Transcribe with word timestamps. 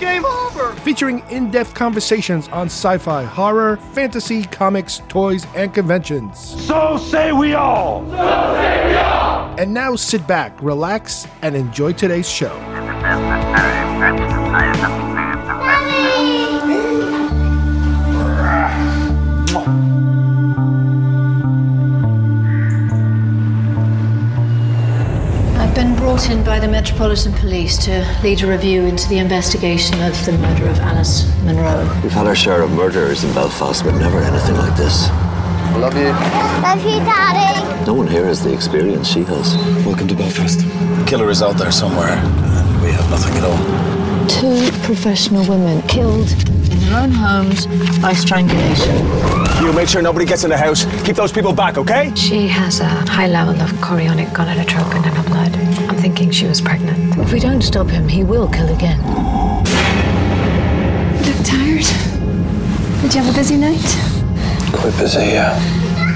Game 0.00 0.24
over. 0.24 0.72
featuring 0.76 1.22
in 1.30 1.50
depth 1.50 1.74
conversations 1.74 2.48
on 2.48 2.66
sci 2.66 2.98
fi, 2.98 3.24
horror, 3.24 3.76
fantasy, 3.92 4.44
comics, 4.44 5.02
toys, 5.08 5.46
and 5.54 5.72
conventions. 5.74 6.38
So 6.64 6.96
say 6.98 7.32
we 7.32 7.54
all! 7.54 8.04
So 8.10 8.16
say 8.54 8.88
we 8.88 8.94
all. 8.96 9.54
And 9.58 9.74
now 9.74 9.96
sit 9.96 10.26
back, 10.26 10.60
relax, 10.62 11.26
and 11.42 11.56
enjoy 11.56 11.92
today's 11.92 12.28
show. 12.28 12.54
brought 26.18 26.30
in 26.30 26.44
by 26.44 26.58
the 26.58 26.66
Metropolitan 26.66 27.32
Police 27.34 27.78
to 27.84 28.04
lead 28.24 28.42
a 28.42 28.46
review 28.48 28.82
into 28.86 29.08
the 29.08 29.18
investigation 29.18 30.02
of 30.02 30.12
the 30.26 30.32
murder 30.32 30.66
of 30.66 30.76
Alice 30.80 31.24
Munro. 31.44 31.84
We've 32.02 32.10
had 32.10 32.26
our 32.26 32.34
share 32.34 32.60
of 32.62 32.72
murderers 32.72 33.22
in 33.22 33.32
Belfast, 33.34 33.84
but 33.84 33.94
never 34.00 34.18
anything 34.18 34.56
like 34.56 34.76
this. 34.76 35.08
Love 35.78 35.94
you. 35.96 36.10
Love 36.60 36.82
you, 36.82 36.98
Daddy. 37.06 37.86
No 37.86 37.94
one 37.94 38.08
here 38.08 38.24
has 38.24 38.42
the 38.42 38.52
experience 38.52 39.06
she 39.06 39.22
has. 39.22 39.56
Welcome 39.86 40.08
to 40.08 40.16
Belfast. 40.16 40.58
The 40.58 41.04
killer 41.06 41.30
is 41.30 41.40
out 41.40 41.56
there 41.56 41.70
somewhere, 41.70 42.10
and 42.10 42.82
we 42.82 42.90
have 42.90 43.08
nothing 43.10 43.34
at 43.36 43.44
all. 43.44 44.26
Two 44.26 44.76
professional 44.82 45.46
women 45.46 45.82
killed 45.82 46.32
in 46.48 46.57
their 46.88 47.02
own 47.02 47.10
homes 47.10 47.66
by 48.00 48.12
strangulation. 48.12 48.96
You 49.62 49.72
make 49.72 49.88
sure 49.88 50.00
nobody 50.02 50.24
gets 50.24 50.44
in 50.44 50.50
the 50.50 50.56
house. 50.56 50.84
Keep 51.02 51.16
those 51.16 51.32
people 51.32 51.52
back, 51.52 51.76
okay? 51.76 52.14
She 52.14 52.46
has 52.48 52.80
a 52.80 52.88
high 52.88 53.26
level 53.26 53.60
of 53.60 53.70
chorionic 53.80 54.28
gonadotropin 54.28 55.06
in 55.06 55.12
her 55.12 55.22
blood. 55.24 55.54
I'm 55.88 55.96
thinking 55.96 56.30
she 56.30 56.46
was 56.46 56.60
pregnant. 56.60 57.18
If 57.18 57.32
we 57.32 57.40
don't 57.40 57.62
stop 57.62 57.88
him, 57.88 58.08
he 58.08 58.24
will 58.24 58.48
kill 58.48 58.68
again. 58.74 58.98
Look 61.26 61.44
tired. 61.44 61.84
Did 63.02 63.14
you 63.14 63.22
have 63.22 63.34
a 63.34 63.36
busy 63.36 63.56
night? 63.56 63.84
Quite 64.72 64.96
busy, 64.98 65.20
yeah. 65.20 65.58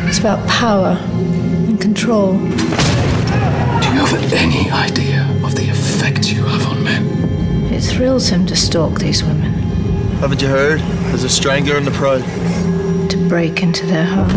It's 0.08 0.18
about 0.18 0.46
power 0.48 0.96
and 1.00 1.80
control. 1.80 2.32
Do 2.32 3.88
you 3.88 4.00
have 4.00 4.32
any 4.32 4.70
idea 4.70 5.28
of 5.44 5.54
the 5.54 5.68
effect 5.68 6.32
you 6.32 6.44
have 6.44 6.66
on 6.66 6.82
men? 6.84 7.72
It 7.72 7.82
thrills 7.82 8.28
him 8.28 8.46
to 8.46 8.56
stalk 8.56 8.98
these 8.98 9.24
women, 9.24 9.61
Haven't 10.22 10.40
you 10.40 10.46
heard? 10.46 10.78
There's 11.10 11.24
a 11.24 11.28
strangler 11.28 11.76
in 11.76 11.84
the 11.84 11.90
prowl. 11.90 12.20
to 13.08 13.28
break 13.28 13.60
into 13.60 13.84
their 13.86 14.04
home. 14.04 14.30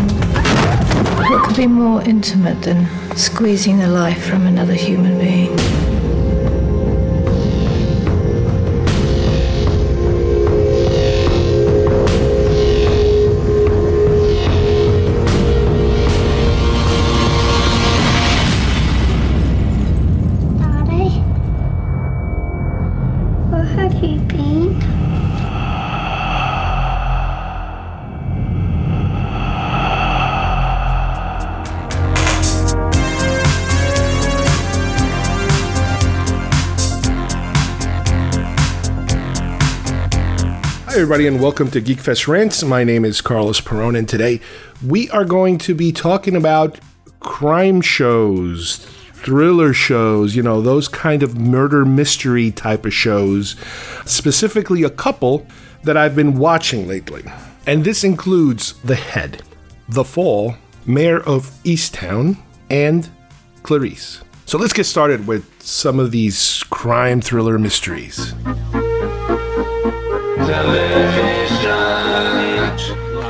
What 1.29 1.45
could 1.45 1.55
be 1.55 1.67
more 1.67 2.01
intimate 2.01 2.63
than 2.63 2.87
squeezing 3.15 3.77
the 3.77 3.87
life 3.87 4.25
from 4.25 4.47
another 4.47 4.73
human 4.73 5.19
being? 5.19 5.55
Everybody, 41.05 41.27
and 41.27 41.39
welcome 41.39 41.69
to 41.69 41.79
Geekfest 41.79 42.27
Rants. 42.27 42.63
My 42.63 42.83
name 42.83 43.05
is 43.05 43.21
Carlos 43.21 43.61
Perron, 43.61 43.95
and 43.95 44.09
today 44.09 44.41
we 44.83 45.07
are 45.11 45.23
going 45.23 45.59
to 45.59 45.75
be 45.75 45.91
talking 45.91 46.35
about 46.35 46.79
crime 47.19 47.79
shows, 47.79 48.77
thriller 49.13 49.71
shows, 49.71 50.35
you 50.35 50.41
know, 50.41 50.63
those 50.63 50.87
kind 50.87 51.21
of 51.21 51.37
murder 51.37 51.85
mystery 51.85 52.49
type 52.49 52.87
of 52.87 52.93
shows, 52.95 53.55
specifically 54.07 54.81
a 54.81 54.89
couple 54.89 55.45
that 55.83 55.95
I've 55.95 56.15
been 56.15 56.39
watching 56.39 56.87
lately. 56.87 57.23
And 57.67 57.83
this 57.83 58.03
includes 58.03 58.73
The 58.81 58.95
Head, 58.95 59.43
The 59.87 60.03
Fall, 60.03 60.55
Mare 60.87 61.21
of 61.21 61.51
Easttown, 61.65 62.35
and 62.71 63.07
Clarice. 63.61 64.23
So 64.47 64.57
let's 64.57 64.73
get 64.73 64.85
started 64.85 65.27
with 65.27 65.61
some 65.61 65.99
of 65.99 66.09
these 66.09 66.63
crime 66.71 67.21
thriller 67.21 67.59
mysteries. 67.59 68.33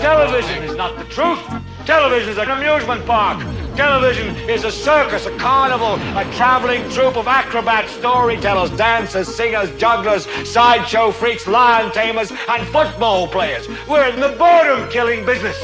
Television 0.01 0.63
is 0.63 0.75
not 0.75 0.97
the 0.97 1.05
truth. 1.05 1.39
Television 1.85 2.29
is 2.29 2.37
an 2.37 2.49
amusement 2.49 3.05
park. 3.05 3.39
Television 3.77 4.35
is 4.49 4.65
a 4.65 4.71
circus, 4.71 5.25
a 5.25 5.37
carnival, 5.37 5.95
a 6.17 6.29
traveling 6.33 6.89
troupe 6.89 7.15
of 7.15 7.25
acrobats, 7.27 7.91
storytellers, 7.93 8.69
dancers, 8.71 9.33
singers, 9.33 9.69
jugglers, 9.79 10.27
sideshow 10.45 11.11
freaks, 11.11 11.47
lion 11.47 11.89
tamers, 11.93 12.31
and 12.49 12.67
football 12.67 13.29
players. 13.29 13.65
We're 13.87 14.09
in 14.09 14.19
the 14.19 14.35
boredom 14.37 14.89
killing 14.89 15.25
business. 15.25 15.55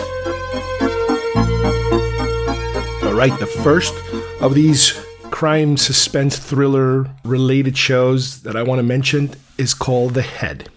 All 3.03 3.13
right, 3.13 3.37
the 3.39 3.45
first 3.61 3.93
of 4.39 4.53
these 4.53 4.93
crime, 5.31 5.75
suspense, 5.75 6.37
thriller 6.39 7.09
related 7.25 7.77
shows 7.77 8.43
that 8.43 8.55
I 8.55 8.63
want 8.63 8.79
to 8.79 8.83
mention 8.83 9.31
is 9.57 9.73
called 9.73 10.13
The 10.13 10.21
Head. 10.21 10.69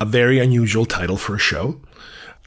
A 0.00 0.04
very 0.04 0.38
unusual 0.38 0.84
title 0.84 1.16
for 1.16 1.34
a 1.34 1.38
show. 1.38 1.80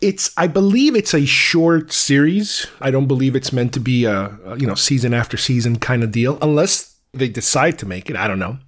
It's, 0.02 0.32
I 0.38 0.48
believe 0.48 0.96
it's 0.96 1.14
a 1.14 1.26
short 1.26 1.92
series. 1.92 2.68
I 2.80 2.92
don't 2.92 3.08
believe 3.08 3.36
it's 3.36 3.52
meant 3.52 3.74
to 3.74 3.80
be 3.80 4.06
a, 4.06 4.38
you 4.58 4.66
know, 4.68 4.76
season 4.76 5.14
after 5.14 5.36
season 5.36 5.78
kind 5.80 6.04
of 6.04 6.12
deal, 6.12 6.38
unless 6.42 6.96
they 7.14 7.28
decide 7.28 7.78
to 7.80 7.86
make 7.86 8.10
it. 8.10 8.16
I 8.16 8.28
don't 8.28 8.40
know. 8.40 8.60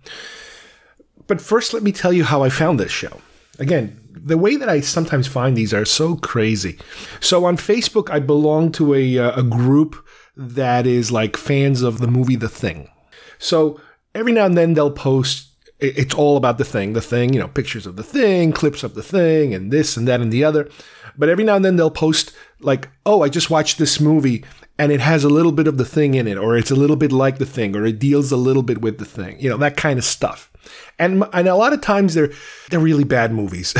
But 1.27 1.39
first, 1.39 1.73
let 1.73 1.83
me 1.83 1.91
tell 1.91 2.11
you 2.11 2.25
how 2.25 2.43
I 2.43 2.49
found 2.49 2.79
this 2.79 2.91
show. 2.91 3.21
Again, 3.59 4.01
the 4.11 4.37
way 4.37 4.57
that 4.57 4.67
I 4.67 4.81
sometimes 4.81 5.27
find 5.27 5.55
these 5.55 5.73
are 5.73 5.85
so 5.85 6.15
crazy. 6.15 6.77
So 7.21 7.45
on 7.45 7.55
Facebook, 7.55 8.09
I 8.09 8.19
belong 8.19 8.71
to 8.73 8.93
a, 8.93 9.17
uh, 9.17 9.39
a 9.39 9.43
group 9.43 9.95
that 10.35 10.85
is 10.87 11.11
like 11.11 11.37
fans 11.37 11.81
of 11.81 11.99
the 11.99 12.07
movie 12.07 12.35
The 12.35 12.49
Thing. 12.49 12.89
So 13.37 13.79
every 14.13 14.33
now 14.33 14.45
and 14.45 14.57
then 14.57 14.73
they'll 14.73 14.91
post, 14.91 15.50
it's 15.81 16.13
all 16.13 16.37
about 16.37 16.57
The 16.57 16.63
Thing, 16.65 16.93
The 16.93 17.01
Thing, 17.01 17.33
you 17.33 17.39
know, 17.39 17.47
pictures 17.47 17.85
of 17.85 17.95
The 17.95 18.03
Thing, 18.03 18.51
clips 18.51 18.83
of 18.83 18.93
The 18.93 19.03
Thing, 19.03 19.53
and 19.53 19.71
this 19.71 19.97
and 19.97 20.07
that 20.07 20.21
and 20.21 20.31
the 20.31 20.43
other. 20.43 20.69
But 21.17 21.29
every 21.29 21.43
now 21.43 21.55
and 21.55 21.65
then 21.65 21.75
they'll 21.75 21.91
post, 21.91 22.33
like, 22.59 22.89
oh, 23.05 23.23
I 23.23 23.29
just 23.29 23.49
watched 23.49 23.77
this 23.77 23.99
movie 23.99 24.45
and 24.77 24.91
it 24.91 25.01
has 25.01 25.23
a 25.23 25.29
little 25.29 25.51
bit 25.51 25.67
of 25.67 25.77
The 25.77 25.85
Thing 25.85 26.13
in 26.13 26.27
it, 26.27 26.37
or 26.37 26.55
it's 26.55 26.71
a 26.71 26.75
little 26.75 26.95
bit 26.95 27.11
like 27.11 27.37
The 27.37 27.45
Thing, 27.45 27.75
or 27.75 27.85
it 27.85 27.99
deals 27.99 28.31
a 28.31 28.37
little 28.37 28.63
bit 28.63 28.81
with 28.81 28.99
The 28.99 29.05
Thing, 29.05 29.39
you 29.39 29.49
know, 29.49 29.57
that 29.57 29.77
kind 29.77 29.99
of 29.99 30.05
stuff. 30.05 30.51
And, 30.99 31.23
and 31.33 31.47
a 31.47 31.55
lot 31.55 31.73
of 31.73 31.81
times 31.81 32.13
they're 32.13 32.31
they're 32.69 32.79
really 32.79 33.03
bad 33.03 33.33
movies. 33.33 33.73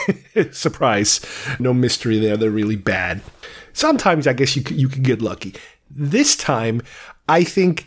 Surprise, 0.50 1.20
no 1.58 1.72
mystery 1.72 2.18
there. 2.18 2.36
They're 2.36 2.50
really 2.50 2.76
bad. 2.76 3.22
Sometimes 3.72 4.26
I 4.26 4.34
guess 4.34 4.54
you 4.54 4.62
you 4.70 4.88
could 4.88 5.02
get 5.02 5.22
lucky. 5.22 5.54
This 5.90 6.36
time, 6.36 6.82
I 7.28 7.42
think 7.42 7.86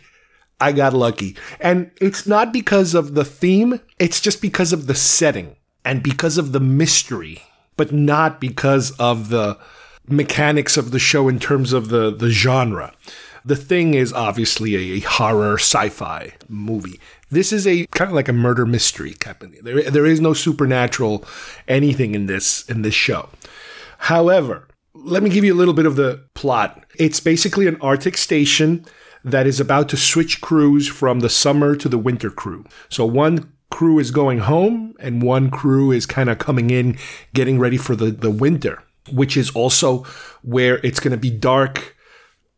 I 0.60 0.72
got 0.72 0.92
lucky, 0.92 1.36
and 1.58 1.90
it's 2.00 2.26
not 2.26 2.52
because 2.52 2.94
of 2.94 3.14
the 3.14 3.24
theme. 3.24 3.80
It's 3.98 4.20
just 4.20 4.42
because 4.42 4.72
of 4.72 4.86
the 4.86 4.94
setting 4.94 5.56
and 5.84 6.02
because 6.02 6.36
of 6.38 6.52
the 6.52 6.60
mystery, 6.60 7.42
but 7.76 7.92
not 7.92 8.40
because 8.40 8.90
of 8.92 9.30
the 9.30 9.58
mechanics 10.06 10.76
of 10.76 10.90
the 10.90 10.98
show 10.98 11.28
in 11.28 11.38
terms 11.38 11.72
of 11.72 11.88
the 11.88 12.10
the 12.10 12.30
genre. 12.30 12.92
The 13.44 13.56
thing 13.56 13.94
is 13.94 14.12
obviously 14.12 14.76
a 14.76 15.00
horror 15.00 15.54
sci-fi 15.54 16.34
movie. 16.48 17.00
This 17.30 17.52
is 17.52 17.66
a 17.66 17.86
kind 17.86 18.10
of 18.10 18.14
like 18.14 18.28
a 18.28 18.34
murder 18.34 18.66
mystery 18.66 19.14
kind 19.14 19.36
of 19.40 19.50
thing. 19.50 19.60
There, 19.62 19.90
there 19.90 20.04
is 20.04 20.20
no 20.20 20.34
supernatural 20.34 21.24
anything 21.66 22.14
in 22.14 22.26
this 22.26 22.68
in 22.68 22.82
this 22.82 22.94
show. 22.94 23.30
However, 23.98 24.68
let 24.94 25.22
me 25.22 25.30
give 25.30 25.44
you 25.44 25.54
a 25.54 25.56
little 25.56 25.74
bit 25.74 25.86
of 25.86 25.96
the 25.96 26.22
plot. 26.34 26.84
It's 26.98 27.20
basically 27.20 27.66
an 27.66 27.78
Arctic 27.80 28.16
station 28.16 28.84
that 29.24 29.46
is 29.46 29.60
about 29.60 29.88
to 29.90 29.96
switch 29.96 30.40
crews 30.40 30.88
from 30.88 31.20
the 31.20 31.28
summer 31.28 31.76
to 31.76 31.88
the 31.88 31.98
winter 31.98 32.30
crew. 32.30 32.64
So 32.88 33.04
one 33.04 33.52
crew 33.70 33.98
is 33.98 34.10
going 34.10 34.38
home 34.40 34.94
and 34.98 35.22
one 35.22 35.50
crew 35.50 35.92
is 35.92 36.06
kind 36.06 36.28
of 36.28 36.38
coming 36.38 36.70
in, 36.70 36.98
getting 37.32 37.58
ready 37.58 37.76
for 37.76 37.96
the, 37.96 38.10
the 38.10 38.30
winter, 38.30 38.82
which 39.12 39.36
is 39.36 39.50
also 39.50 40.02
where 40.42 40.78
it's 40.84 41.00
going 41.00 41.12
to 41.12 41.16
be 41.16 41.30
dark 41.30 41.96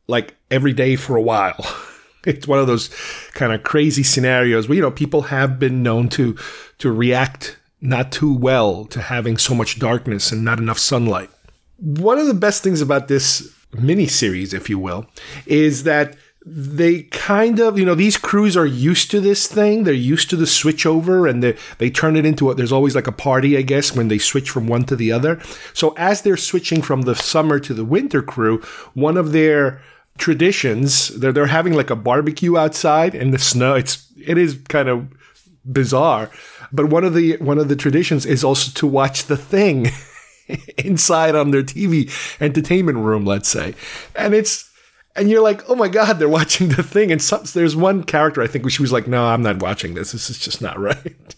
like 0.08 0.36
every 0.50 0.72
day 0.72 0.96
for 0.96 1.16
a 1.16 1.22
while. 1.22 1.64
It's 2.24 2.46
one 2.46 2.60
of 2.60 2.68
those 2.68 2.88
kind 3.32 3.52
of 3.52 3.64
crazy 3.64 4.04
scenarios 4.04 4.68
where 4.68 4.76
you 4.76 4.80
know 4.80 4.92
people 4.92 5.22
have 5.22 5.58
been 5.58 5.82
known 5.82 6.08
to 6.10 6.36
to 6.78 6.92
react 6.92 7.58
not 7.80 8.12
too 8.12 8.32
well 8.32 8.84
to 8.86 9.02
having 9.02 9.36
so 9.36 9.56
much 9.56 9.80
darkness 9.80 10.30
and 10.30 10.44
not 10.44 10.60
enough 10.60 10.78
sunlight. 10.78 11.30
One 11.78 12.18
of 12.18 12.28
the 12.28 12.34
best 12.34 12.62
things 12.62 12.80
about 12.80 13.08
this 13.08 13.52
miniseries, 13.72 14.54
if 14.54 14.70
you 14.70 14.78
will, 14.78 15.06
is 15.46 15.82
that 15.82 16.16
they 16.44 17.02
kind 17.04 17.60
of, 17.60 17.78
you 17.78 17.84
know, 17.84 17.94
these 17.94 18.16
crews 18.16 18.56
are 18.56 18.66
used 18.66 19.10
to 19.12 19.20
this 19.20 19.46
thing. 19.46 19.84
They're 19.84 19.94
used 19.94 20.28
to 20.30 20.36
the 20.36 20.44
switchover 20.44 21.28
and 21.28 21.42
they, 21.42 21.56
they 21.78 21.88
turn 21.88 22.16
it 22.16 22.26
into 22.26 22.50
a, 22.50 22.54
there's 22.54 22.72
always 22.72 22.96
like 22.96 23.06
a 23.06 23.12
party, 23.12 23.56
I 23.56 23.62
guess, 23.62 23.94
when 23.94 24.08
they 24.08 24.18
switch 24.18 24.50
from 24.50 24.66
one 24.66 24.84
to 24.84 24.96
the 24.96 25.12
other. 25.12 25.40
So 25.72 25.94
as 25.96 26.22
they're 26.22 26.36
switching 26.36 26.82
from 26.82 27.02
the 27.02 27.14
summer 27.14 27.60
to 27.60 27.72
the 27.72 27.84
winter 27.84 28.22
crew, 28.22 28.60
one 28.94 29.16
of 29.16 29.30
their 29.32 29.80
traditions, 30.18 31.08
they're, 31.08 31.32
they're 31.32 31.46
having 31.46 31.74
like 31.74 31.90
a 31.90 31.96
barbecue 31.96 32.58
outside 32.58 33.14
in 33.14 33.30
the 33.30 33.38
snow. 33.38 33.74
It's, 33.74 34.12
it 34.16 34.36
is 34.36 34.58
kind 34.68 34.88
of 34.88 35.08
bizarre. 35.64 36.28
But 36.72 36.86
one 36.86 37.04
of 37.04 37.14
the, 37.14 37.36
one 37.36 37.58
of 37.58 37.68
the 37.68 37.76
traditions 37.76 38.26
is 38.26 38.42
also 38.42 38.72
to 38.72 38.86
watch 38.86 39.26
the 39.26 39.36
thing 39.36 39.90
inside 40.78 41.36
on 41.36 41.52
their 41.52 41.62
TV 41.62 42.10
entertainment 42.40 42.98
room, 42.98 43.24
let's 43.24 43.48
say. 43.48 43.74
And 44.16 44.34
it's, 44.34 44.71
and 45.16 45.30
you're 45.30 45.42
like, 45.42 45.68
oh 45.68 45.74
my 45.74 45.88
god, 45.88 46.18
they're 46.18 46.28
watching 46.40 46.68
the 46.70 46.82
thing. 46.82 47.12
And 47.12 47.20
some, 47.22 47.44
there's 47.54 47.76
one 47.76 48.04
character 48.04 48.42
I 48.42 48.46
think 48.46 48.70
she 48.70 48.82
was 48.82 48.92
like, 48.92 49.06
no, 49.06 49.24
I'm 49.24 49.42
not 49.42 49.60
watching 49.60 49.94
this. 49.94 50.12
This 50.12 50.30
is 50.30 50.38
just 50.38 50.60
not 50.60 50.78
right. 50.80 51.36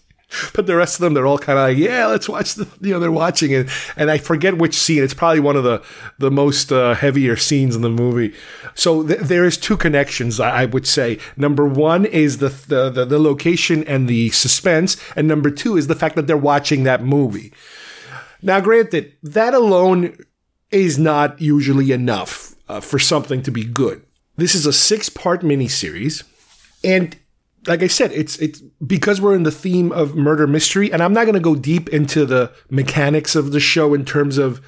but 0.53 0.65
the 0.65 0.75
rest 0.75 0.95
of 0.95 1.01
them, 1.01 1.13
they're 1.13 1.27
all 1.27 1.37
kind 1.37 1.57
of 1.59 1.69
like, 1.69 1.77
yeah, 1.77 2.07
let's 2.07 2.27
watch 2.27 2.55
the. 2.55 2.67
You 2.81 2.93
know, 2.93 2.99
they're 2.99 3.11
watching 3.11 3.51
it, 3.51 3.69
and 3.95 4.09
I 4.09 4.17
forget 4.17 4.57
which 4.57 4.73
scene. 4.73 5.03
It's 5.03 5.13
probably 5.13 5.39
one 5.39 5.55
of 5.55 5.63
the 5.63 5.83
the 6.17 6.31
most 6.31 6.71
uh, 6.71 6.95
heavier 6.95 7.37
scenes 7.37 7.75
in 7.75 7.83
the 7.83 7.89
movie. 7.89 8.33
So 8.73 9.05
th- 9.05 9.19
there 9.19 9.45
is 9.45 9.55
two 9.55 9.77
connections, 9.77 10.39
I, 10.39 10.63
I 10.63 10.65
would 10.65 10.87
say. 10.87 11.19
Number 11.37 11.65
one 11.65 12.05
is 12.05 12.39
the, 12.39 12.49
the 12.49 12.89
the 12.89 13.05
the 13.05 13.19
location 13.19 13.83
and 13.85 14.09
the 14.09 14.29
suspense, 14.31 14.97
and 15.15 15.27
number 15.27 15.51
two 15.51 15.77
is 15.77 15.87
the 15.87 15.95
fact 15.95 16.15
that 16.15 16.27
they're 16.27 16.35
watching 16.37 16.83
that 16.83 17.03
movie. 17.03 17.53
Now, 18.41 18.59
granted, 18.59 19.13
that 19.23 19.53
alone 19.53 20.17
is 20.71 20.97
not 20.99 21.39
usually 21.39 21.91
enough 21.91 22.44
uh, 22.67 22.79
for 22.79 22.99
something 22.99 23.41
to 23.43 23.51
be 23.51 23.63
good. 23.63 24.05
This 24.37 24.55
is 24.55 24.65
a 24.65 24.73
six 24.73 25.09
part 25.09 25.41
miniseries. 25.41 26.23
And 26.83 27.17
like 27.67 27.81
I 27.81 27.87
said, 27.87 28.11
it's 28.11 28.37
it's 28.37 28.59
because 28.85 29.19
we're 29.19 29.35
in 29.35 29.43
the 29.43 29.51
theme 29.51 29.91
of 29.91 30.15
murder 30.15 30.47
mystery, 30.47 30.91
and 30.91 31.01
I'm 31.01 31.13
not 31.13 31.23
going 31.23 31.35
to 31.35 31.39
go 31.39 31.55
deep 31.55 31.89
into 31.89 32.25
the 32.25 32.51
mechanics 32.69 33.35
of 33.35 33.51
the 33.51 33.59
show 33.59 33.93
in 33.93 34.05
terms 34.05 34.37
of 34.37 34.61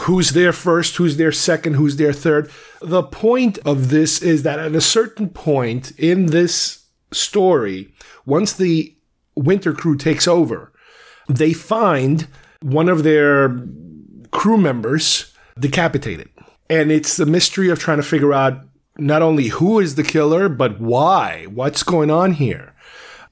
who's 0.00 0.30
there 0.30 0.52
first, 0.52 0.96
who's 0.96 1.16
there 1.16 1.32
second, 1.32 1.74
who's 1.74 1.96
there 1.96 2.12
third. 2.12 2.50
The 2.80 3.02
point 3.02 3.58
of 3.64 3.88
this 3.88 4.20
is 4.20 4.42
that 4.42 4.58
at 4.58 4.74
a 4.74 4.80
certain 4.80 5.30
point 5.30 5.92
in 5.98 6.26
this 6.26 6.86
story, 7.12 7.94
once 8.26 8.52
the 8.52 8.94
winter 9.34 9.72
crew 9.72 9.96
takes 9.96 10.28
over, 10.28 10.72
they 11.28 11.52
find 11.52 12.28
one 12.60 12.88
of 12.88 13.04
their 13.04 13.64
crew 14.32 14.58
members 14.58 15.32
decapitated. 15.58 16.28
And 16.68 16.90
it's 16.90 17.16
the 17.16 17.26
mystery 17.26 17.70
of 17.70 17.78
trying 17.78 17.98
to 17.98 18.02
figure 18.02 18.32
out 18.32 18.60
not 18.98 19.22
only 19.22 19.48
who 19.48 19.78
is 19.78 19.94
the 19.94 20.02
killer, 20.02 20.48
but 20.48 20.80
why. 20.80 21.46
What's 21.48 21.82
going 21.82 22.10
on 22.10 22.32
here? 22.32 22.74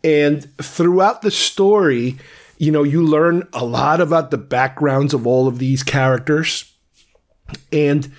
And 0.03 0.55
throughout 0.59 1.23
the 1.23 1.31
story, 1.31 2.19
you 2.59 2.71
know, 2.71 2.83
you 2.83 3.03
learn 3.03 3.49
a 3.53 3.65
lot 3.65 4.01
about 4.01 4.31
the 4.31 4.39
backgrounds 4.39 5.15
of 5.15 5.27
all 5.27 5.49
of 5.49 5.59
these 5.59 5.83
characters. 5.83 6.73
And 7.73 8.13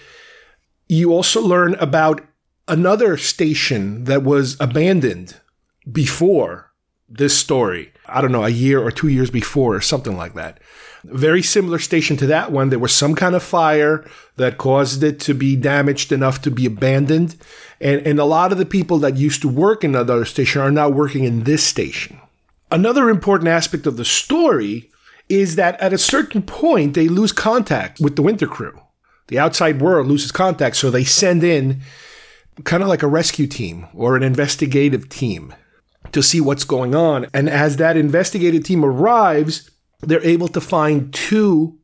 you 0.88 1.14
also 1.14 1.42
learn 1.42 1.76
about 1.76 2.22
another 2.68 3.18
station 3.18 4.06
that 4.06 4.24
was 4.24 4.58
abandoned 4.60 5.36
before 5.92 6.72
this 7.08 7.38
story. 7.38 7.94
I 8.08 8.22
don't 8.22 8.32
know, 8.32 8.44
a 8.44 8.50
year 8.50 8.82
or 8.82 8.92
two 8.92 9.08
years 9.08 9.30
before, 9.30 9.76
or 9.76 9.82
something 9.82 10.18
like 10.18 10.34
that. 10.34 10.60
Very 11.08 11.42
similar 11.42 11.80
station 11.80 12.18
to 12.18 12.28
that 12.28 12.52
one. 12.52 12.70
There 12.70 12.80
was 12.80 12.94
some 12.94 13.16
kind 13.16 13.36
of 13.36 13.44
fire 13.44 14.10
that 14.38 14.58
caused 14.58 15.04
it 15.04 15.20
to 15.22 15.34
be 15.34 15.56
damaged 15.56 16.12
enough 16.12 16.42
to 16.42 16.52
be 16.52 16.66
abandoned. 16.66 17.36
And, 17.80 18.06
and 18.06 18.20
a 18.20 18.26
lot 18.26 18.52
of 18.52 18.58
the 18.58 18.66
people 18.66 18.98
that 19.00 19.18
used 19.18 19.42
to 19.42 19.48
work 19.50 19.84
in 19.84 19.92
that 19.94 20.10
other 20.10 20.26
station 20.26 20.62
are 20.62 20.72
now 20.72 20.90
working 20.90 21.24
in 21.24 21.44
this 21.44 21.64
station. 21.64 22.20
Another 22.72 23.10
important 23.10 23.48
aspect 23.48 23.86
of 23.86 23.98
the 23.98 24.06
story 24.06 24.90
is 25.30 25.56
that 25.56 25.80
at 25.80 25.94
a 25.94 25.98
certain 25.98 26.42
point, 26.42 26.94
they 26.94 27.08
lose 27.08 27.32
contact 27.32 28.00
with 28.00 28.16
the 28.16 28.22
winter 28.22 28.48
crew. 28.48 28.80
The 29.28 29.40
outside 29.40 29.82
world 29.82 30.08
loses 30.08 30.32
contact, 30.32 30.76
so 30.76 30.92
they 30.92 31.04
send 31.04 31.44
in 31.44 31.82
kind 32.64 32.84
of 32.84 32.90
like 32.90 33.04
a 33.04 33.08
rescue 33.08 33.48
team 33.48 33.88
or 33.94 34.16
an 34.16 34.24
investigative 34.24 35.10
team 35.10 35.54
to 36.12 36.22
see 36.22 36.40
what's 36.40 36.64
going 36.64 36.96
on. 36.96 37.28
And 37.34 37.50
as 37.50 37.78
that 37.78 37.98
investigative 37.98 38.64
team 38.64 38.86
arrives, 38.86 39.70
they're 40.02 40.24
able 40.24 40.48
to 40.50 40.62
find 40.62 41.14
two 41.14 41.78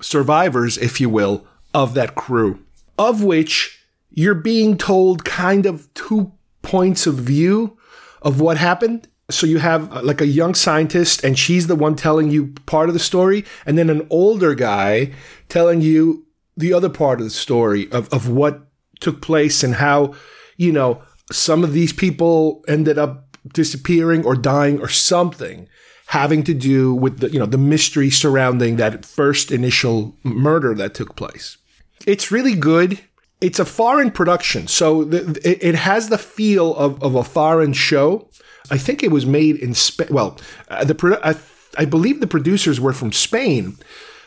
survivors, 0.00 0.78
if 0.78 1.00
you 1.00 1.08
will, 1.08 1.46
of 1.74 1.94
that 1.94 2.14
crew, 2.14 2.64
of 2.98 3.22
which 3.22 3.84
you're 4.10 4.34
being 4.34 4.78
told 4.78 5.24
kind 5.24 5.66
of 5.66 5.92
two 5.94 6.32
points 6.62 7.06
of 7.06 7.16
view 7.16 7.76
of 8.22 8.40
what 8.40 8.56
happened. 8.56 9.08
So 9.30 9.46
you 9.46 9.58
have 9.58 9.92
uh, 9.92 10.02
like 10.02 10.20
a 10.20 10.26
young 10.26 10.54
scientist, 10.54 11.24
and 11.24 11.38
she's 11.38 11.66
the 11.66 11.76
one 11.76 11.96
telling 11.96 12.30
you 12.30 12.54
part 12.66 12.88
of 12.88 12.94
the 12.94 13.00
story, 13.00 13.44
and 13.64 13.76
then 13.76 13.90
an 13.90 14.06
older 14.10 14.54
guy 14.54 15.12
telling 15.48 15.80
you 15.80 16.26
the 16.56 16.72
other 16.72 16.88
part 16.88 17.20
of 17.20 17.26
the 17.26 17.30
story 17.30 17.90
of, 17.92 18.12
of 18.12 18.28
what 18.28 18.68
took 19.00 19.20
place 19.20 19.62
and 19.62 19.74
how, 19.74 20.14
you 20.56 20.72
know, 20.72 21.02
some 21.30 21.64
of 21.64 21.72
these 21.72 21.92
people 21.92 22.64
ended 22.68 22.98
up 22.98 23.36
disappearing 23.52 24.24
or 24.24 24.34
dying 24.34 24.80
or 24.80 24.88
something 24.88 25.68
having 26.06 26.44
to 26.44 26.54
do 26.54 26.94
with 26.94 27.18
the 27.18 27.30
you 27.30 27.38
know 27.38 27.46
the 27.46 27.58
mystery 27.58 28.10
surrounding 28.10 28.76
that 28.76 29.04
first 29.04 29.50
initial 29.50 30.16
murder 30.22 30.74
that 30.74 30.94
took 30.94 31.16
place. 31.16 31.58
It's 32.06 32.30
really 32.30 32.54
good. 32.54 33.00
It's 33.40 33.58
a 33.58 33.64
foreign 33.64 34.10
production, 34.10 34.66
so 34.66 35.04
the, 35.04 35.38
it, 35.44 35.74
has 35.74 36.08
the 36.08 36.16
feel 36.16 36.74
of, 36.76 37.02
of 37.02 37.14
a 37.14 37.22
foreign 37.22 37.74
show. 37.74 38.30
I 38.70 38.78
think 38.78 39.02
it 39.02 39.10
was 39.10 39.26
made 39.26 39.56
in 39.56 39.74
Spain. 39.74 40.08
Well, 40.10 40.38
uh, 40.68 40.84
the 40.84 41.20
I, 41.22 41.36
I 41.78 41.84
believe 41.84 42.20
the 42.20 42.26
producers 42.26 42.80
were 42.80 42.94
from 42.94 43.12
Spain, 43.12 43.76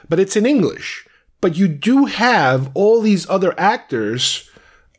but 0.07 0.19
it's 0.19 0.35
in 0.35 0.45
English. 0.45 1.07
But 1.41 1.57
you 1.57 1.67
do 1.67 2.05
have 2.05 2.69
all 2.75 3.01
these 3.01 3.27
other 3.29 3.57
actors 3.59 4.48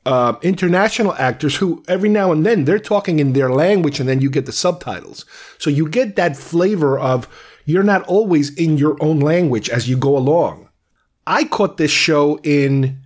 uh, 0.07 0.37
international 0.43 1.15
actors 1.15 1.57
who 1.57 1.83
every 1.87 2.09
now 2.09 2.33
and 2.33 2.47
then 2.47 2.65
they're 2.65 2.79
talking 2.79 3.19
in 3.19 3.33
their 3.33 3.51
language 3.51 4.01
and 4.01 4.09
then 4.09 4.21
you 4.21 4.31
get 4.31 4.47
the 4.47 4.53
subtitles. 4.53 5.25
So 5.59 5.71
you 5.71 5.89
get 5.89 6.17
that 6.17 6.37
flavor 6.37 6.99
of 6.99 7.29
you're 7.65 7.83
not 7.83 8.03
always 8.05 8.55
in 8.57 8.79
your 8.79 8.97
own 9.01 9.21
language 9.21 9.69
as 9.69 9.89
you 9.89 9.97
go 9.97 10.17
along. 10.17 10.69
I 11.27 11.45
caught 11.45 11.77
this 11.77 11.91
show 11.91 12.41
in 12.43 12.99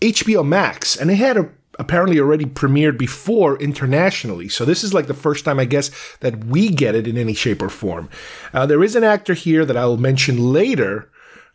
HBO 0.00 0.46
Max 0.46 0.96
and 0.96 1.10
it 1.10 1.16
had 1.16 1.36
a, 1.36 1.50
apparently 1.78 2.18
already 2.18 2.46
premiered 2.46 2.98
before 2.98 3.60
internationally. 3.60 4.48
So 4.48 4.64
this 4.64 4.82
is 4.82 4.94
like 4.94 5.06
the 5.06 5.14
first 5.14 5.44
time, 5.44 5.58
I 5.58 5.66
guess, 5.66 5.90
that 6.20 6.44
we 6.44 6.70
get 6.70 6.94
it 6.94 7.06
in 7.06 7.18
any 7.18 7.34
shape 7.34 7.62
or 7.62 7.68
form. 7.68 8.08
Uh, 8.52 8.66
there 8.66 8.82
is 8.82 8.96
an 8.96 9.04
actor 9.04 9.34
here 9.34 9.64
that 9.66 9.76
I'll 9.76 9.98
mention 9.98 10.52
later 10.52 11.10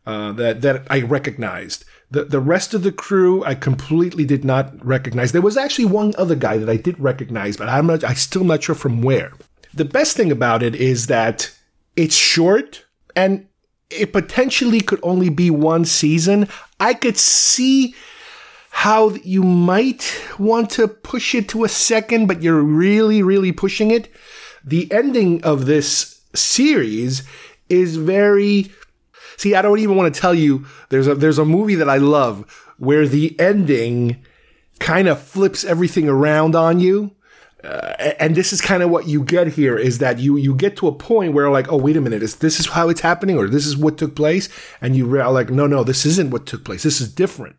uh, 0.06 0.32
that, 0.34 0.62
that 0.62 0.86
I 0.90 1.02
recognized. 1.02 1.86
The 2.12 2.26
the 2.26 2.40
rest 2.40 2.74
of 2.74 2.84
the 2.84 2.92
crew 2.92 3.44
I 3.44 3.56
completely 3.56 4.26
did 4.26 4.46
not 4.46 4.86
recognize. 4.86 5.32
There 5.32 5.42
was 5.42 5.58
actually 5.58 5.86
one 5.86 6.14
other 6.18 6.36
guy 6.36 6.58
that 6.58 6.70
I 6.70 6.78
did 6.78 7.00
recognize, 7.00 7.58
but 7.58 7.70
I'm 7.70 7.88
not 7.88 8.04
I 8.04 8.14
still 8.14 8.44
not 8.44 8.64
sure 8.64 8.76
from 8.76 9.02
where. 9.02 9.34
The 9.74 9.86
best 9.86 10.16
thing 10.16 10.32
about 10.32 10.64
it 10.64 10.76
is 10.76 11.08
that 11.08 11.52
it's 11.96 12.16
short 12.16 12.86
and 13.16 13.48
it 13.90 14.14
potentially 14.14 14.82
could 14.82 15.00
only 15.04 15.30
be 15.30 15.50
one 15.50 15.86
season. 15.86 16.48
I 16.80 16.94
could 16.94 17.18
see 17.18 17.96
how 18.72 19.12
you 19.24 19.42
might 19.42 20.22
want 20.38 20.70
to 20.72 20.88
push 20.88 21.34
it 21.34 21.48
to 21.50 21.64
a 21.64 21.70
second, 21.70 22.28
but 22.28 22.42
you're 22.42 22.62
really, 22.62 23.24
really 23.24 23.52
pushing 23.52 23.92
it. 23.92 24.10
The 24.66 24.92
ending 24.92 25.44
of 25.44 25.66
this 25.66 26.20
series 26.34 27.24
is 27.70 27.96
very 27.96 28.72
See, 29.38 29.56
I 29.56 29.62
don't 29.62 29.80
even 29.80 29.96
want 29.96 30.14
to 30.14 30.20
tell 30.20 30.34
you. 30.34 30.66
There's 30.90 31.08
a 31.08 31.16
there's 31.16 31.38
a 31.38 31.46
movie 31.46 31.76
that 31.76 31.90
I 31.90 31.98
love 31.98 32.50
where 32.78 33.08
the 33.08 33.40
ending 33.40 34.24
kind 34.80 35.08
of 35.08 35.22
flips 35.22 35.64
everything 35.64 36.08
around 36.10 36.56
on 36.56 36.80
you. 36.80 37.12
Uh, 37.64 38.14
and 38.20 38.36
this 38.36 38.54
is 38.54 38.62
kind 38.62 38.84
of 38.84 38.92
what 38.92 39.08
you 39.08 39.24
get 39.24 39.48
here 39.48 39.76
is 39.76 39.98
that 39.98 40.20
you 40.20 40.38
you 40.38 40.54
get 40.54 40.78
to 40.78 40.88
a 40.88 40.92
point 40.92 41.34
where 41.34 41.50
like 41.50 41.72
oh 41.72 41.78
wait 41.78 41.98
a 41.98 42.02
minute 42.02 42.22
is 42.22 42.36
this 42.36 42.60
is 42.60 42.68
how 42.68 42.90
it's 42.90 43.02
happening 43.02 43.38
or 43.40 43.48
this 43.48 43.66
is 43.66 43.76
what 43.76 43.98
took 43.98 44.16
place 44.16 44.50
and 44.82 44.96
you 44.96 45.20
are 45.20 45.32
like 45.32 45.50
no 45.50 45.66
no 45.66 45.84
this 45.84 46.06
isn't 46.06 46.30
what 46.30 46.46
took 46.46 46.64
place 46.64 46.84
this 46.84 47.02
is 47.02 47.12
different 47.12 47.56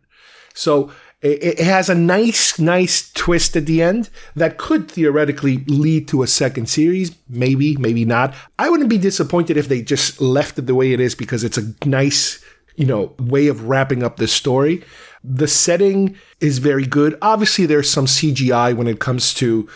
so 0.53 0.89
it, 1.21 1.59
has 1.59 1.89
a 1.89 1.95
nice, 1.95 2.59
nice 2.59 3.11
twist 3.13 3.55
at 3.55 3.65
the 3.65 3.81
end 3.81 4.09
that 4.35 4.57
could 4.57 4.89
theoretically 4.89 5.63
lead 5.65 6.07
to 6.09 6.21
a 6.21 6.27
second 6.27 6.69
series. 6.69 7.15
Maybe, 7.27 7.75
maybe 7.77 8.05
not. 8.05 8.35
I 8.59 8.69
wouldn't 8.69 8.89
be 8.89 8.99
disappointed 8.99 9.57
if 9.57 9.67
they 9.67 9.81
just 9.81 10.21
left 10.21 10.59
it 10.59 10.67
the 10.67 10.75
way 10.75 10.93
it 10.93 10.99
is 10.99 11.15
because 11.15 11.43
it's 11.43 11.57
a 11.57 11.73
nice 11.85 12.43
you 12.77 12.85
know, 12.85 13.13
way 13.19 13.47
of 13.47 13.67
wrapping 13.67 14.03
up 14.03 14.17
the 14.17 14.27
story. 14.27 14.83
The 15.23 15.47
setting 15.47 16.15
is 16.39 16.59
very 16.59 16.85
good. 16.85 17.17
Obviously, 17.21 17.65
there's 17.65 17.89
some 17.89 18.05
CGI 18.05 18.75
when 18.75 18.87
it 18.87 18.99
comes 18.99 19.33
to 19.35 19.67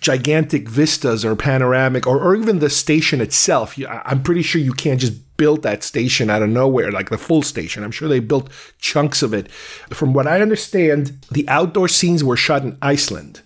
gigantic 0.00 0.68
vistas 0.68 1.24
or 1.24 1.34
panoramic 1.34 2.06
or, 2.06 2.20
or 2.20 2.36
even 2.36 2.58
the 2.58 2.70
station 2.70 3.20
itself. 3.20 3.76
I'm 3.88 4.22
pretty 4.22 4.42
sure 4.42 4.60
you 4.60 4.74
can't 4.74 5.00
just 5.00 5.14
build 5.36 5.62
that 5.62 5.82
station 5.82 6.30
out 6.30 6.42
of 6.42 6.48
nowhere, 6.48 6.92
like 6.92 7.10
the 7.10 7.18
full 7.18 7.42
station. 7.42 7.82
I'm 7.82 7.90
sure 7.90 8.08
they 8.08 8.20
built 8.20 8.50
chunks 8.78 9.22
of 9.22 9.34
it. 9.34 9.50
From 9.90 10.12
what 10.12 10.26
I 10.26 10.40
understand, 10.40 11.24
the 11.30 11.48
outdoor 11.48 11.88
scenes 11.88 12.22
were 12.22 12.36
shot 12.36 12.62
in 12.62 12.78
Iceland, 12.80 13.42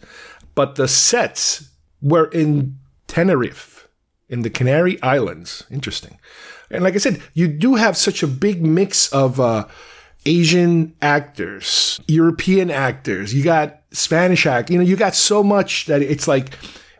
but 0.54 0.74
the 0.74 0.88
sets 0.88 1.70
were 2.02 2.26
in 2.26 2.78
Tenerife, 3.06 3.88
in 4.28 4.42
the 4.42 4.50
Canary 4.50 5.00
Islands. 5.02 5.64
Interesting. 5.70 6.18
And 6.70 6.84
like 6.84 6.94
I 6.94 6.98
said, 6.98 7.22
you 7.34 7.48
do 7.48 7.76
have 7.76 7.96
such 7.96 8.22
a 8.22 8.26
big 8.26 8.64
mix 8.64 9.10
of 9.12 9.40
uh, 9.40 9.66
Asian 10.26 10.94
actors, 11.00 12.00
European 12.06 12.70
actors. 12.70 13.32
You 13.32 13.42
got 13.42 13.80
Spanish 13.92 14.46
act. 14.46 14.70
You 14.70 14.78
know, 14.78 14.84
you 14.84 14.96
got 14.96 15.14
so 15.14 15.42
much 15.42 15.86
that 15.86 16.02
it's 16.02 16.28
like 16.28 16.50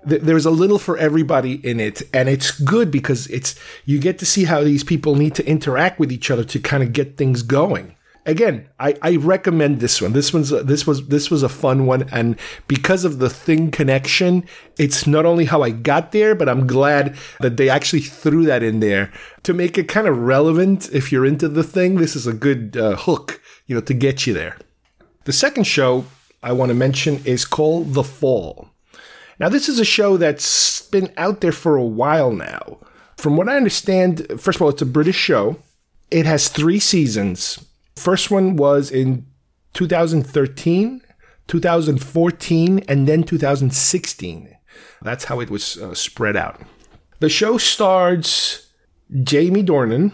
th- 0.08 0.22
there's 0.22 0.46
a 0.46 0.50
little 0.50 0.78
for 0.78 0.96
everybody 0.96 1.54
in 1.66 1.80
it, 1.80 2.02
and 2.12 2.28
it's 2.28 2.50
good 2.50 2.90
because 2.90 3.26
it's 3.28 3.54
you 3.84 3.98
get 3.98 4.18
to 4.18 4.26
see 4.26 4.44
how 4.44 4.62
these 4.62 4.84
people 4.84 5.14
need 5.14 5.34
to 5.36 5.46
interact 5.46 5.98
with 5.98 6.12
each 6.12 6.30
other 6.30 6.44
to 6.44 6.58
kind 6.58 6.82
of 6.82 6.92
get 6.92 7.16
things 7.16 7.42
going. 7.42 7.94
Again, 8.26 8.68
I, 8.78 8.94
I 9.00 9.16
recommend 9.16 9.80
this 9.80 10.02
one. 10.02 10.12
This 10.12 10.34
one's 10.34 10.50
this 10.50 10.86
was 10.86 11.06
this 11.06 11.30
was 11.30 11.42
a 11.42 11.48
fun 11.48 11.86
one, 11.86 12.02
and 12.12 12.36
because 12.66 13.06
of 13.06 13.20
the 13.20 13.30
thing 13.30 13.70
connection, 13.70 14.44
it's 14.76 15.06
not 15.06 15.24
only 15.24 15.46
how 15.46 15.62
I 15.62 15.70
got 15.70 16.12
there, 16.12 16.34
but 16.34 16.48
I'm 16.48 16.66
glad 16.66 17.16
that 17.40 17.56
they 17.56 17.70
actually 17.70 18.02
threw 18.02 18.44
that 18.44 18.62
in 18.62 18.80
there 18.80 19.10
to 19.44 19.54
make 19.54 19.78
it 19.78 19.88
kind 19.88 20.06
of 20.06 20.18
relevant. 20.18 20.90
If 20.92 21.10
you're 21.10 21.24
into 21.24 21.48
the 21.48 21.64
thing, 21.64 21.94
this 21.94 22.14
is 22.14 22.26
a 22.26 22.34
good 22.34 22.76
uh, 22.76 22.96
hook, 22.96 23.40
you 23.66 23.74
know, 23.74 23.80
to 23.80 23.94
get 23.94 24.26
you 24.26 24.34
there. 24.34 24.58
The 25.24 25.32
second 25.32 25.64
show 25.64 26.04
I 26.42 26.52
want 26.52 26.68
to 26.68 26.74
mention 26.74 27.22
is 27.24 27.44
called 27.44 27.94
The 27.94 28.04
Fall. 28.04 28.68
Now, 29.38 29.48
this 29.48 29.68
is 29.68 29.78
a 29.78 29.84
show 29.84 30.16
that's 30.16 30.82
been 30.82 31.12
out 31.16 31.40
there 31.40 31.52
for 31.52 31.76
a 31.76 31.84
while 31.84 32.32
now. 32.32 32.78
From 33.16 33.36
what 33.36 33.48
I 33.48 33.56
understand, 33.56 34.26
first 34.40 34.56
of 34.56 34.62
all, 34.62 34.68
it's 34.68 34.82
a 34.82 34.86
British 34.86 35.16
show. 35.16 35.56
It 36.10 36.26
has 36.26 36.48
three 36.48 36.80
seasons. 36.80 37.64
First 37.96 38.30
one 38.30 38.56
was 38.56 38.90
in 38.90 39.26
2013, 39.74 41.02
2014, 41.46 42.78
and 42.88 43.06
then 43.06 43.22
2016. 43.22 44.56
That's 45.02 45.24
how 45.24 45.40
it 45.40 45.50
was 45.50 45.76
uh, 45.76 45.94
spread 45.94 46.36
out. 46.36 46.60
The 47.20 47.28
show 47.28 47.58
stars 47.58 48.68
Jamie 49.22 49.64
Dornan 49.64 50.12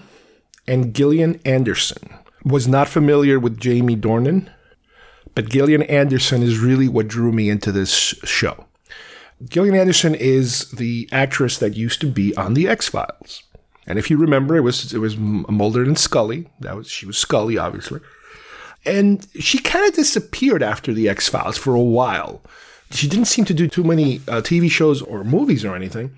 and 0.67 0.95
Gillian 0.95 1.41
Anderson. 1.45 2.19
Was 2.45 2.69
not 2.69 2.89
familiar 2.89 3.41
with 3.41 3.59
Jamie 3.59 3.97
Dornan, 3.97 4.51
but 5.35 5.49
Gillian 5.49 5.83
Anderson 5.85 6.43
is 6.43 6.59
really 6.59 6.89
what 6.89 7.09
drew 7.09 7.33
me 7.33 7.49
into 7.49 7.73
this 7.73 7.91
show. 7.93 8.67
Gillian 9.49 9.75
Anderson 9.75 10.15
is 10.15 10.71
the 10.71 11.09
actress 11.13 11.59
that 11.59 11.77
used 11.77 12.01
to 12.01 12.07
be 12.07 12.35
on 12.37 12.55
the 12.55 12.69
X 12.69 12.89
Files, 12.89 13.43
and 13.87 13.99
if 13.99 14.11
you 14.11 14.17
remember, 14.17 14.57
it 14.57 14.61
was 14.61 14.93
it 14.93 14.99
was 14.99 15.17
Mulder 15.17 15.83
and 15.83 15.99
Scully. 15.99 16.49
That 16.61 16.77
was 16.77 16.89
she 16.89 17.07
was 17.07 17.19
Scully, 17.19 17.59
obviously, 17.59 18.01
and 18.85 19.27
she 19.41 19.59
kind 19.59 19.87
of 19.87 19.95
disappeared 19.95 20.63
after 20.63 20.93
the 20.93 21.09
X 21.09 21.29
Files 21.29 21.59
for 21.59 21.75
a 21.75 21.83
while. 21.83 22.43
She 22.91 23.09
didn't 23.09 23.27
seem 23.27 23.45
to 23.47 23.55
do 23.55 23.67
too 23.67 23.83
many 23.83 24.17
uh, 24.29 24.41
TV 24.41 24.71
shows 24.71 25.03
or 25.03 25.25
movies 25.25 25.65
or 25.65 25.75
anything, 25.75 26.17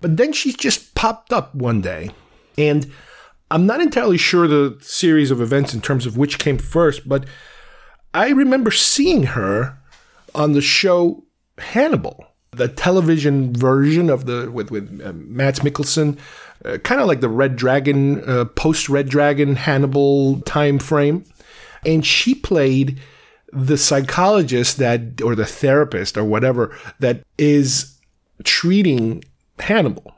but 0.00 0.16
then 0.16 0.32
she 0.32 0.52
just 0.52 0.94
popped 0.94 1.32
up 1.32 1.54
one 1.54 1.80
day, 1.80 2.10
and 2.58 2.90
I'm 3.50 3.66
not 3.66 3.80
entirely 3.80 4.18
sure 4.18 4.46
the 4.46 4.76
series 4.80 5.30
of 5.30 5.40
events 5.40 5.72
in 5.72 5.80
terms 5.80 6.04
of 6.04 6.18
which 6.18 6.38
came 6.38 6.58
first, 6.58 7.08
but 7.08 7.24
I 8.12 8.28
remember 8.30 8.70
seeing 8.70 9.24
her 9.24 9.78
on 10.34 10.52
the 10.52 10.60
show 10.60 11.24
Hannibal, 11.58 12.26
the 12.50 12.68
television 12.68 13.52
version 13.54 14.10
of 14.10 14.26
the 14.26 14.50
with 14.50 14.70
with 14.70 15.00
uh, 15.04 15.12
Mads 15.12 15.60
Mikkelsen, 15.60 16.18
uh, 16.64 16.78
kind 16.78 17.00
of 17.00 17.06
like 17.06 17.20
the 17.20 17.28
Red 17.28 17.56
Dragon 17.56 18.22
uh, 18.28 18.44
post 18.46 18.88
Red 18.88 19.08
Dragon 19.08 19.56
Hannibal 19.56 20.40
time 20.42 20.78
frame, 20.78 21.24
and 21.84 22.04
she 22.04 22.34
played 22.34 23.00
the 23.52 23.78
psychologist 23.78 24.76
that 24.78 25.22
or 25.22 25.34
the 25.34 25.46
therapist 25.46 26.16
or 26.18 26.24
whatever 26.24 26.76
that 26.98 27.22
is 27.38 27.98
treating 28.44 29.24
Hannibal. 29.58 30.12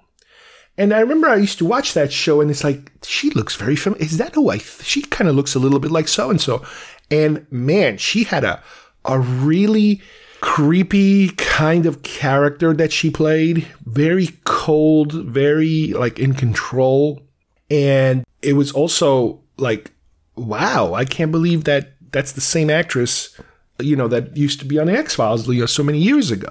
And 0.78 0.94
I 0.94 1.00
remember 1.00 1.28
I 1.28 1.37
used 1.37 1.58
to 1.58 1.66
watch 1.66 1.92
that 1.94 2.12
show, 2.12 2.40
and 2.40 2.50
it's 2.50 2.64
like 2.64 2.90
she 3.04 3.30
looks 3.30 3.54
very 3.54 3.76
familiar. 3.76 4.04
Is 4.04 4.18
that 4.18 4.34
who 4.34 4.50
I? 4.50 4.58
She 4.58 5.02
kind 5.02 5.28
of 5.28 5.37
looks 5.37 5.54
a 5.54 5.58
little 5.58 5.78
bit 5.78 5.90
like 5.90 6.08
so 6.08 6.30
and 6.30 6.40
so. 6.40 6.64
And 7.10 7.46
man, 7.50 7.99
she 7.99 8.25
had 8.25 8.44
a 8.44 8.62
a 9.04 9.18
really 9.18 10.00
creepy 10.40 11.30
kind 11.30 11.87
of 11.87 12.02
character 12.02 12.73
that 12.75 12.92
she 12.92 13.11
played. 13.11 13.66
Very 13.85 14.28
cold, 14.44 15.12
very 15.12 15.92
like 15.92 16.18
in 16.18 16.35
control, 16.35 17.23
and 17.70 18.25
it 18.42 18.54
was 18.54 18.73
also 18.73 19.40
like, 19.56 19.92
wow, 20.37 20.94
I 20.94 21.04
can't 21.04 21.30
believe 21.32 21.64
that 21.64 21.92
that's 22.12 22.32
the 22.32 22.40
same 22.40 22.70
actress, 22.70 23.38
you 23.78 23.94
know, 23.94 24.09
that 24.09 24.37
used 24.37 24.59
to 24.61 24.66
be 24.66 24.78
on 24.78 24.87
the 24.87 24.99
X 24.99 25.14
Files, 25.14 25.47
know, 25.49 25.66
so 25.66 25.82
many 25.82 25.99
years 25.99 26.30
ago. 26.30 26.50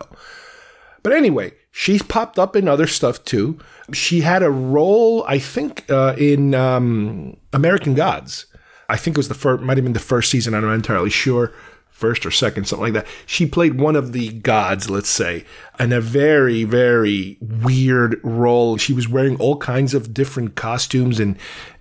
But 1.04 1.14
anyway, 1.14 1.54
she's 1.72 2.04
popped 2.04 2.38
up 2.38 2.56
in 2.56 2.68
other 2.68 2.88
stuff 2.88 3.24
too. 3.26 3.60
She 3.94 4.22
had 4.22 4.44
a 4.44 4.52
role, 4.52 5.24
I 5.28 5.40
think, 5.40 5.90
uh, 5.90 6.16
in 6.18 6.54
um, 6.54 7.38
American 7.54 7.96
Gods. 7.96 8.46
I 8.90 8.98
think 8.98 9.16
it 9.16 9.20
was 9.20 9.28
the 9.28 9.36
first, 9.36 9.64
might 9.64 9.78
have 9.78 9.84
been 9.84 9.94
the 9.94 10.00
first 10.00 10.32
season. 10.32 10.54
I'm 10.54 10.64
not 10.64 10.74
entirely 10.74 11.10
sure, 11.10 11.54
first 12.00 12.26
or 12.26 12.32
second, 12.32 12.66
something 12.66 12.94
like 12.94 12.94
that. 12.94 13.08
She 13.26 13.46
played 13.46 13.80
one 13.80 13.96
of 13.96 14.14
the 14.14 14.32
gods, 14.32 14.90
let's 14.90 15.10
say, 15.10 15.46
in 15.80 15.92
a 15.92 16.02
very, 16.02 16.64
very 16.64 17.38
weird 17.42 18.20
role. 18.24 18.78
She 18.78 18.94
was 18.94 19.10
wearing 19.10 19.36
all 19.38 19.58
kinds 19.58 19.94
of 19.94 20.14
different 20.14 20.56
costumes 20.56 21.20
and 21.20 21.38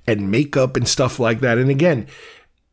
and 0.06 0.30
makeup 0.30 0.76
and 0.76 0.88
stuff 0.88 1.20
like 1.20 1.40
that. 1.40 1.58
And 1.58 1.70
again, 1.70 2.06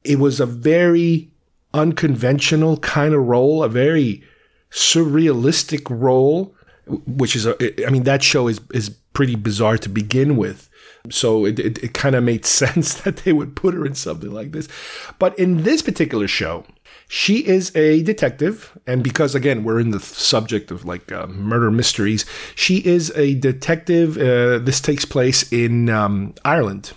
it 0.04 0.20
was 0.20 0.40
a 0.40 0.46
very 0.46 1.30
unconventional 1.74 2.78
kind 2.78 3.14
of 3.14 3.24
role, 3.24 3.62
a 3.62 3.70
very 3.70 4.24
surrealistic 4.72 5.88
role, 5.90 6.56
which 6.88 7.36
is 7.36 7.46
a, 7.46 7.86
I 7.86 7.90
mean, 7.90 8.04
that 8.04 8.24
show 8.24 8.48
is, 8.48 8.62
is 8.74 8.90
pretty 9.12 9.36
bizarre 9.36 9.78
to 9.80 9.90
begin 9.90 10.38
with. 10.38 10.70
So 11.10 11.46
it, 11.46 11.60
it, 11.60 11.84
it 11.84 11.94
kind 11.94 12.16
of 12.16 12.24
made 12.24 12.46
sense 12.62 12.94
that 13.02 13.18
they 13.18 13.34
would 13.34 13.56
put 13.56 13.74
her 13.74 13.86
in 13.86 13.96
something 13.96 14.32
like 14.32 14.52
this. 14.52 14.68
But 15.20 15.38
in 15.38 15.64
this 15.64 15.82
particular 15.82 16.28
show, 16.28 16.66
she 17.08 17.46
is 17.46 17.76
a 17.76 18.04
detective. 18.04 18.78
And 18.88 19.04
because, 19.04 19.36
again, 19.36 19.64
we're 19.64 19.80
in 19.80 19.92
the 19.92 20.00
subject 20.00 20.72
of 20.72 20.86
like 20.86 21.12
uh, 21.12 21.28
murder 21.28 21.72
mysteries, 21.72 22.26
she 22.56 22.78
is 22.78 23.12
a 23.16 23.36
detective. 23.36 24.18
Uh, 24.18 24.60
this 24.60 24.82
takes 24.82 25.06
place 25.06 25.52
in 25.52 25.90
um, 25.90 26.34
Ireland 26.44 26.94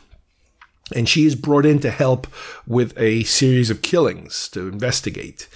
and 0.95 1.09
she 1.09 1.27
is 1.27 1.35
brought 1.35 1.67
in 1.67 1.79
to 1.81 1.91
help 1.91 2.27
with 2.67 2.99
a 2.99 3.23
series 3.25 3.71
of 3.71 3.83
killings 3.83 4.49
to 4.51 4.69
investigate. 4.69 5.49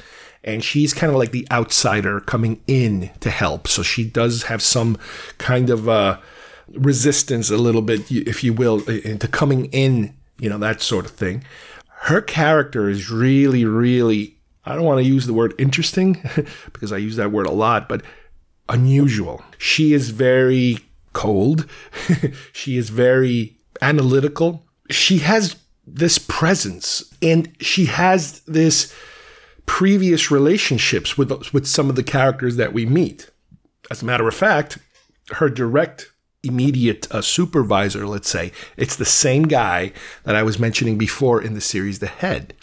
And 0.44 0.64
she's 0.64 0.92
kind 0.92 1.11
of 1.11 1.18
like 1.18 1.30
the 1.30 1.47
outsider 1.50 2.21
coming 2.21 2.61
in 2.66 3.11
to 3.21 3.30
help. 3.30 3.68
So 3.68 3.82
she 3.82 4.04
does 4.04 4.44
have 4.44 4.61
some 4.61 4.99
kind 5.38 5.71
of 5.71 5.88
uh, 5.88 6.18
resistance, 6.68 7.50
a 7.50 7.56
little 7.56 7.82
bit, 7.82 8.11
if 8.11 8.42
you 8.42 8.52
will, 8.52 8.88
into 8.88 9.28
coming 9.28 9.66
in, 9.66 10.14
you 10.38 10.50
know, 10.50 10.59
that 10.59 10.82
sort 10.82 11.04
of 11.04 11.12
thing. 11.12 11.44
Her 12.02 12.21
character 12.21 12.88
is 12.88 13.11
really, 13.11 13.64
really, 13.64 14.37
I 14.64 14.75
don't 14.75 14.85
want 14.85 14.99
to 14.99 15.09
use 15.09 15.26
the 15.26 15.35
word 15.35 15.54
interesting 15.59 16.23
because 16.73 16.92
I 16.92 16.99
use 16.99 17.16
that 17.16 17.33
word 17.33 17.47
a 17.47 17.52
lot, 17.52 17.88
but 17.88 18.02
unusual. 18.69 19.42
She 19.59 19.92
is 19.92 20.11
very 20.11 20.78
cold. 21.12 21.69
she 22.52 22.76
is 22.76 22.90
very 22.90 23.57
analytical 23.81 24.64
she 24.92 25.19
has 25.19 25.57
this 25.87 26.19
presence 26.19 27.04
and 27.21 27.54
she 27.61 27.87
has 27.87 28.40
this 28.40 28.95
previous 29.66 30.31
relationships 30.31 31.16
with 31.16 31.52
with 31.52 31.66
some 31.66 31.90
of 31.90 31.97
the 31.97 32.02
characters 32.02 32.57
that 32.57 32.73
we 32.73 32.87
meet. 32.87 33.31
As 33.90 34.02
a 34.02 34.04
matter 34.04 34.28
of 34.28 34.35
fact, 34.35 34.78
her 35.33 35.49
direct 35.49 36.12
immediate 36.42 37.12
uh, 37.12 37.23
supervisor, 37.23 38.07
let's 38.07 38.28
say, 38.28 38.52
it's 38.76 38.97
the 38.97 39.04
same 39.04 39.45
guy 39.45 39.92
that 40.25 40.35
I 40.35 40.42
was 40.42 40.59
mentioning 40.59 40.99
before 40.99 41.40
in 41.40 41.54
the 41.54 41.61
series 41.61 42.00
The 42.00 42.09
Head. 42.09 42.54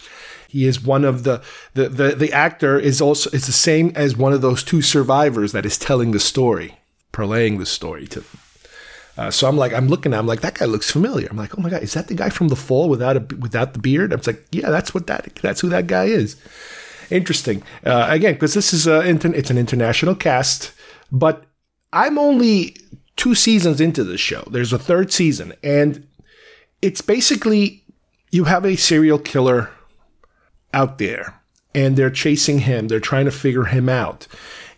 He 0.49 0.65
is 0.65 0.81
one 0.81 1.05
of 1.05 1.23
the 1.23 1.41
the 1.75 1.87
the, 1.87 2.15
the 2.15 2.33
actor 2.33 2.77
is 2.77 3.01
also 3.01 3.29
it's 3.31 3.45
the 3.45 3.53
same 3.53 3.91
as 3.95 4.17
one 4.17 4.33
of 4.33 4.41
those 4.41 4.63
two 4.63 4.81
survivors 4.81 5.51
that 5.51 5.65
is 5.65 5.77
telling 5.77 6.11
the 6.11 6.19
story, 6.19 6.79
relaying 7.15 7.59
the 7.59 7.65
story 7.65 8.07
to 8.07 8.21
them. 8.21 8.39
Uh, 9.15 9.29
so 9.29 9.49
I'm 9.49 9.57
like, 9.57 9.73
I'm 9.73 9.89
looking, 9.89 10.13
at 10.13 10.19
I'm 10.19 10.27
like, 10.27 10.39
that 10.41 10.53
guy 10.53 10.65
looks 10.65 10.89
familiar. 10.89 11.27
I'm 11.29 11.35
like, 11.35 11.57
oh 11.57 11.61
my 11.61 11.69
god, 11.69 11.83
is 11.83 11.93
that 11.93 12.07
the 12.07 12.13
guy 12.15 12.29
from 12.29 12.47
The 12.47 12.55
Fall 12.55 12.87
without 12.87 13.17
a 13.17 13.35
without 13.35 13.73
the 13.73 13.79
beard? 13.79 14.13
I 14.13 14.15
was 14.15 14.27
like, 14.27 14.45
yeah, 14.51 14.69
that's 14.69 14.93
what 14.93 15.07
that 15.07 15.35
that's 15.41 15.61
who 15.61 15.69
that 15.69 15.87
guy 15.87 16.05
is. 16.05 16.35
Interesting. 17.11 17.61
Uh, 17.85 18.07
again, 18.09 18.33
because 18.33 18.53
this 18.53 18.73
is 18.73 18.87
a 18.87 19.01
it's 19.01 19.49
an 19.51 19.57
international 19.57 20.15
cast, 20.15 20.71
but 21.11 21.43
I'm 21.91 22.17
only 22.17 22.77
two 23.17 23.35
seasons 23.35 23.81
into 23.81 24.03
this 24.03 24.21
show. 24.21 24.47
There's 24.49 24.73
a 24.73 24.79
third 24.79 25.11
season, 25.11 25.53
and 25.61 26.07
it's 26.81 27.01
basically 27.01 27.83
you 28.31 28.45
have 28.45 28.65
a 28.65 28.77
serial 28.77 29.19
killer 29.19 29.69
out 30.73 30.97
there 30.97 31.41
and 31.73 31.95
they're 31.95 32.09
chasing 32.09 32.59
him. 32.59 32.87
They're 32.87 32.99
trying 32.99 33.25
to 33.25 33.31
figure 33.31 33.65
him 33.65 33.89
out. 33.89 34.27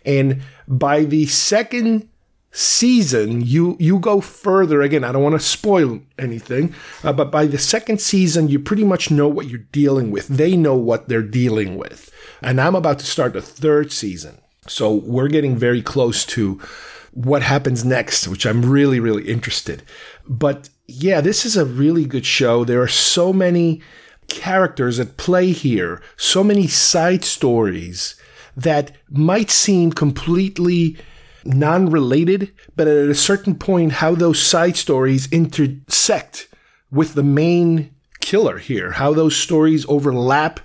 And 0.04 0.42
by 0.66 1.04
the 1.04 1.26
second 1.26 2.08
season, 2.52 3.40
you 3.40 3.76
you 3.80 3.98
go 3.98 4.20
further. 4.20 4.82
Again, 4.82 5.04
I 5.04 5.12
don't 5.12 5.22
want 5.22 5.34
to 5.34 5.40
spoil 5.40 6.00
anything, 6.18 6.74
uh, 7.02 7.12
but 7.12 7.30
by 7.30 7.46
the 7.46 7.58
second 7.58 8.00
season, 8.00 8.48
you 8.48 8.58
pretty 8.58 8.84
much 8.84 9.10
know 9.10 9.28
what 9.28 9.48
you're 9.48 9.66
dealing 9.72 10.10
with. 10.10 10.28
They 10.28 10.56
know 10.56 10.76
what 10.76 11.08
they're 11.08 11.22
dealing 11.22 11.76
with, 11.76 12.12
and 12.42 12.60
I'm 12.60 12.74
about 12.74 12.98
to 13.00 13.06
start 13.06 13.32
the 13.32 13.42
third 13.42 13.90
season, 13.90 14.38
so 14.66 14.92
we're 14.92 15.28
getting 15.28 15.56
very 15.56 15.82
close 15.82 16.24
to 16.26 16.60
what 17.12 17.42
happens 17.42 17.84
next, 17.84 18.28
which 18.28 18.46
I'm 18.46 18.70
really 18.70 19.00
really 19.00 19.28
interested. 19.28 19.82
But 20.28 20.68
yeah, 20.86 21.20
this 21.22 21.46
is 21.46 21.56
a 21.56 21.64
really 21.64 22.04
good 22.04 22.26
show. 22.26 22.64
There 22.64 22.82
are 22.82 22.88
so 22.88 23.32
many 23.32 23.80
characters 24.32 24.98
at 24.98 25.18
play 25.18 25.52
here, 25.52 26.02
so 26.16 26.42
many 26.42 26.66
side 26.66 27.22
stories 27.22 28.16
that 28.56 28.92
might 29.10 29.50
seem 29.50 29.92
completely 29.92 30.96
non 31.44 31.90
related, 31.90 32.50
but 32.74 32.88
at 32.88 33.08
a 33.08 33.14
certain 33.14 33.54
point, 33.54 33.92
how 33.92 34.14
those 34.14 34.40
side 34.40 34.76
stories 34.76 35.30
intersect 35.30 36.48
with 36.90 37.14
the 37.14 37.22
main 37.22 37.94
killer 38.20 38.58
here, 38.58 38.92
how 38.92 39.12
those 39.12 39.36
stories 39.36 39.84
overlap 39.88 40.60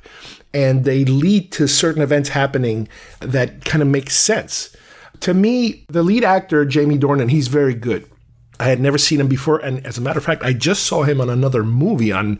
and 0.53 0.85
they 0.85 1.03
lead 1.03 1.51
to 1.51 1.67
certain 1.67 2.01
events 2.01 2.29
happening 2.29 2.87
that 3.19 3.65
kind 3.65 3.81
of 3.81 3.87
make 3.89 4.09
sense. 4.09 4.75
To 5.21 5.33
me, 5.33 5.85
the 5.89 6.03
lead 6.03 6.23
actor, 6.23 6.63
Jamie 6.63 6.97
Dornan, 6.97 7.29
he's 7.29 7.47
very 7.49 7.73
good. 7.73 8.09
I 8.59 8.69
had 8.69 8.79
never 8.79 8.97
seen 8.97 9.19
him 9.19 9.27
before, 9.27 9.59
and 9.59 9.85
as 9.85 9.97
a 9.97 10.01
matter 10.01 10.19
of 10.19 10.25
fact, 10.25 10.43
I 10.43 10.53
just 10.53 10.83
saw 10.83 11.03
him 11.03 11.19
on 11.19 11.29
another 11.29 11.63
movie 11.63 12.11
on 12.11 12.39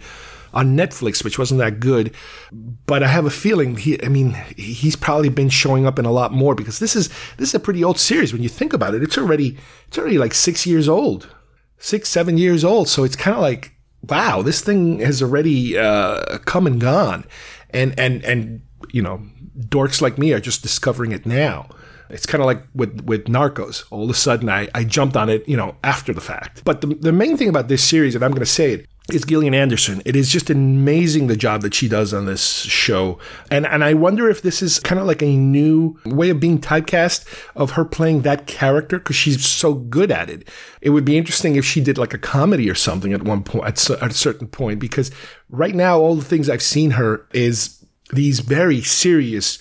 on 0.57 0.75
Netflix, 0.75 1.23
which 1.23 1.37
wasn't 1.37 1.59
that 1.59 1.79
good. 1.79 2.13
But 2.51 3.03
I 3.03 3.07
have 3.07 3.25
a 3.25 3.29
feeling 3.29 3.77
he, 3.77 4.03
I 4.03 4.09
mean, 4.09 4.31
he's 4.57 4.95
probably 4.95 5.29
been 5.29 5.49
showing 5.49 5.85
up 5.85 5.99
in 5.99 6.05
a 6.05 6.11
lot 6.11 6.33
more 6.33 6.55
because 6.55 6.79
this 6.79 6.95
is 6.95 7.09
this 7.37 7.49
is 7.49 7.55
a 7.55 7.59
pretty 7.59 7.83
old 7.83 7.99
series 7.99 8.33
when 8.33 8.43
you 8.43 8.49
think 8.49 8.73
about 8.73 8.95
it. 8.95 9.03
It's 9.03 9.17
already 9.17 9.57
it's 9.87 9.97
already 9.97 10.17
like 10.17 10.33
six 10.33 10.65
years 10.65 10.89
old, 10.89 11.29
six 11.77 12.09
seven 12.09 12.37
years 12.37 12.65
old. 12.65 12.89
So 12.89 13.03
it's 13.03 13.15
kind 13.15 13.35
of 13.35 13.41
like 13.41 13.73
wow, 14.09 14.41
this 14.41 14.61
thing 14.61 14.99
has 14.99 15.21
already 15.21 15.77
uh, 15.77 16.39
come 16.39 16.65
and 16.65 16.81
gone, 16.81 17.25
and 17.69 17.97
and 17.99 18.23
and 18.25 18.61
you 18.91 19.01
know, 19.01 19.21
dorks 19.59 20.01
like 20.01 20.17
me 20.17 20.33
are 20.33 20.39
just 20.39 20.63
discovering 20.63 21.11
it 21.11 21.25
now. 21.25 21.69
It's 22.09 22.25
kind 22.25 22.41
of 22.41 22.45
like 22.45 22.63
with, 22.73 23.01
with 23.01 23.25
Narcos. 23.25 23.83
All 23.91 24.05
of 24.05 24.09
a 24.09 24.13
sudden, 24.13 24.49
I, 24.49 24.69
I 24.73 24.85
jumped 24.85 25.17
on 25.17 25.29
it, 25.29 25.47
you 25.47 25.57
know, 25.57 25.75
after 25.83 26.13
the 26.13 26.21
fact. 26.21 26.63
But 26.63 26.79
the, 26.79 26.87
the 26.87 27.11
main 27.11 27.35
thing 27.35 27.49
about 27.49 27.67
this 27.67 27.83
series, 27.83 28.15
and 28.15 28.23
I'm 28.23 28.31
going 28.31 28.39
to 28.39 28.45
say 28.45 28.71
it, 28.71 28.87
is 29.11 29.23
Gillian 29.23 29.53
Anderson. 29.53 30.01
It 30.05 30.15
is 30.15 30.29
just 30.29 30.49
amazing 30.49 31.27
the 31.27 31.37
job 31.37 31.61
that 31.61 31.73
she 31.73 31.87
does 31.87 32.13
on 32.13 32.25
this 32.25 32.43
show. 32.43 33.19
And 33.49 33.65
and 33.65 33.83
I 33.83 33.93
wonder 33.93 34.29
if 34.29 34.41
this 34.41 34.61
is 34.61 34.79
kind 34.79 34.99
of 34.99 35.07
like 35.07 35.21
a 35.21 35.37
new 35.37 35.97
way 36.05 36.29
of 36.29 36.39
being 36.39 36.59
typecast 36.59 37.25
of 37.55 37.71
her 37.71 37.85
playing 37.85 38.21
that 38.21 38.47
character 38.47 38.99
because 38.99 39.15
she's 39.15 39.45
so 39.45 39.73
good 39.73 40.11
at 40.11 40.29
it. 40.29 40.49
It 40.81 40.89
would 40.89 41.05
be 41.05 41.17
interesting 41.17 41.55
if 41.55 41.65
she 41.65 41.79
did 41.79 41.97
like 41.97 42.13
a 42.13 42.17
comedy 42.17 42.69
or 42.69 42.75
something 42.75 43.13
at 43.13 43.23
one 43.23 43.43
point 43.43 43.65
at, 43.65 43.89
at 43.89 44.11
a 44.11 44.13
certain 44.13 44.47
point 44.47 44.79
because 44.79 45.11
right 45.49 45.75
now 45.75 45.99
all 45.99 46.15
the 46.15 46.25
things 46.25 46.49
I've 46.49 46.61
seen 46.61 46.91
her 46.91 47.27
is 47.33 47.85
these 48.11 48.41
very 48.41 48.81
serious 48.81 49.59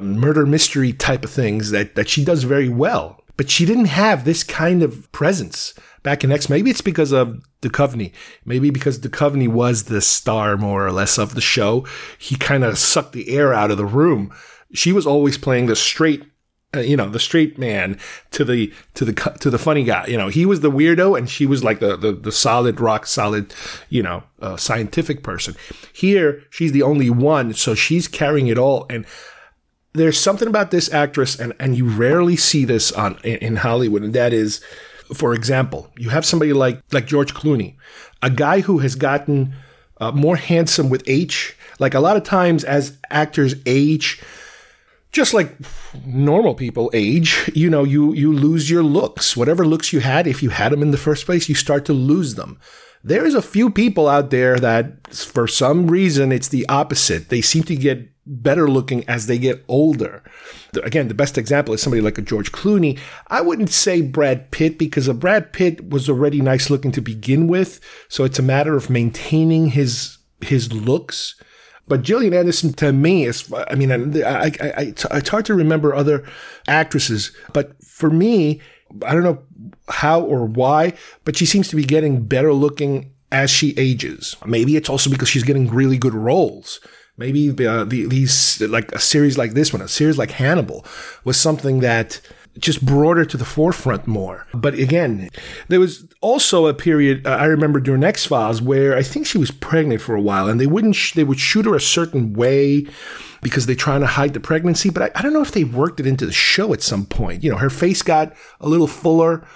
murder 0.00 0.46
mystery 0.46 0.92
type 0.92 1.24
of 1.24 1.30
things 1.30 1.70
that 1.70 1.94
that 1.94 2.08
she 2.08 2.24
does 2.24 2.44
very 2.44 2.68
well. 2.68 3.18
But 3.38 3.48
she 3.48 3.64
didn't 3.64 3.86
have 3.86 4.24
this 4.24 4.44
kind 4.44 4.82
of 4.82 5.10
presence 5.12 5.72
back 6.02 6.24
in 6.24 6.32
X. 6.32 6.48
Maybe 6.48 6.70
it's 6.70 6.80
because 6.80 7.12
of 7.12 7.42
Duchovny. 7.60 8.12
Maybe 8.44 8.70
because 8.70 8.98
Duchovny 8.98 9.48
was 9.48 9.84
the 9.84 10.00
star 10.00 10.56
more 10.56 10.86
or 10.86 10.92
less 10.92 11.18
of 11.18 11.34
the 11.34 11.40
show. 11.40 11.86
He 12.18 12.36
kind 12.36 12.64
of 12.64 12.78
sucked 12.78 13.12
the 13.12 13.30
air 13.30 13.52
out 13.52 13.70
of 13.70 13.76
the 13.76 13.86
room. 13.86 14.32
She 14.72 14.92
was 14.92 15.06
always 15.06 15.36
playing 15.36 15.66
the 15.66 15.76
straight, 15.76 16.24
uh, 16.74 16.80
you 16.80 16.96
know, 16.96 17.08
the 17.08 17.20
straight 17.20 17.58
man 17.58 17.98
to 18.30 18.44
the 18.44 18.72
to 18.94 19.04
the 19.04 19.12
to 19.12 19.50
the 19.50 19.58
funny 19.58 19.84
guy. 19.84 20.06
You 20.06 20.16
know, 20.16 20.28
he 20.28 20.46
was 20.46 20.60
the 20.60 20.70
weirdo, 20.70 21.16
and 21.16 21.28
she 21.28 21.46
was 21.46 21.62
like 21.62 21.80
the 21.80 21.96
the, 21.96 22.12
the 22.12 22.32
solid 22.32 22.80
rock 22.80 23.06
solid, 23.06 23.54
you 23.90 24.02
know, 24.02 24.22
uh, 24.40 24.56
scientific 24.56 25.22
person. 25.22 25.54
Here, 25.92 26.42
she's 26.50 26.72
the 26.72 26.82
only 26.82 27.10
one, 27.10 27.52
so 27.52 27.74
she's 27.74 28.08
carrying 28.08 28.46
it 28.46 28.58
all 28.58 28.86
and 28.88 29.06
there's 29.94 30.18
something 30.18 30.48
about 30.48 30.70
this 30.70 30.92
actress, 30.92 31.38
and, 31.38 31.52
and 31.58 31.76
you 31.76 31.86
rarely 31.86 32.36
see 32.36 32.64
this 32.64 32.92
on 32.92 33.18
in, 33.24 33.36
in 33.38 33.56
Hollywood, 33.56 34.02
and 34.02 34.14
that 34.14 34.32
is 34.32 34.62
for 35.14 35.34
example, 35.34 35.90
you 35.96 36.10
have 36.10 36.24
somebody 36.24 36.52
like 36.52 36.82
like 36.92 37.06
George 37.06 37.34
Clooney, 37.34 37.76
a 38.22 38.30
guy 38.30 38.60
who 38.60 38.78
has 38.78 38.94
gotten 38.94 39.54
uh, 39.98 40.12
more 40.12 40.36
handsome 40.36 40.90
with 40.90 41.02
age. 41.06 41.56
Like 41.78 41.94
a 41.94 42.00
lot 42.00 42.16
of 42.16 42.24
times, 42.24 42.64
as 42.64 42.98
actors 43.10 43.54
age, 43.66 44.22
just 45.10 45.34
like 45.34 45.56
normal 46.04 46.54
people 46.54 46.90
age, 46.94 47.50
you 47.54 47.68
know, 47.70 47.84
you 47.84 48.12
you 48.12 48.32
lose 48.32 48.70
your 48.70 48.82
looks. 48.82 49.36
Whatever 49.36 49.66
looks 49.66 49.92
you 49.92 50.00
had, 50.00 50.26
if 50.26 50.42
you 50.42 50.50
had 50.50 50.72
them 50.72 50.82
in 50.82 50.90
the 50.90 50.96
first 50.96 51.26
place, 51.26 51.48
you 51.48 51.54
start 51.54 51.84
to 51.86 51.92
lose 51.92 52.34
them. 52.34 52.58
There's 53.04 53.34
a 53.34 53.42
few 53.42 53.68
people 53.68 54.08
out 54.08 54.30
there 54.30 54.58
that, 54.60 55.12
for 55.12 55.48
some 55.48 55.88
reason, 55.88 56.30
it's 56.30 56.48
the 56.48 56.64
opposite. 56.68 57.30
They 57.30 57.40
seem 57.40 57.64
to 57.64 57.74
get 57.74 58.11
better 58.26 58.68
looking 58.68 59.08
as 59.08 59.26
they 59.26 59.38
get 59.38 59.64
older. 59.68 60.22
Again, 60.82 61.08
the 61.08 61.14
best 61.14 61.36
example 61.36 61.74
is 61.74 61.82
somebody 61.82 62.00
like 62.00 62.18
a 62.18 62.22
George 62.22 62.52
Clooney. 62.52 62.98
I 63.28 63.40
wouldn't 63.40 63.70
say 63.70 64.00
Brad 64.00 64.50
Pitt 64.50 64.78
because 64.78 65.08
a 65.08 65.14
Brad 65.14 65.52
Pitt 65.52 65.90
was 65.90 66.08
already 66.08 66.40
nice 66.40 66.70
looking 66.70 66.92
to 66.92 67.00
begin 67.00 67.48
with, 67.48 67.80
so 68.08 68.24
it's 68.24 68.38
a 68.38 68.42
matter 68.42 68.76
of 68.76 68.90
maintaining 68.90 69.68
his 69.68 70.18
his 70.40 70.72
looks. 70.72 71.34
But 71.88 72.02
Gillian 72.02 72.32
Anderson, 72.32 72.72
to 72.74 72.92
me, 72.92 73.24
is, 73.24 73.52
I 73.52 73.74
mean, 73.74 73.90
I, 73.90 74.22
I, 74.22 74.52
I, 74.60 74.94
it's 75.16 75.28
hard 75.28 75.44
to 75.46 75.54
remember 75.54 75.94
other 75.94 76.24
actresses, 76.68 77.32
but 77.52 77.82
for 77.82 78.08
me, 78.08 78.60
I 79.04 79.12
don't 79.12 79.24
know 79.24 79.42
how 79.88 80.20
or 80.20 80.46
why, 80.46 80.94
but 81.24 81.36
she 81.36 81.44
seems 81.44 81.68
to 81.68 81.76
be 81.76 81.84
getting 81.84 82.24
better 82.24 82.52
looking 82.52 83.12
as 83.32 83.50
she 83.50 83.74
ages. 83.76 84.36
Maybe 84.46 84.76
it's 84.76 84.88
also 84.88 85.10
because 85.10 85.28
she's 85.28 85.42
getting 85.42 85.68
really 85.68 85.98
good 85.98 86.14
roles. 86.14 86.80
Maybe 87.22 87.50
uh, 87.66 87.84
the, 87.84 88.06
these 88.06 88.60
like 88.60 88.90
a 88.90 88.98
series 88.98 89.38
like 89.38 89.52
this 89.52 89.72
one, 89.72 89.80
a 89.80 89.86
series 89.86 90.18
like 90.18 90.32
Hannibal, 90.32 90.84
was 91.22 91.36
something 91.36 91.78
that 91.80 92.20
just 92.58 92.84
brought 92.84 93.16
her 93.16 93.24
to 93.24 93.36
the 93.36 93.44
forefront 93.44 94.08
more. 94.08 94.46
But 94.52 94.74
again, 94.74 95.30
there 95.68 95.78
was 95.78 96.04
also 96.20 96.66
a 96.66 96.74
period 96.74 97.24
uh, 97.26 97.30
I 97.30 97.44
remember 97.44 97.78
during 97.78 98.02
X 98.02 98.26
Files 98.26 98.60
where 98.60 98.96
I 98.96 99.04
think 99.04 99.26
she 99.26 99.38
was 99.38 99.52
pregnant 99.52 100.00
for 100.00 100.16
a 100.16 100.20
while, 100.20 100.48
and 100.48 100.60
they 100.60 100.66
wouldn't 100.66 100.96
sh- 100.96 101.14
they 101.14 101.22
would 101.22 101.38
shoot 101.38 101.64
her 101.64 101.76
a 101.76 101.80
certain 101.80 102.32
way 102.32 102.86
because 103.40 103.66
they're 103.66 103.76
trying 103.76 104.00
to 104.00 104.06
hide 104.06 104.34
the 104.34 104.40
pregnancy. 104.40 104.90
But 104.90 105.02
I, 105.04 105.10
I 105.18 105.22
don't 105.22 105.32
know 105.32 105.42
if 105.42 105.52
they 105.52 105.64
worked 105.64 106.00
it 106.00 106.06
into 106.08 106.26
the 106.26 106.32
show 106.32 106.72
at 106.72 106.82
some 106.82 107.06
point. 107.06 107.44
You 107.44 107.52
know, 107.52 107.58
her 107.58 107.70
face 107.70 108.02
got 108.02 108.34
a 108.60 108.68
little 108.68 108.88
fuller, 108.88 109.46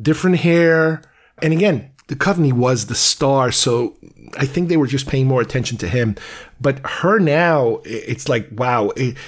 different 0.00 0.36
hair, 0.38 1.02
and 1.42 1.52
again, 1.52 1.90
the 2.06 2.16
Duchovny 2.16 2.52
was 2.52 2.86
the 2.86 2.94
star, 2.94 3.50
so 3.50 3.96
I 4.36 4.46
think 4.46 4.68
they 4.68 4.76
were 4.76 4.86
just 4.86 5.06
paying 5.06 5.26
more 5.26 5.40
attention 5.40 5.78
to 5.78 5.88
him. 5.88 6.16
But 6.64 6.80
her 6.86 7.18
now, 7.18 7.82
it's 7.84 8.26
like, 8.26 8.48
wow, 8.52 8.88
it, 8.96 9.18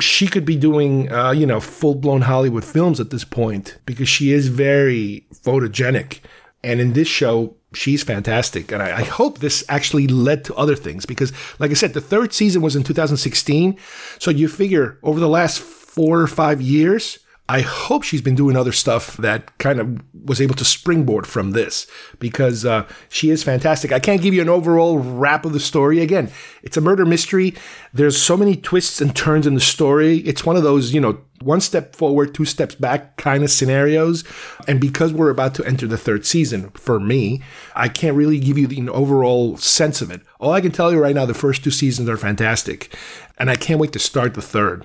she 0.00 0.26
could 0.26 0.44
be 0.44 0.56
doing, 0.56 1.10
uh, 1.12 1.30
you 1.30 1.46
know, 1.46 1.60
full 1.60 1.94
blown 1.94 2.22
Hollywood 2.22 2.64
films 2.64 2.98
at 2.98 3.10
this 3.10 3.24
point 3.24 3.78
because 3.86 4.08
she 4.08 4.32
is 4.32 4.48
very 4.48 5.24
photogenic. 5.32 6.18
And 6.64 6.80
in 6.80 6.94
this 6.94 7.06
show, 7.06 7.54
she's 7.72 8.02
fantastic. 8.02 8.72
And 8.72 8.82
I, 8.82 8.98
I, 8.98 9.02
hope 9.04 9.38
this 9.38 9.62
actually 9.68 10.08
led 10.08 10.44
to 10.46 10.54
other 10.56 10.74
things 10.74 11.06
because, 11.06 11.32
like 11.60 11.70
I 11.70 11.74
said, 11.74 11.94
the 11.94 12.00
third 12.00 12.32
season 12.32 12.62
was 12.62 12.74
in 12.74 12.82
2016. 12.82 13.78
So 14.18 14.32
you 14.32 14.48
figure 14.48 14.98
over 15.04 15.20
the 15.20 15.28
last 15.28 15.60
four 15.60 16.20
or 16.20 16.26
five 16.26 16.60
years, 16.60 17.20
I 17.48 17.60
hope 17.60 18.02
she's 18.02 18.22
been 18.22 18.34
doing 18.34 18.56
other 18.56 18.72
stuff 18.72 19.16
that 19.18 19.56
kind 19.58 19.78
of 19.78 20.02
was 20.24 20.40
able 20.40 20.56
to 20.56 20.64
springboard 20.64 21.28
from 21.28 21.52
this 21.52 21.86
because 22.18 22.64
uh, 22.64 22.88
she 23.08 23.30
is 23.30 23.44
fantastic. 23.44 23.92
I 23.92 24.00
can't 24.00 24.20
give 24.20 24.34
you 24.34 24.42
an 24.42 24.48
overall 24.48 24.98
wrap 24.98 25.44
of 25.44 25.52
the 25.52 25.60
story. 25.60 26.00
Again, 26.00 26.30
it's 26.64 26.76
a 26.76 26.80
murder 26.80 27.06
mystery. 27.06 27.54
There's 27.94 28.20
so 28.20 28.36
many 28.36 28.56
twists 28.56 29.00
and 29.00 29.14
turns 29.14 29.46
in 29.46 29.54
the 29.54 29.60
story. 29.60 30.18
It's 30.18 30.44
one 30.44 30.56
of 30.56 30.64
those, 30.64 30.92
you 30.92 31.00
know, 31.00 31.20
one 31.40 31.60
step 31.60 31.94
forward, 31.94 32.34
two 32.34 32.44
steps 32.44 32.74
back 32.74 33.16
kind 33.16 33.44
of 33.44 33.50
scenarios. 33.50 34.24
And 34.66 34.80
because 34.80 35.12
we're 35.12 35.30
about 35.30 35.54
to 35.56 35.64
enter 35.64 35.86
the 35.86 35.98
third 35.98 36.26
season, 36.26 36.70
for 36.70 36.98
me, 36.98 37.42
I 37.76 37.88
can't 37.88 38.16
really 38.16 38.40
give 38.40 38.58
you 38.58 38.66
the 38.66 38.88
overall 38.88 39.56
sense 39.56 40.02
of 40.02 40.10
it. 40.10 40.22
All 40.40 40.50
I 40.50 40.60
can 40.60 40.72
tell 40.72 40.90
you 40.90 40.98
right 40.98 41.14
now, 41.14 41.26
the 41.26 41.34
first 41.34 41.62
two 41.62 41.70
seasons 41.70 42.08
are 42.08 42.16
fantastic. 42.16 42.92
And 43.38 43.50
I 43.50 43.54
can't 43.54 43.78
wait 43.78 43.92
to 43.92 43.98
start 44.00 44.34
the 44.34 44.42
third 44.42 44.84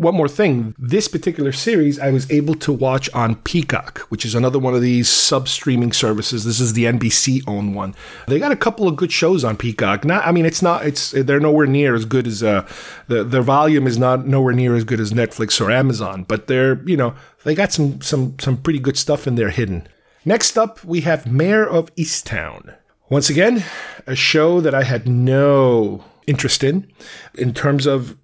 one 0.00 0.14
more 0.14 0.28
thing. 0.28 0.74
This 0.78 1.08
particular 1.08 1.52
series 1.52 1.98
I 1.98 2.10
was 2.10 2.30
able 2.30 2.54
to 2.54 2.72
watch 2.72 3.10
on 3.10 3.36
Peacock, 3.36 3.98
which 4.08 4.24
is 4.24 4.34
another 4.34 4.58
one 4.58 4.74
of 4.74 4.80
these 4.80 5.10
sub 5.10 5.46
streaming 5.46 5.92
services. 5.92 6.44
This 6.44 6.58
is 6.58 6.72
the 6.72 6.84
NBC 6.84 7.42
owned 7.46 7.74
one. 7.74 7.94
They 8.26 8.38
got 8.38 8.50
a 8.50 8.56
couple 8.56 8.88
of 8.88 8.96
good 8.96 9.12
shows 9.12 9.44
on 9.44 9.58
Peacock. 9.58 10.06
Not, 10.06 10.26
I 10.26 10.32
mean, 10.32 10.46
it's 10.46 10.62
not, 10.62 10.86
it's, 10.86 11.10
they're 11.10 11.38
nowhere 11.38 11.66
near 11.66 11.94
as 11.94 12.06
good 12.06 12.26
as, 12.26 12.42
uh, 12.42 12.66
the, 13.08 13.22
their 13.22 13.42
volume 13.42 13.86
is 13.86 13.98
not 13.98 14.26
nowhere 14.26 14.54
near 14.54 14.74
as 14.74 14.84
good 14.84 15.00
as 15.00 15.12
Netflix 15.12 15.60
or 15.60 15.70
Amazon, 15.70 16.24
but 16.24 16.46
they're, 16.46 16.82
you 16.88 16.96
know, 16.96 17.14
they 17.44 17.54
got 17.54 17.70
some, 17.70 18.00
some, 18.00 18.38
some 18.40 18.56
pretty 18.56 18.78
good 18.78 18.96
stuff 18.96 19.26
in 19.26 19.34
there 19.34 19.50
hidden. 19.50 19.86
Next 20.24 20.56
up, 20.56 20.82
we 20.82 21.02
have 21.02 21.30
Mare 21.30 21.68
of 21.68 21.94
Easttown. 21.96 22.74
Once 23.10 23.28
again, 23.28 23.64
a 24.06 24.14
show 24.14 24.62
that 24.62 24.74
I 24.74 24.84
had 24.84 25.06
no 25.06 26.04
interest 26.26 26.64
in, 26.64 26.90
in 27.34 27.52
terms 27.52 27.84
of 27.84 28.16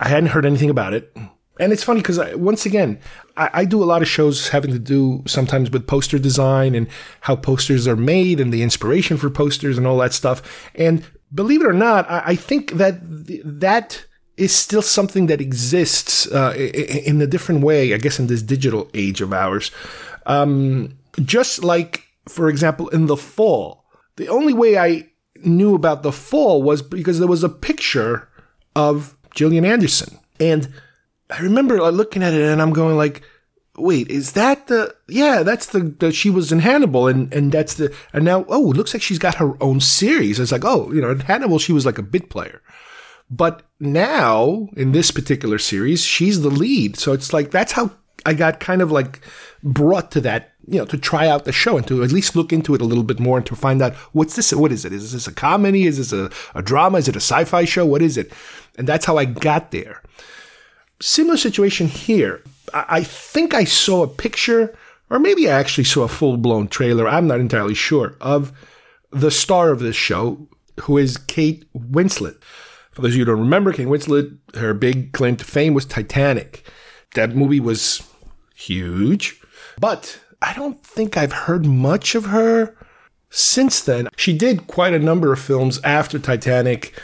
I 0.00 0.08
hadn't 0.08 0.30
heard 0.30 0.46
anything 0.46 0.70
about 0.70 0.94
it. 0.94 1.14
And 1.60 1.72
it's 1.72 1.84
funny 1.84 2.00
because 2.00 2.18
once 2.34 2.66
again, 2.66 2.98
I, 3.36 3.50
I, 3.52 3.64
do 3.64 3.82
a 3.82 3.86
lot 3.86 4.02
of 4.02 4.08
shows 4.08 4.48
having 4.48 4.72
to 4.72 4.78
do 4.78 5.22
sometimes 5.26 5.70
with 5.70 5.86
poster 5.86 6.18
design 6.18 6.74
and 6.74 6.88
how 7.20 7.36
posters 7.36 7.86
are 7.86 7.96
made 7.96 8.40
and 8.40 8.52
the 8.52 8.62
inspiration 8.62 9.16
for 9.16 9.30
posters 9.30 9.78
and 9.78 9.86
all 9.86 9.98
that 9.98 10.12
stuff. 10.12 10.42
And 10.74 11.06
believe 11.32 11.60
it 11.60 11.66
or 11.66 11.72
not, 11.72 12.10
I, 12.10 12.22
I 12.26 12.34
think 12.34 12.72
that 12.72 13.26
th- 13.26 13.42
that 13.44 14.04
is 14.36 14.52
still 14.52 14.82
something 14.82 15.26
that 15.26 15.40
exists 15.40 16.26
uh, 16.26 16.54
in 16.56 17.22
a 17.22 17.26
different 17.26 17.62
way, 17.62 17.94
I 17.94 17.98
guess, 17.98 18.18
in 18.18 18.26
this 18.26 18.42
digital 18.42 18.90
age 18.92 19.20
of 19.20 19.32
ours. 19.32 19.70
Um, 20.26 20.98
just 21.20 21.62
like, 21.62 22.02
for 22.28 22.48
example, 22.48 22.88
in 22.88 23.06
the 23.06 23.16
fall, 23.16 23.84
the 24.16 24.28
only 24.28 24.52
way 24.52 24.76
I 24.76 25.08
knew 25.44 25.74
about 25.76 26.02
the 26.02 26.10
fall 26.10 26.62
was 26.62 26.82
because 26.82 27.20
there 27.20 27.28
was 27.28 27.44
a 27.44 27.48
picture 27.48 28.28
of 28.74 29.16
Gillian 29.34 29.64
Anderson. 29.64 30.18
And 30.40 30.68
I 31.30 31.40
remember 31.40 31.80
looking 31.90 32.22
at 32.22 32.34
it 32.34 32.42
and 32.42 32.60
I'm 32.60 32.72
going 32.72 32.96
like, 32.96 33.22
wait, 33.76 34.08
is 34.08 34.32
that 34.32 34.68
the, 34.68 34.94
yeah, 35.08 35.42
that's 35.42 35.66
the, 35.68 35.80
the, 35.80 36.12
she 36.12 36.30
was 36.30 36.52
in 36.52 36.60
Hannibal 36.60 37.08
and, 37.08 37.32
and 37.34 37.50
that's 37.50 37.74
the, 37.74 37.94
and 38.12 38.24
now, 38.24 38.44
oh, 38.48 38.70
it 38.70 38.76
looks 38.76 38.94
like 38.94 39.02
she's 39.02 39.18
got 39.18 39.36
her 39.36 39.60
own 39.62 39.80
series. 39.80 40.38
It's 40.38 40.52
like, 40.52 40.64
oh, 40.64 40.92
you 40.92 41.00
know, 41.00 41.10
in 41.10 41.20
Hannibal, 41.20 41.58
she 41.58 41.72
was 41.72 41.84
like 41.84 41.98
a 41.98 42.02
bit 42.02 42.30
player. 42.30 42.62
But 43.30 43.62
now 43.80 44.68
in 44.76 44.92
this 44.92 45.10
particular 45.10 45.58
series, 45.58 46.02
she's 46.02 46.42
the 46.42 46.50
lead. 46.50 46.96
So 46.96 47.12
it's 47.12 47.32
like, 47.32 47.50
that's 47.50 47.72
how 47.72 47.90
I 48.26 48.34
got 48.34 48.60
kind 48.60 48.80
of 48.80 48.92
like 48.92 49.20
brought 49.64 50.10
to 50.12 50.20
that, 50.20 50.52
you 50.68 50.78
know, 50.78 50.84
to 50.84 50.98
try 50.98 51.26
out 51.26 51.46
the 51.46 51.52
show 51.52 51.78
and 51.78 51.86
to 51.88 52.04
at 52.04 52.12
least 52.12 52.36
look 52.36 52.52
into 52.52 52.74
it 52.74 52.82
a 52.82 52.84
little 52.84 53.02
bit 53.02 53.18
more 53.18 53.38
and 53.38 53.46
to 53.46 53.56
find 53.56 53.80
out 53.82 53.94
what's 54.12 54.36
this? 54.36 54.52
What 54.52 54.70
is 54.70 54.84
it? 54.84 54.92
Is 54.92 55.12
this 55.12 55.26
a 55.26 55.32
comedy? 55.32 55.86
Is 55.86 55.96
this 55.96 56.12
a, 56.12 56.30
a 56.54 56.62
drama? 56.62 56.98
Is 56.98 57.08
it 57.08 57.16
a 57.16 57.20
sci 57.20 57.44
fi 57.44 57.64
show? 57.64 57.86
What 57.86 58.02
is 58.02 58.16
it? 58.16 58.30
And 58.76 58.86
that's 58.86 59.06
how 59.06 59.16
I 59.16 59.24
got 59.24 59.70
there. 59.70 60.02
Similar 61.00 61.38
situation 61.38 61.88
here. 61.88 62.42
I, 62.72 62.84
I 62.88 63.02
think 63.02 63.54
I 63.54 63.64
saw 63.64 64.02
a 64.02 64.08
picture, 64.08 64.76
or 65.08 65.18
maybe 65.18 65.48
I 65.48 65.58
actually 65.58 65.84
saw 65.84 66.02
a 66.02 66.08
full 66.08 66.36
blown 66.36 66.68
trailer. 66.68 67.08
I'm 67.08 67.26
not 67.26 67.40
entirely 67.40 67.74
sure 67.74 68.16
of 68.20 68.52
the 69.10 69.30
star 69.30 69.70
of 69.70 69.80
this 69.80 69.96
show, 69.96 70.46
who 70.82 70.98
is 70.98 71.16
Kate 71.16 71.64
Winslet. 71.72 72.36
For 72.92 73.02
those 73.02 73.12
of 73.12 73.16
you 73.16 73.24
who 73.24 73.32
don't 73.32 73.40
remember, 73.40 73.72
Kate 73.72 73.88
Winslet, 73.88 74.36
her 74.56 74.74
big 74.74 75.12
claim 75.12 75.36
to 75.36 75.44
fame 75.44 75.72
was 75.72 75.86
Titanic. 75.86 76.68
That 77.14 77.34
movie 77.34 77.60
was 77.60 78.02
huge, 78.54 79.40
but 79.78 80.20
I 80.42 80.52
don't 80.54 80.84
think 80.84 81.16
I've 81.16 81.32
heard 81.32 81.66
much 81.66 82.14
of 82.14 82.26
her 82.26 82.76
since 83.30 83.80
then. 83.80 84.08
She 84.16 84.36
did 84.36 84.66
quite 84.66 84.94
a 84.94 84.98
number 84.98 85.32
of 85.32 85.40
films 85.40 85.80
after 85.82 86.18
Titanic, 86.18 87.00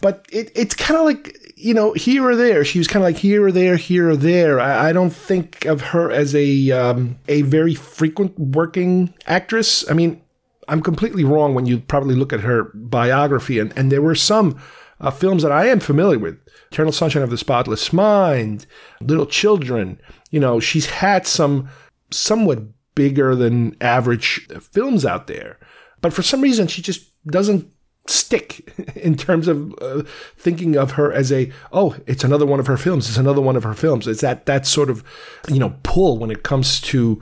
but 0.00 0.26
it, 0.30 0.50
it's 0.54 0.74
kind 0.74 0.98
of 0.98 1.06
like, 1.06 1.36
you 1.56 1.74
know, 1.74 1.92
here 1.92 2.24
or 2.28 2.36
there. 2.36 2.64
She 2.64 2.78
was 2.78 2.88
kind 2.88 3.02
of 3.02 3.08
like 3.08 3.18
here 3.18 3.46
or 3.46 3.52
there, 3.52 3.76
here 3.76 4.10
or 4.10 4.16
there. 4.16 4.60
I, 4.60 4.88
I 4.88 4.92
don't 4.92 5.10
think 5.10 5.64
of 5.66 5.80
her 5.80 6.10
as 6.10 6.34
a 6.34 6.70
um, 6.70 7.18
a 7.28 7.42
very 7.42 7.74
frequent 7.74 8.38
working 8.38 9.14
actress. 9.26 9.88
I 9.90 9.94
mean, 9.94 10.20
I'm 10.68 10.82
completely 10.82 11.24
wrong 11.24 11.54
when 11.54 11.66
you 11.66 11.78
probably 11.78 12.14
look 12.14 12.32
at 12.32 12.40
her 12.40 12.70
biography, 12.74 13.58
and, 13.58 13.72
and 13.76 13.90
there 13.90 14.02
were 14.02 14.14
some 14.14 14.58
uh, 15.00 15.10
films 15.10 15.42
that 15.42 15.52
I 15.52 15.66
am 15.66 15.80
familiar 15.80 16.18
with. 16.18 16.38
Eternal 16.70 16.92
Sunshine 16.92 17.22
of 17.22 17.30
the 17.30 17.38
Spotless 17.38 17.92
Mind, 17.92 18.66
Little 19.00 19.26
Children. 19.26 20.00
You 20.30 20.38
know, 20.38 20.60
she's 20.60 20.86
had 20.86 21.26
some 21.26 21.68
somewhat 22.10 22.60
bigger 22.94 23.34
than 23.34 23.76
average 23.80 24.46
films 24.72 25.04
out 25.04 25.26
there. 25.26 25.58
But 26.00 26.12
for 26.12 26.22
some 26.22 26.40
reason, 26.40 26.66
she 26.66 26.82
just 26.82 27.08
doesn't 27.26 27.70
stick 28.06 28.72
in 28.96 29.16
terms 29.16 29.48
of 29.48 29.74
uh, 29.80 30.02
thinking 30.36 30.76
of 30.76 30.92
her 30.92 31.12
as 31.12 31.30
a 31.30 31.52
oh 31.72 31.94
it's 32.06 32.24
another 32.24 32.46
one 32.46 32.58
of 32.58 32.66
her 32.66 32.78
films 32.78 33.08
it's 33.08 33.18
another 33.18 33.40
one 33.40 33.56
of 33.56 33.62
her 33.62 33.74
films. 33.74 34.06
It's 34.06 34.22
that 34.22 34.46
that 34.46 34.66
sort 34.66 34.90
of 34.90 35.04
you 35.48 35.58
know 35.58 35.76
pull 35.82 36.18
when 36.18 36.30
it 36.30 36.42
comes 36.42 36.80
to 36.82 37.20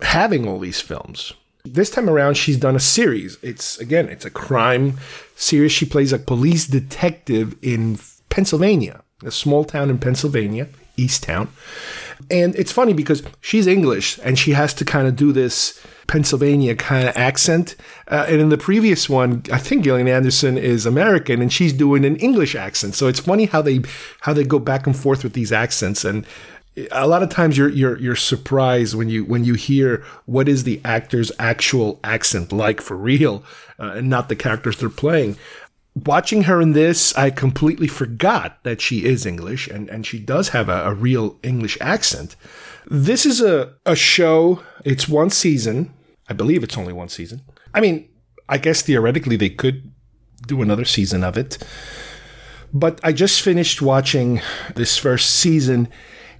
having 0.00 0.48
all 0.48 0.58
these 0.58 0.80
films. 0.80 1.32
This 1.64 1.90
time 1.90 2.08
around 2.08 2.34
she's 2.34 2.56
done 2.56 2.76
a 2.76 2.80
series. 2.80 3.38
It's 3.42 3.78
again 3.78 4.08
it's 4.08 4.24
a 4.24 4.30
crime 4.30 4.98
series. 5.36 5.72
She 5.72 5.86
plays 5.86 6.12
a 6.12 6.18
police 6.18 6.66
detective 6.66 7.56
in 7.62 7.98
pennsylvania 8.28 9.02
a 9.24 9.30
small 9.30 9.64
town 9.64 9.90
in 9.90 9.98
pennsylvania 9.98 10.68
easttown 10.98 11.48
and 12.30 12.54
it's 12.56 12.72
funny 12.72 12.92
because 12.92 13.22
she's 13.40 13.66
english 13.66 14.18
and 14.22 14.38
she 14.38 14.52
has 14.52 14.74
to 14.74 14.84
kind 14.84 15.08
of 15.08 15.16
do 15.16 15.32
this 15.32 15.84
Pennsylvania 16.08 16.74
kind 16.74 17.06
of 17.06 17.16
accent. 17.16 17.76
Uh, 18.08 18.24
and 18.26 18.40
in 18.40 18.48
the 18.48 18.58
previous 18.58 19.08
one, 19.08 19.42
I 19.52 19.58
think 19.58 19.84
Gillian 19.84 20.08
Anderson 20.08 20.58
is 20.58 20.86
American 20.86 21.40
and 21.40 21.52
she's 21.52 21.72
doing 21.72 22.04
an 22.04 22.16
English 22.16 22.54
accent. 22.54 22.94
So 22.94 23.06
it's 23.06 23.20
funny 23.20 23.44
how 23.44 23.62
they 23.62 23.82
how 24.22 24.32
they 24.32 24.42
go 24.42 24.58
back 24.58 24.86
and 24.86 24.96
forth 24.96 25.22
with 25.22 25.34
these 25.34 25.52
accents 25.52 26.04
and 26.04 26.26
a 26.92 27.06
lot 27.06 27.22
of 27.22 27.28
times 27.28 27.58
you're 27.58 27.68
you're 27.68 27.98
you're 27.98 28.16
surprised 28.16 28.94
when 28.94 29.08
you 29.08 29.24
when 29.24 29.44
you 29.44 29.54
hear 29.54 30.04
what 30.26 30.48
is 30.48 30.64
the 30.64 30.80
actor's 30.84 31.32
actual 31.38 31.98
accent 32.04 32.52
like 32.52 32.80
for 32.80 32.96
real 32.96 33.42
uh, 33.80 33.94
and 33.96 34.08
not 34.08 34.28
the 34.28 34.36
characters 34.36 34.78
they're 34.78 34.88
playing 34.88 35.36
watching 36.06 36.44
her 36.44 36.60
in 36.60 36.72
this, 36.72 37.16
I 37.16 37.30
completely 37.30 37.88
forgot 37.88 38.62
that 38.64 38.80
she 38.80 39.04
is 39.04 39.26
English 39.26 39.68
and, 39.68 39.88
and 39.88 40.06
she 40.06 40.18
does 40.18 40.50
have 40.50 40.68
a, 40.68 40.84
a 40.84 40.94
real 40.94 41.38
English 41.42 41.78
accent. 41.80 42.36
This 42.86 43.26
is 43.26 43.40
a, 43.40 43.74
a 43.84 43.94
show, 43.94 44.62
it's 44.84 45.08
one 45.08 45.30
season. 45.30 45.92
I 46.28 46.34
believe 46.34 46.62
it's 46.62 46.78
only 46.78 46.92
one 46.92 47.08
season. 47.08 47.42
I 47.74 47.80
mean, 47.80 48.08
I 48.48 48.58
guess 48.58 48.82
theoretically 48.82 49.36
they 49.36 49.50
could 49.50 49.92
do 50.46 50.62
another 50.62 50.84
season 50.84 51.24
of 51.24 51.36
it. 51.36 51.58
But 52.72 53.00
I 53.02 53.12
just 53.12 53.40
finished 53.42 53.80
watching 53.80 54.40
this 54.74 54.98
first 54.98 55.36
season, 55.36 55.88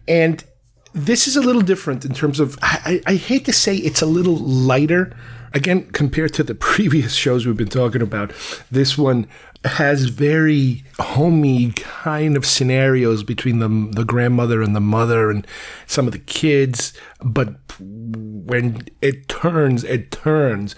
and 0.06 0.44
this 0.92 1.26
is 1.26 1.36
a 1.36 1.40
little 1.40 1.62
different 1.62 2.04
in 2.04 2.12
terms 2.12 2.40
of, 2.40 2.58
I, 2.62 3.00
I, 3.06 3.14
hate 3.14 3.44
to 3.46 3.52
say 3.52 3.76
it's 3.76 4.02
a 4.02 4.06
little 4.06 4.36
lighter. 4.36 5.16
Again, 5.54 5.90
compared 5.92 6.34
to 6.34 6.42
the 6.42 6.54
previous 6.72 7.14
shows 7.14 7.46
we've 7.46 7.56
been 7.56 7.68
talking 7.68 8.02
about, 8.02 8.32
this 8.70 8.98
one 8.98 9.26
has 9.64 10.04
very 10.04 10.84
homey 11.00 11.72
kind 11.72 12.36
of 12.36 12.46
scenarios 12.46 13.22
between 13.22 13.58
the 13.58 13.68
the 13.92 14.04
grandmother 14.04 14.62
and 14.62 14.74
the 14.74 14.80
mother 14.80 15.30
and 15.30 15.46
some 15.86 16.06
of 16.06 16.12
the 16.12 16.18
kids 16.18 16.92
but 17.22 17.56
when 17.80 18.86
it 19.02 19.28
turns 19.28 19.84
it 19.84 20.10
turns. 20.10 20.74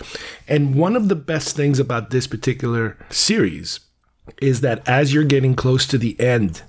And 0.48 0.74
one 0.74 0.96
of 0.96 1.08
the 1.08 1.16
best 1.16 1.56
things 1.56 1.78
about 1.78 2.10
this 2.10 2.26
particular 2.26 2.96
series 3.10 3.80
is 4.40 4.60
that 4.60 4.86
as 4.88 5.12
you're 5.12 5.24
getting 5.24 5.54
close 5.54 5.86
to 5.86 5.98
the 5.98 6.18
end 6.20 6.62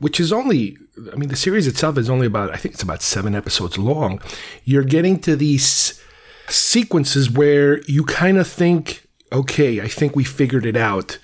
which 0.00 0.20
is 0.20 0.32
only 0.32 0.76
I 1.12 1.16
mean 1.16 1.28
the 1.28 1.36
series 1.36 1.66
itself 1.66 1.96
is 1.96 2.10
only 2.10 2.26
about 2.26 2.52
I 2.52 2.56
think 2.56 2.74
it's 2.74 2.82
about 2.82 3.02
7 3.02 3.34
episodes 3.34 3.78
long 3.78 4.20
you're 4.64 4.84
getting 4.84 5.18
to 5.20 5.36
these 5.36 6.02
sequences 6.48 7.30
where 7.30 7.80
you 7.82 8.04
kind 8.04 8.38
of 8.38 8.46
think 8.46 9.08
okay, 9.32 9.80
I 9.80 9.88
think 9.88 10.16
we 10.16 10.24
figured 10.24 10.66
it 10.66 10.76
out 10.76 11.18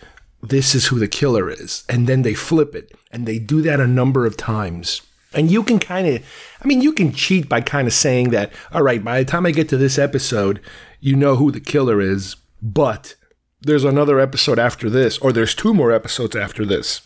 this 0.48 0.74
is 0.74 0.86
who 0.86 0.98
the 0.98 1.08
killer 1.08 1.50
is. 1.50 1.84
And 1.88 2.06
then 2.06 2.22
they 2.22 2.34
flip 2.34 2.74
it. 2.74 2.92
And 3.10 3.26
they 3.26 3.38
do 3.38 3.62
that 3.62 3.80
a 3.80 3.86
number 3.86 4.26
of 4.26 4.36
times. 4.36 5.02
And 5.32 5.50
you 5.50 5.62
can 5.62 5.78
kind 5.78 6.06
of, 6.06 6.24
I 6.62 6.66
mean, 6.66 6.80
you 6.80 6.92
can 6.92 7.12
cheat 7.12 7.48
by 7.48 7.60
kind 7.60 7.88
of 7.88 7.94
saying 7.94 8.30
that, 8.30 8.52
all 8.72 8.82
right, 8.82 9.02
by 9.02 9.18
the 9.18 9.30
time 9.30 9.46
I 9.46 9.50
get 9.50 9.68
to 9.70 9.76
this 9.76 9.98
episode, 9.98 10.60
you 11.00 11.16
know 11.16 11.36
who 11.36 11.50
the 11.50 11.60
killer 11.60 12.00
is, 12.00 12.36
but 12.62 13.16
there's 13.60 13.84
another 13.84 14.20
episode 14.20 14.58
after 14.58 14.88
this, 14.88 15.18
or 15.18 15.32
there's 15.32 15.54
two 15.54 15.74
more 15.74 15.90
episodes 15.90 16.36
after 16.36 16.64
this. 16.64 17.00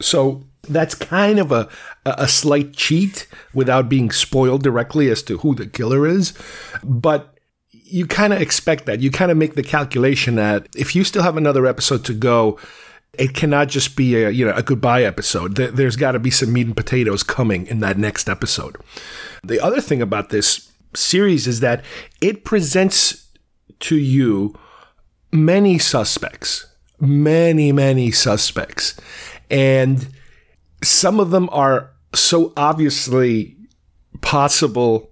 So 0.00 0.44
that's 0.68 0.94
kind 0.94 1.38
of 1.38 1.52
a, 1.52 1.68
a 2.04 2.28
slight 2.28 2.72
cheat 2.72 3.26
without 3.52 3.88
being 3.88 4.10
spoiled 4.10 4.62
directly 4.62 5.10
as 5.10 5.22
to 5.24 5.38
who 5.38 5.54
the 5.54 5.66
killer 5.66 6.06
is. 6.06 6.32
But 6.82 7.35
you 7.88 8.06
kind 8.06 8.32
of 8.32 8.40
expect 8.40 8.86
that. 8.86 9.00
You 9.00 9.10
kind 9.10 9.30
of 9.30 9.36
make 9.36 9.54
the 9.54 9.62
calculation 9.62 10.34
that 10.36 10.68
if 10.76 10.94
you 10.94 11.04
still 11.04 11.22
have 11.22 11.36
another 11.36 11.66
episode 11.66 12.04
to 12.06 12.14
go, 12.14 12.58
it 13.14 13.34
cannot 13.34 13.68
just 13.68 13.96
be 13.96 14.16
a 14.16 14.30
you 14.30 14.44
know 14.44 14.54
a 14.54 14.62
goodbye 14.62 15.04
episode. 15.04 15.56
There's 15.56 15.96
got 15.96 16.12
to 16.12 16.18
be 16.18 16.30
some 16.30 16.52
meat 16.52 16.66
and 16.66 16.76
potatoes 16.76 17.22
coming 17.22 17.66
in 17.66 17.80
that 17.80 17.98
next 17.98 18.28
episode. 18.28 18.76
The 19.42 19.60
other 19.60 19.80
thing 19.80 20.02
about 20.02 20.30
this 20.30 20.70
series 20.94 21.46
is 21.46 21.60
that 21.60 21.84
it 22.20 22.44
presents 22.44 23.28
to 23.80 23.96
you 23.96 24.58
many 25.32 25.78
suspects, 25.78 26.66
many 27.00 27.72
many 27.72 28.10
suspects, 28.10 28.98
and 29.50 30.08
some 30.82 31.20
of 31.20 31.30
them 31.30 31.48
are 31.52 31.92
so 32.14 32.52
obviously 32.56 33.56
possible 34.20 35.10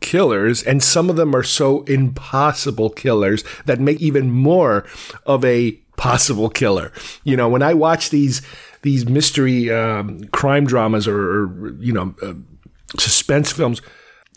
killers, 0.00 0.62
and 0.62 0.82
some 0.82 1.10
of 1.10 1.16
them 1.16 1.34
are 1.34 1.42
so 1.42 1.82
impossible 1.84 2.90
killers 2.90 3.44
that 3.64 3.80
make 3.80 4.00
even 4.00 4.30
more 4.30 4.86
of 5.24 5.44
a 5.44 5.72
possible 5.96 6.50
killer. 6.50 6.92
You 7.24 7.36
know, 7.36 7.48
when 7.48 7.62
I 7.62 7.74
watch 7.74 8.10
these 8.10 8.42
these 8.82 9.08
mystery 9.08 9.70
um, 9.70 10.24
crime 10.28 10.66
dramas 10.66 11.08
or, 11.08 11.18
or 11.18 11.74
you 11.80 11.92
know 11.92 12.14
uh, 12.22 12.34
suspense 12.98 13.52
films, 13.52 13.82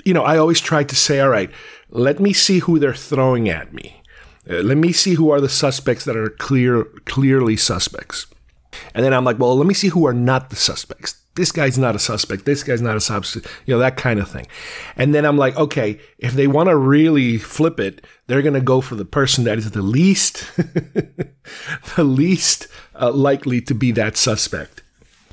you 0.05 0.13
know, 0.13 0.23
I 0.23 0.37
always 0.37 0.59
try 0.59 0.83
to 0.83 0.95
say, 0.95 1.19
all 1.19 1.29
right, 1.29 1.51
let 1.89 2.19
me 2.19 2.33
see 2.33 2.59
who 2.59 2.79
they're 2.79 2.93
throwing 2.93 3.49
at 3.49 3.73
me. 3.73 4.01
Uh, 4.49 4.61
let 4.61 4.77
me 4.77 4.91
see 4.91 5.13
who 5.15 5.29
are 5.29 5.41
the 5.41 5.49
suspects 5.49 6.05
that 6.05 6.15
are 6.15 6.29
clear, 6.29 6.85
clearly 7.05 7.57
suspects. 7.57 8.27
And 8.93 9.05
then 9.05 9.13
I'm 9.13 9.25
like, 9.25 9.39
well, 9.39 9.55
let 9.55 9.67
me 9.67 9.73
see 9.73 9.89
who 9.89 10.05
are 10.07 10.13
not 10.13 10.49
the 10.49 10.55
suspects. 10.55 11.18
This 11.35 11.51
guy's 11.51 11.77
not 11.77 11.95
a 11.95 11.99
suspect. 11.99 12.45
This 12.45 12.63
guy's 12.63 12.81
not 12.81 12.97
a 12.97 12.99
suspect. 12.99 13.47
You 13.65 13.75
know, 13.75 13.79
that 13.79 13.97
kind 13.97 14.19
of 14.19 14.29
thing. 14.29 14.47
And 14.95 15.13
then 15.13 15.25
I'm 15.25 15.37
like, 15.37 15.55
okay, 15.57 15.99
if 16.17 16.33
they 16.33 16.47
want 16.47 16.69
to 16.69 16.75
really 16.75 17.37
flip 17.37 17.79
it, 17.79 18.05
they're 18.27 18.41
going 18.41 18.55
to 18.55 18.61
go 18.61 18.81
for 18.81 18.95
the 18.95 19.05
person 19.05 19.43
that 19.45 19.57
is 19.57 19.71
the 19.71 19.81
least, 19.81 20.51
the 21.95 22.03
least 22.03 22.67
uh, 22.99 23.11
likely 23.11 23.61
to 23.61 23.73
be 23.73 23.91
that 23.93 24.17
suspect. 24.17 24.83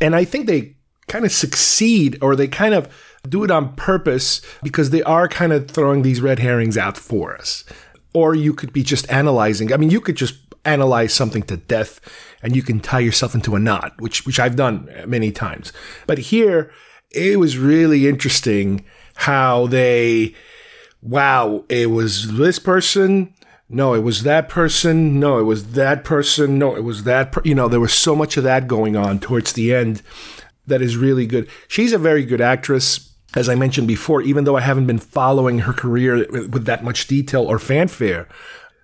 And 0.01 0.15
I 0.15 0.25
think 0.25 0.47
they 0.47 0.77
kind 1.09 1.25
of 1.25 1.33
succeed 1.33 2.19
or 2.21 2.37
they 2.37 2.49
kind 2.49 2.75
of 2.75 2.89
do 3.29 3.45
it 3.45 3.51
on 3.51 3.75
purpose 3.75 4.41
because 4.63 4.91
they 4.91 5.03
are 5.03 5.29
kind 5.29 5.53
of 5.53 5.71
throwing 5.71 6.03
these 6.03 6.21
red 6.21 6.39
herrings 6.39 6.79
out 6.79 6.97
for 6.97 7.37
us. 7.37 7.65
Or 8.13 8.35
you 8.35 8.55
could 8.55 8.73
be 8.73 8.83
just 8.83 9.11
analyzing. 9.11 9.73
I 9.73 9.77
mean, 9.77 9.91
you 9.91 10.01
could 10.01 10.17
just 10.17 10.37
analyze 10.65 11.13
something 11.15 11.43
to 11.45 11.57
death 11.57 12.01
and 12.43 12.55
you 12.55 12.63
can 12.63 12.81
tie 12.81 13.01
yourself 13.01 13.35
into 13.35 13.57
a 13.57 13.61
knot, 13.61 13.95
which 13.99 14.27
which 14.27 14.41
I've 14.41 14.57
done 14.57 14.89
many 15.07 15.33
times. 15.33 15.73
But 16.07 16.19
here 16.19 16.71
it 17.11 17.39
was 17.39 17.59
really 17.59 18.09
interesting 18.09 18.85
how 19.15 19.67
they 19.67 20.35
wow, 21.03 21.65
it 21.69 21.91
was 21.91 22.37
this 22.37 22.59
person, 22.59 23.33
no, 23.69 23.95
it 23.95 24.01
was 24.01 24.25
that 24.25 24.49
person, 24.49 25.21
no, 25.21 25.39
it 25.39 25.43
was 25.43 25.73
that 25.73 26.05
person, 26.05 26.59
no, 26.59 26.75
it 26.75 26.83
was 26.83 27.05
that 27.05 27.33
per-. 27.33 27.43
you 27.45 27.55
know, 27.55 27.69
there 27.69 27.81
was 27.81 27.95
so 27.95 28.17
much 28.17 28.37
of 28.37 28.45
that 28.45 28.67
going 28.67 28.97
on 28.97 29.21
towards 29.21 29.53
the 29.53 29.73
end 29.73 30.03
that 30.67 30.83
is 30.83 30.97
really 30.97 31.27
good. 31.27 31.49
She's 31.69 31.93
a 31.93 31.99
very 31.99 32.25
good 32.25 32.41
actress 32.41 33.13
as 33.37 33.51
I 33.51 33.55
mentioned 33.55 33.87
before, 33.87 34.23
even 34.23 34.45
though 34.45 34.57
I 34.57 34.63
haven't 34.63 34.87
been 34.87 34.99
following 34.99 35.61
her 35.61 35.73
career 35.75 36.27
with 36.31 36.65
that 36.65 36.83
much 36.83 37.07
detail 37.07 37.45
or 37.45 37.59
fanfare, 37.59 38.29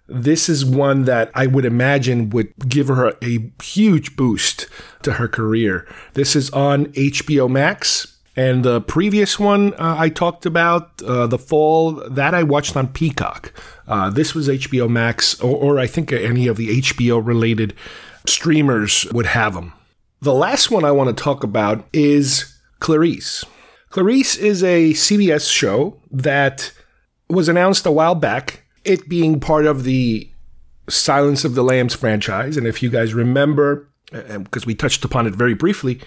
this 0.08 0.48
is 0.48 0.64
one 0.64 1.04
that 1.04 1.30
I 1.34 1.46
would 1.46 1.64
imagine 1.64 2.30
would 2.30 2.52
give 2.68 2.88
her 2.88 3.14
a 3.22 3.52
huge 3.62 4.16
boost 4.16 4.66
to 5.02 5.14
her 5.14 5.28
career. 5.28 5.86
This 6.14 6.36
is 6.36 6.50
on 6.50 6.86
HBO 6.86 7.50
Max. 7.50 8.08
And 8.34 8.64
the 8.64 8.80
previous 8.80 9.38
one 9.38 9.74
uh, 9.74 9.96
I 9.98 10.08
talked 10.08 10.46
about, 10.46 11.02
uh, 11.02 11.26
The 11.26 11.38
Fall, 11.38 11.92
that 12.08 12.34
I 12.34 12.42
watched 12.42 12.76
on 12.76 12.88
Peacock. 12.88 13.52
Uh, 13.86 14.08
this 14.08 14.34
was 14.34 14.48
HBO 14.48 14.88
Max, 14.88 15.38
or, 15.40 15.54
or 15.54 15.78
I 15.78 15.86
think 15.86 16.12
any 16.12 16.46
of 16.46 16.56
the 16.56 16.80
HBO 16.80 17.24
related 17.24 17.74
streamers 18.26 19.06
would 19.12 19.26
have 19.26 19.52
them. 19.52 19.74
The 20.22 20.32
last 20.32 20.70
one 20.70 20.84
I 20.84 20.92
want 20.92 21.14
to 21.14 21.22
talk 21.22 21.44
about 21.44 21.86
is 21.92 22.58
Clarice. 22.80 23.44
Clarice 23.90 24.36
is 24.36 24.62
a 24.62 24.92
CBS 24.92 25.50
show 25.50 26.00
that 26.10 26.72
was 27.28 27.48
announced 27.48 27.84
a 27.84 27.90
while 27.90 28.14
back, 28.14 28.62
it 28.84 29.08
being 29.08 29.40
part 29.40 29.66
of 29.66 29.84
the 29.84 30.30
Silence 30.88 31.44
of 31.44 31.54
the 31.54 31.62
Lambs 31.62 31.94
franchise. 31.94 32.56
And 32.56 32.66
if 32.66 32.82
you 32.82 32.90
guys 32.90 33.14
remember, 33.14 33.88
uh, 34.12 34.22
um, 34.28 34.42
because 34.44 34.66
we 34.66 34.74
touched 34.74 35.04
upon 35.04 35.26
it 35.26 35.34
very 35.34 35.54
briefly 35.54 36.00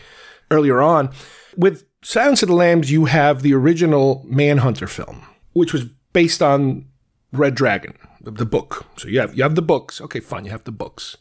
earlier 0.52 0.82
on, 0.82 1.10
with 1.56 1.86
Silence 2.04 2.44
of 2.44 2.50
the 2.50 2.56
Lambs, 2.56 2.92
you 2.92 3.06
have 3.06 3.42
the 3.42 3.54
original 3.54 4.24
Manhunter 4.28 4.88
film, 4.88 5.26
which 5.54 5.74
was 5.74 5.86
based 6.14 6.42
on 6.42 6.86
Red 7.32 7.56
Dragon, 7.56 7.98
the 8.22 8.46
book. 8.46 8.86
So 8.98 9.08
you 9.08 9.20
have 9.20 9.36
you 9.36 9.44
have 9.44 9.56
the 9.56 9.62
books. 9.62 10.02
Okay, 10.02 10.20
fine, 10.20 10.46
you 10.46 10.52
have 10.52 10.66
the 10.66 10.72
books. 10.72 11.18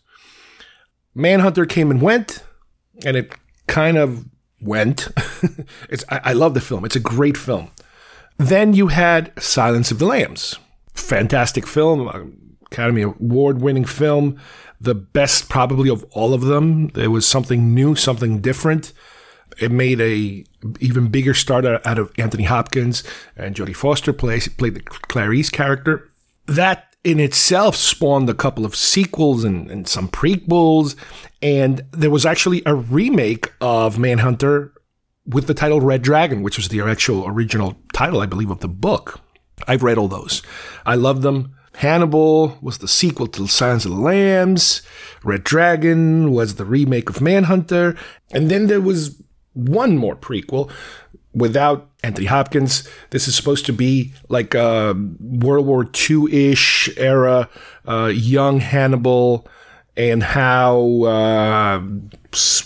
Manhunter 1.15 1.65
came 1.65 1.91
and 1.91 2.03
went, 2.03 2.43
and 3.05 3.17
it 3.17 3.35
kind 3.67 3.97
of 3.97 4.27
went. 4.61 5.09
it's 5.89 6.05
I, 6.09 6.21
I 6.25 6.33
love 6.33 6.55
the 6.55 6.61
film. 6.61 6.85
It's 6.85 6.97
a 6.97 7.01
great 7.01 7.37
film. 7.37 7.71
Then 8.37 8.75
you 8.75 8.89
had 8.89 9.33
Silence 9.41 9.91
of 9.91 9.99
the 9.99 10.07
Lambs, 10.07 10.59
fantastic 10.95 11.67
film, 11.67 12.09
Academy 12.67 13.03
Award 13.03 13.61
winning 13.61 13.85
film, 13.85 14.41
the 14.81 14.95
best 14.95 15.49
probably 15.49 15.89
of 15.89 16.05
all 16.13 16.35
of 16.35 16.43
them. 16.43 16.89
There 16.89 17.11
was 17.11 17.27
something 17.27 17.75
new, 17.75 17.95
something 17.95 18.41
different. 18.41 18.93
It 19.59 19.71
made 19.71 20.01
a 20.01 20.45
even 20.81 21.09
bigger 21.09 21.35
start 21.35 21.65
out 21.65 21.99
of 21.99 22.11
Anthony 22.19 22.45
Hopkins 22.45 23.05
and 23.37 23.55
Jodie 23.55 23.77
Foster 23.77 24.13
plays 24.13 24.49
played 24.49 24.75
the 24.75 24.81
Clarice 24.81 25.51
character. 25.51 26.11
That 26.47 26.95
in 27.05 27.21
itself 27.21 27.77
spawned 27.77 28.29
a 28.29 28.35
couple 28.35 28.65
of 28.65 28.75
sequels 28.75 29.45
and, 29.45 29.71
and 29.71 29.87
some 29.87 30.09
prequels. 30.09 30.97
And 31.43 31.83
there 31.93 32.11
was 32.11 32.27
actually 32.27 32.63
a 32.67 32.75
remake 32.75 33.53
of 33.61 33.99
Manhunter 33.99 34.73
with 35.27 35.47
the 35.47 35.55
title 35.55 35.81
Red 35.81 36.03
Dragon, 36.03 36.43
which 36.43 36.57
was 36.57 36.69
the 36.69 36.81
actual 36.81 37.29
original 37.29 37.77
title, 37.93 38.21
I 38.21 38.27
believe, 38.27 38.51
of 38.51 38.61
the 38.61 38.69
book. 38.69 39.21
I've 39.67 39.83
read 39.83 39.99
all 39.99 40.09
those. 40.09 40.43
I 40.85 40.95
love 40.95 41.23
them. 41.23 41.55
Hannibal 41.77 42.57
was 42.61 42.79
the 42.79 42.89
sequel 42.89 43.27
to 43.27 43.43
The 43.43 43.49
Silence 43.49 43.85
of 43.85 43.93
the 43.93 44.01
Lambs. 44.01 44.83
Red 45.25 45.43
Dragon 45.43 46.31
was 46.33 46.55
the 46.55 46.65
remake 46.65 47.11
of 47.11 47.21
Manhunter. 47.21 47.97
And 48.31 48.51
then 48.51 48.69
there 48.69 48.81
was 48.81 49.21
one 49.55 49.97
more 49.97 50.15
prequel 50.15 50.71
without 51.35 51.91
Anthony 52.03 52.27
Hopkins. 52.27 52.89
This 53.11 53.27
is 53.27 53.35
supposed 53.35 53.67
to 53.67 53.73
be 53.73 54.13
like 54.29 54.55
a 54.55 54.95
World 55.21 55.67
War 55.67 55.89
II 56.11 56.53
ish 56.53 56.89
era, 56.97 57.49
uh, 57.87 58.13
young 58.15 58.61
Hannibal, 58.61 59.47
and 59.97 60.23
how 60.23 61.03
uh, 61.05 61.83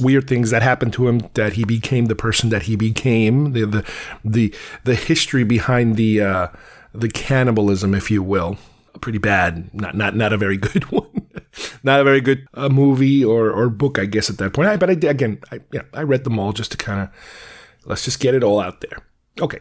weird 0.00 0.28
things 0.28 0.50
that 0.50 0.62
happened 0.62 0.92
to 0.94 1.08
him 1.08 1.20
that 1.34 1.54
he 1.54 1.64
became 1.64 2.06
the 2.06 2.14
person 2.14 2.50
that 2.50 2.62
he 2.62 2.76
became. 2.76 3.52
The 3.52 3.64
the 3.64 3.92
the, 4.24 4.54
the 4.84 4.94
history 4.94 5.44
behind 5.44 5.96
the 5.96 6.22
uh, 6.22 6.48
the 6.92 7.08
cannibalism, 7.08 7.94
if 7.94 8.10
you 8.10 8.22
will. 8.22 8.56
Pretty 9.00 9.18
bad, 9.18 9.72
not 9.72 9.96
not 9.96 10.16
not 10.16 10.32
a 10.32 10.36
very 10.36 10.56
good 10.56 10.84
one, 10.90 11.28
not 11.84 12.00
a 12.00 12.04
very 12.04 12.20
good 12.20 12.46
uh, 12.54 12.68
movie 12.68 13.24
or 13.24 13.50
or 13.50 13.68
book, 13.68 13.98
I 13.98 14.06
guess 14.06 14.28
at 14.28 14.38
that 14.38 14.52
point. 14.52 14.68
I, 14.68 14.76
but 14.76 14.90
I 14.90 14.94
again, 14.94 15.38
I 15.52 15.60
yeah, 15.72 15.82
I 15.94 16.02
read 16.02 16.24
them 16.24 16.38
all 16.38 16.52
just 16.52 16.72
to 16.72 16.76
kind 16.76 17.00
of 17.00 17.08
let's 17.84 18.04
just 18.04 18.18
get 18.18 18.34
it 18.34 18.42
all 18.42 18.60
out 18.60 18.80
there. 18.80 18.98
Okay. 19.40 19.60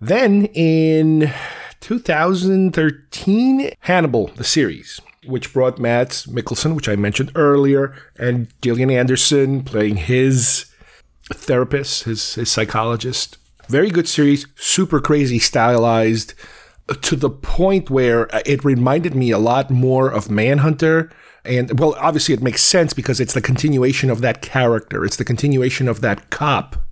Then 0.00 0.46
in 0.46 1.30
2013, 1.80 3.72
Hannibal, 3.80 4.28
the 4.28 4.44
series, 4.44 5.00
which 5.26 5.52
brought 5.52 5.78
Mads 5.78 6.26
Mikkelsen, 6.26 6.74
which 6.74 6.88
I 6.88 6.96
mentioned 6.96 7.32
earlier, 7.34 7.94
and 8.18 8.48
Gillian 8.62 8.90
Anderson 8.90 9.62
playing 9.62 9.96
his 9.96 10.66
therapist, 11.32 12.04
his, 12.04 12.34
his 12.34 12.50
psychologist. 12.50 13.36
Very 13.70 13.90
good 13.90 14.08
series, 14.08 14.48
super 14.56 15.00
crazy 15.00 15.38
stylized 15.38 16.34
uh, 16.88 16.94
to 17.02 17.14
the 17.14 17.30
point 17.30 17.88
where 17.88 18.34
uh, 18.34 18.40
it 18.44 18.64
reminded 18.64 19.14
me 19.14 19.30
a 19.30 19.38
lot 19.38 19.70
more 19.70 20.10
of 20.10 20.28
Manhunter. 20.28 21.08
And 21.44 21.78
well, 21.78 21.94
obviously 22.00 22.34
it 22.34 22.42
makes 22.42 22.62
sense 22.62 22.92
because 22.92 23.20
it's 23.20 23.32
the 23.32 23.40
continuation 23.40 24.10
of 24.10 24.22
that 24.22 24.42
character. 24.42 25.04
It's 25.04 25.14
the 25.14 25.24
continuation 25.24 25.86
of 25.86 26.00
that 26.00 26.30
cop. 26.30 26.84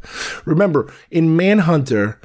Remember, 0.45 0.89
in 1.11 1.37
Manhunter, 1.37 2.21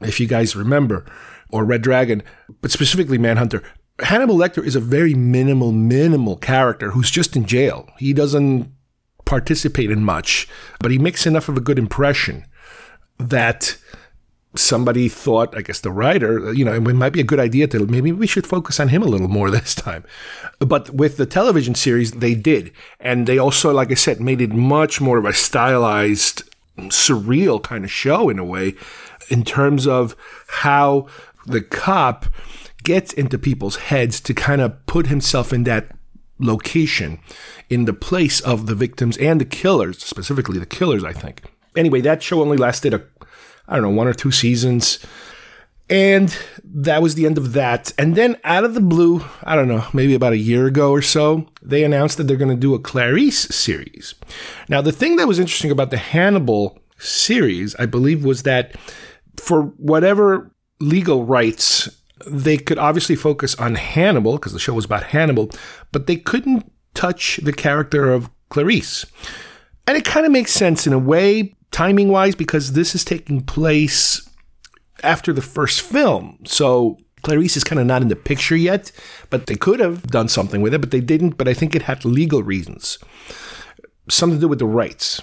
if 0.00 0.18
you 0.18 0.26
guys 0.26 0.56
remember, 0.56 1.04
or 1.50 1.66
Red 1.66 1.82
Dragon, 1.82 2.22
but 2.62 2.70
specifically 2.70 3.18
Manhunter, 3.18 3.62
Hannibal 3.98 4.36
Lecter 4.36 4.64
is 4.64 4.74
a 4.74 4.80
very 4.80 5.12
minimal, 5.12 5.70
minimal 5.70 6.38
character 6.38 6.92
who's 6.92 7.10
just 7.10 7.36
in 7.36 7.44
jail. 7.44 7.86
He 7.98 8.14
doesn't 8.14 8.72
participate 9.26 9.90
in 9.90 10.02
much, 10.02 10.48
but 10.80 10.90
he 10.90 10.96
makes 10.96 11.26
enough 11.26 11.50
of 11.50 11.58
a 11.58 11.60
good 11.60 11.78
impression 11.78 12.46
that 13.18 13.76
somebody 14.54 15.08
thought, 15.08 15.56
I 15.56 15.62
guess 15.62 15.80
the 15.80 15.90
writer, 15.90 16.52
you 16.52 16.64
know, 16.64 16.74
it 16.74 16.80
might 16.80 17.12
be 17.12 17.20
a 17.20 17.24
good 17.24 17.40
idea 17.40 17.66
to 17.68 17.86
maybe 17.86 18.12
we 18.12 18.26
should 18.26 18.46
focus 18.46 18.80
on 18.80 18.88
him 18.88 19.02
a 19.02 19.06
little 19.06 19.28
more 19.28 19.50
this 19.52 19.74
time. 19.74 20.04
But 20.58 20.90
with 20.90 21.16
the 21.16 21.26
television 21.26 21.74
series, 21.74 22.12
they 22.12 22.34
did. 22.34 22.72
And 23.00 23.26
they 23.26 23.38
also, 23.38 23.72
like 23.72 23.90
I 23.90 23.94
said, 23.94 24.20
made 24.20 24.40
it 24.40 24.52
much 24.52 25.00
more 25.00 25.18
of 25.18 25.24
a 25.24 25.32
stylized, 25.32 26.42
surreal 26.76 27.62
kind 27.62 27.84
of 27.84 27.90
show 27.90 28.28
in 28.28 28.38
a 28.38 28.44
way, 28.44 28.74
in 29.28 29.44
terms 29.44 29.86
of 29.86 30.16
how 30.48 31.06
the 31.46 31.60
cop 31.60 32.26
gets 32.82 33.12
into 33.12 33.38
people's 33.38 33.76
heads 33.76 34.20
to 34.20 34.32
kind 34.32 34.60
of 34.60 34.86
put 34.86 35.08
himself 35.08 35.52
in 35.52 35.64
that 35.64 35.90
location, 36.38 37.18
in 37.68 37.84
the 37.84 37.92
place 37.92 38.40
of 38.40 38.66
the 38.66 38.74
victims 38.74 39.16
and 39.18 39.40
the 39.40 39.44
killers, 39.44 40.02
specifically 40.02 40.58
the 40.58 40.66
killers, 40.66 41.04
I 41.04 41.12
think. 41.12 41.42
Anyway, 41.76 42.00
that 42.00 42.22
show 42.22 42.40
only 42.40 42.56
lasted 42.56 42.94
a 42.94 43.02
I 43.68 43.74
don't 43.74 43.82
know, 43.82 43.90
one 43.90 44.08
or 44.08 44.14
two 44.14 44.32
seasons. 44.32 44.98
And 45.90 46.36
that 46.64 47.00
was 47.00 47.14
the 47.14 47.26
end 47.26 47.38
of 47.38 47.52
that. 47.54 47.92
And 47.98 48.14
then 48.14 48.36
out 48.44 48.64
of 48.64 48.74
the 48.74 48.80
blue, 48.80 49.24
I 49.42 49.56
don't 49.56 49.68
know, 49.68 49.86
maybe 49.92 50.14
about 50.14 50.34
a 50.34 50.38
year 50.38 50.66
ago 50.66 50.90
or 50.90 51.02
so, 51.02 51.46
they 51.62 51.84
announced 51.84 52.18
that 52.18 52.24
they're 52.24 52.36
going 52.36 52.54
to 52.54 52.60
do 52.60 52.74
a 52.74 52.78
Clarice 52.78 53.48
series. 53.54 54.14
Now, 54.68 54.82
the 54.82 54.92
thing 54.92 55.16
that 55.16 55.28
was 55.28 55.38
interesting 55.38 55.70
about 55.70 55.90
the 55.90 55.96
Hannibal 55.96 56.78
series, 56.98 57.74
I 57.76 57.86
believe, 57.86 58.24
was 58.24 58.42
that 58.42 58.76
for 59.38 59.62
whatever 59.76 60.50
legal 60.80 61.24
rights, 61.24 61.88
they 62.26 62.58
could 62.58 62.78
obviously 62.78 63.16
focus 63.16 63.54
on 63.54 63.74
Hannibal, 63.74 64.32
because 64.32 64.52
the 64.52 64.58
show 64.58 64.74
was 64.74 64.84
about 64.84 65.04
Hannibal, 65.04 65.50
but 65.92 66.06
they 66.06 66.16
couldn't 66.16 66.70
touch 66.92 67.38
the 67.42 67.52
character 67.52 68.12
of 68.12 68.28
Clarice. 68.50 69.06
And 69.86 69.96
it 69.96 70.04
kind 70.04 70.26
of 70.26 70.32
makes 70.32 70.52
sense 70.52 70.86
in 70.86 70.92
a 70.92 70.98
way 70.98 71.54
timing 71.70 72.08
wise 72.08 72.34
because 72.34 72.72
this 72.72 72.94
is 72.94 73.04
taking 73.04 73.42
place 73.42 74.28
after 75.02 75.32
the 75.32 75.42
first 75.42 75.80
film. 75.80 76.38
So 76.44 76.98
Clarice 77.22 77.56
is 77.56 77.64
kind 77.64 77.80
of 77.80 77.86
not 77.86 78.02
in 78.02 78.08
the 78.08 78.16
picture 78.16 78.56
yet, 78.56 78.92
but 79.30 79.46
they 79.46 79.56
could 79.56 79.80
have 79.80 80.02
done 80.04 80.28
something 80.28 80.60
with 80.60 80.74
it, 80.74 80.80
but 80.80 80.90
they 80.90 81.00
didn't. 81.00 81.36
But 81.36 81.48
I 81.48 81.54
think 81.54 81.74
it 81.74 81.82
had 81.82 82.04
legal 82.04 82.42
reasons, 82.42 82.98
something 84.08 84.38
to 84.38 84.42
do 84.42 84.48
with 84.48 84.58
the 84.58 84.66
rights 84.66 85.20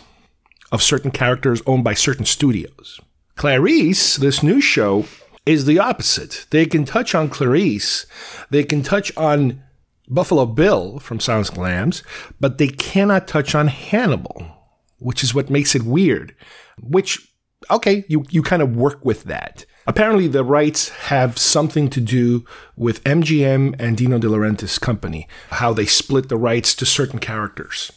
of 0.72 0.84
certain 0.84 1.12
characters 1.12 1.62
owned 1.66 1.84
by 1.84 1.94
certain 1.94 2.26
studios. 2.26 3.00
Clarice, 3.36 4.16
this 4.18 4.42
new 4.42 4.62
show, 4.62 5.06
is 5.46 5.66
the 5.66 5.80
opposite. 5.80 6.46
They 6.50 6.66
can 6.66 6.86
touch 6.86 7.14
on 7.14 7.30
Clarice, 7.30 8.06
they 8.50 8.64
can 8.64 8.82
touch 8.82 9.16
on 9.16 9.62
Buffalo 10.08 10.46
Bill 10.46 11.00
from 11.00 11.20
Silence 11.20 11.50
of 11.50 11.56
the 11.56 12.04
but 12.40 12.58
they 12.58 12.68
cannot 12.68 13.28
touch 13.28 13.56
on 13.56 13.68
Hannibal, 13.68 14.65
which 15.00 15.24
is 15.24 15.34
what 15.34 15.50
makes 15.50 15.76
it 15.76 15.84
weird. 15.84 16.36
Which, 16.82 17.32
okay, 17.70 18.04
you, 18.08 18.26
you 18.30 18.42
kind 18.42 18.62
of 18.62 18.76
work 18.76 19.04
with 19.06 19.24
that. 19.24 19.66
Apparently, 19.88 20.28
the 20.28 20.44
rights 20.44 20.90
have 20.90 21.38
something 21.38 21.90
to 21.92 22.02
do 22.02 22.44
with 22.76 23.04
MGM 23.04 23.76
and 23.80 23.96
Dino 23.96 24.18
De 24.18 24.28
Laurentiis' 24.28 24.82
company, 24.82 25.28
how 25.52 25.74
they 25.74 25.86
split 25.86 26.28
the 26.30 26.38
rights 26.38 26.74
to 26.76 26.86
certain 26.86 27.20
characters. 27.20 27.92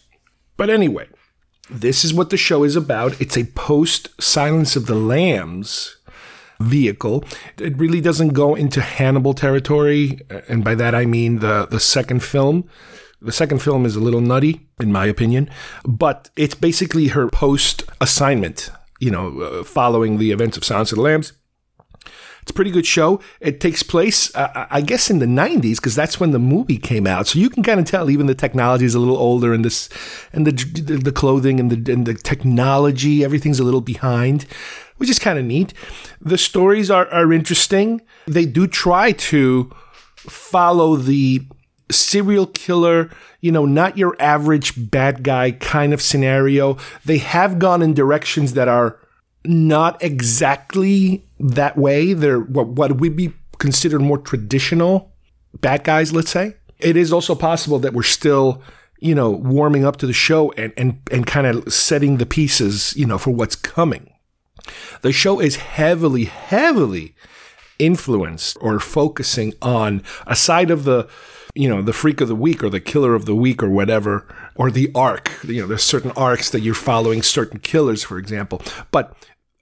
But 0.56 0.68
anyway, 0.68 1.08
this 1.70 2.04
is 2.04 2.12
what 2.12 2.30
the 2.30 2.36
show 2.36 2.62
is 2.64 2.76
about. 2.76 3.18
It's 3.20 3.38
a 3.38 3.44
post 3.44 4.10
Silence 4.20 4.76
of 4.76 4.86
the 4.86 4.94
Lambs 4.94 5.96
vehicle. 6.60 7.24
It 7.58 7.76
really 7.78 8.00
doesn't 8.00 8.30
go 8.30 8.54
into 8.54 8.80
Hannibal 8.80 9.34
territory, 9.34 10.20
and 10.48 10.64
by 10.64 10.74
that 10.74 10.94
I 10.94 11.06
mean 11.06 11.38
the 11.38 11.66
the 11.66 11.80
second 11.80 12.22
film. 12.22 12.68
The 13.20 13.32
second 13.32 13.60
film 13.62 13.84
is 13.84 13.96
a 13.96 14.00
little 14.00 14.20
nutty, 14.20 14.68
in 14.80 14.92
my 14.92 15.06
opinion, 15.06 15.50
but 15.84 16.30
it's 16.36 16.54
basically 16.54 17.08
her 17.08 17.28
post 17.28 17.82
assignment. 18.00 18.70
You 19.00 19.10
know, 19.10 19.40
uh, 19.40 19.64
following 19.64 20.18
the 20.18 20.32
events 20.32 20.56
of 20.56 20.64
Silence 20.64 20.92
of 20.92 20.96
the 20.96 21.02
Lambs. 21.02 21.32
It's 22.42 22.50
a 22.50 22.54
pretty 22.54 22.70
good 22.70 22.86
show. 22.86 23.20
It 23.40 23.60
takes 23.60 23.82
place, 23.82 24.34
uh, 24.34 24.66
I 24.70 24.80
guess, 24.80 25.10
in 25.10 25.18
the 25.18 25.26
90s 25.26 25.76
because 25.76 25.94
that's 25.94 26.18
when 26.18 26.30
the 26.30 26.38
movie 26.38 26.78
came 26.78 27.06
out. 27.06 27.26
So 27.26 27.38
you 27.38 27.50
can 27.50 27.62
kind 27.62 27.78
of 27.78 27.84
tell 27.84 28.08
even 28.08 28.26
the 28.26 28.34
technology 28.34 28.86
is 28.86 28.94
a 28.94 28.98
little 28.98 29.18
older, 29.18 29.52
and 29.52 29.64
this, 29.64 29.88
and 30.32 30.46
the 30.46 30.52
the 30.96 31.12
clothing 31.12 31.60
and 31.60 31.70
the 31.70 31.92
and 31.92 32.06
the 32.06 32.14
technology, 32.14 33.22
everything's 33.22 33.60
a 33.60 33.64
little 33.64 33.82
behind, 33.82 34.44
which 34.96 35.10
is 35.10 35.18
kind 35.18 35.38
of 35.38 35.44
neat. 35.44 35.74
The 36.20 36.38
stories 36.38 36.90
are 36.90 37.06
are 37.08 37.32
interesting. 37.32 38.00
They 38.26 38.46
do 38.46 38.66
try 38.66 39.12
to 39.12 39.70
follow 40.16 40.96
the 40.96 41.46
serial 41.90 42.46
killer, 42.46 43.10
you 43.40 43.52
know, 43.52 43.64
not 43.64 43.96
your 43.96 44.16
average 44.18 44.90
bad 44.90 45.22
guy 45.22 45.52
kind 45.52 45.92
of 45.92 46.02
scenario. 46.02 46.76
They 47.04 47.18
have 47.18 47.58
gone 47.58 47.82
in 47.82 47.94
directions 47.94 48.54
that 48.54 48.68
are 48.68 48.98
not 49.44 50.02
exactly 50.02 51.24
that 51.38 51.76
way. 51.76 52.12
They're 52.12 52.40
what, 52.40 52.68
what 52.68 52.98
would 52.98 53.16
be 53.16 53.32
considered 53.58 54.00
more 54.00 54.18
traditional 54.18 55.12
bad 55.60 55.84
guys, 55.84 56.12
let's 56.12 56.30
say. 56.30 56.56
It 56.78 56.96
is 56.96 57.12
also 57.12 57.34
possible 57.34 57.78
that 57.80 57.92
we're 57.92 58.02
still, 58.02 58.62
you 59.00 59.14
know, 59.14 59.30
warming 59.30 59.84
up 59.84 59.96
to 59.96 60.06
the 60.06 60.12
show 60.12 60.52
and, 60.52 60.72
and, 60.76 61.00
and 61.10 61.26
kind 61.26 61.46
of 61.46 61.72
setting 61.72 62.18
the 62.18 62.26
pieces, 62.26 62.94
you 62.96 63.06
know, 63.06 63.18
for 63.18 63.30
what's 63.30 63.56
coming. 63.56 64.12
The 65.02 65.12
show 65.12 65.40
is 65.40 65.56
heavily, 65.56 66.24
heavily 66.24 67.14
influenced 67.78 68.56
or 68.60 68.80
focusing 68.80 69.54
on 69.62 70.02
a 70.26 70.36
side 70.36 70.70
of 70.70 70.84
the 70.84 71.08
you 71.54 71.68
know 71.68 71.82
the 71.82 71.92
freak 71.92 72.20
of 72.20 72.28
the 72.28 72.34
week 72.34 72.62
or 72.62 72.70
the 72.70 72.80
killer 72.80 73.14
of 73.14 73.24
the 73.26 73.34
week 73.34 73.62
or 73.62 73.70
whatever 73.70 74.26
or 74.54 74.70
the 74.70 74.90
arc. 74.94 75.30
You 75.44 75.62
know 75.62 75.66
there's 75.66 75.82
certain 75.82 76.12
arcs 76.12 76.50
that 76.50 76.60
you're 76.60 76.74
following 76.74 77.22
certain 77.22 77.60
killers 77.60 78.02
for 78.02 78.18
example. 78.18 78.62
But 78.90 79.14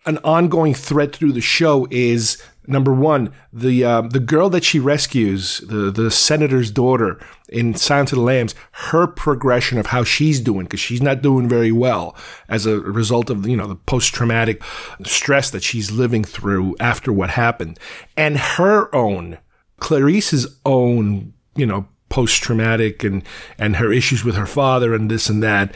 an 0.07 0.18
ongoing 0.18 0.72
thread 0.72 1.12
through 1.14 1.33
the 1.33 1.40
show 1.40 1.87
is 1.90 2.42
number 2.68 2.92
one 2.92 3.33
the 3.53 3.85
uh, 3.85 4.01
the 4.03 4.20
girl 4.20 4.49
that 4.51 4.64
she 4.64 4.79
rescues 4.79 5.59
the 5.59 5.90
the 5.90 6.11
senator's 6.11 6.70
daughter 6.70 7.20
in 7.49 7.75
Silence 7.75 8.12
of 8.12 8.18
the 8.18 8.25
Lambs 8.25 8.55
her 8.72 9.07
progression 9.07 9.79
of 9.79 9.87
how 9.87 10.05
she's 10.05 10.40
doing 10.40 10.64
because 10.64 10.81
she's 10.81 11.03
not 11.03 11.22
doing 11.22 11.49
very 11.49 11.72
well 11.72 12.16
as 12.49 12.66
a 12.66 12.81
result 12.81 13.31
of 13.31 13.46
you 13.46 13.57
know 13.57 13.66
the 13.66 13.77
post 13.77 14.14
traumatic 14.14 14.62
stress 15.05 15.51
that 15.51 15.62
she's 15.62 15.90
living 15.90 16.25
through 16.25 16.77
after 16.81 17.12
what 17.12 17.31
happened. 17.31 17.79
And 18.16 18.38
her 18.38 18.94
own 18.94 19.38
Clarice's 19.79 20.59
own 20.64 21.35
you 21.57 21.66
know 21.66 21.87
post 22.09 22.42
traumatic 22.42 23.05
and 23.05 23.23
and 23.59 23.77
her 23.77 23.92
issues 23.92 24.25
with 24.25 24.37
her 24.37 24.47
father 24.47 24.95
and 24.95 25.11
this 25.11 25.29
and 25.29 25.42
that. 25.42 25.75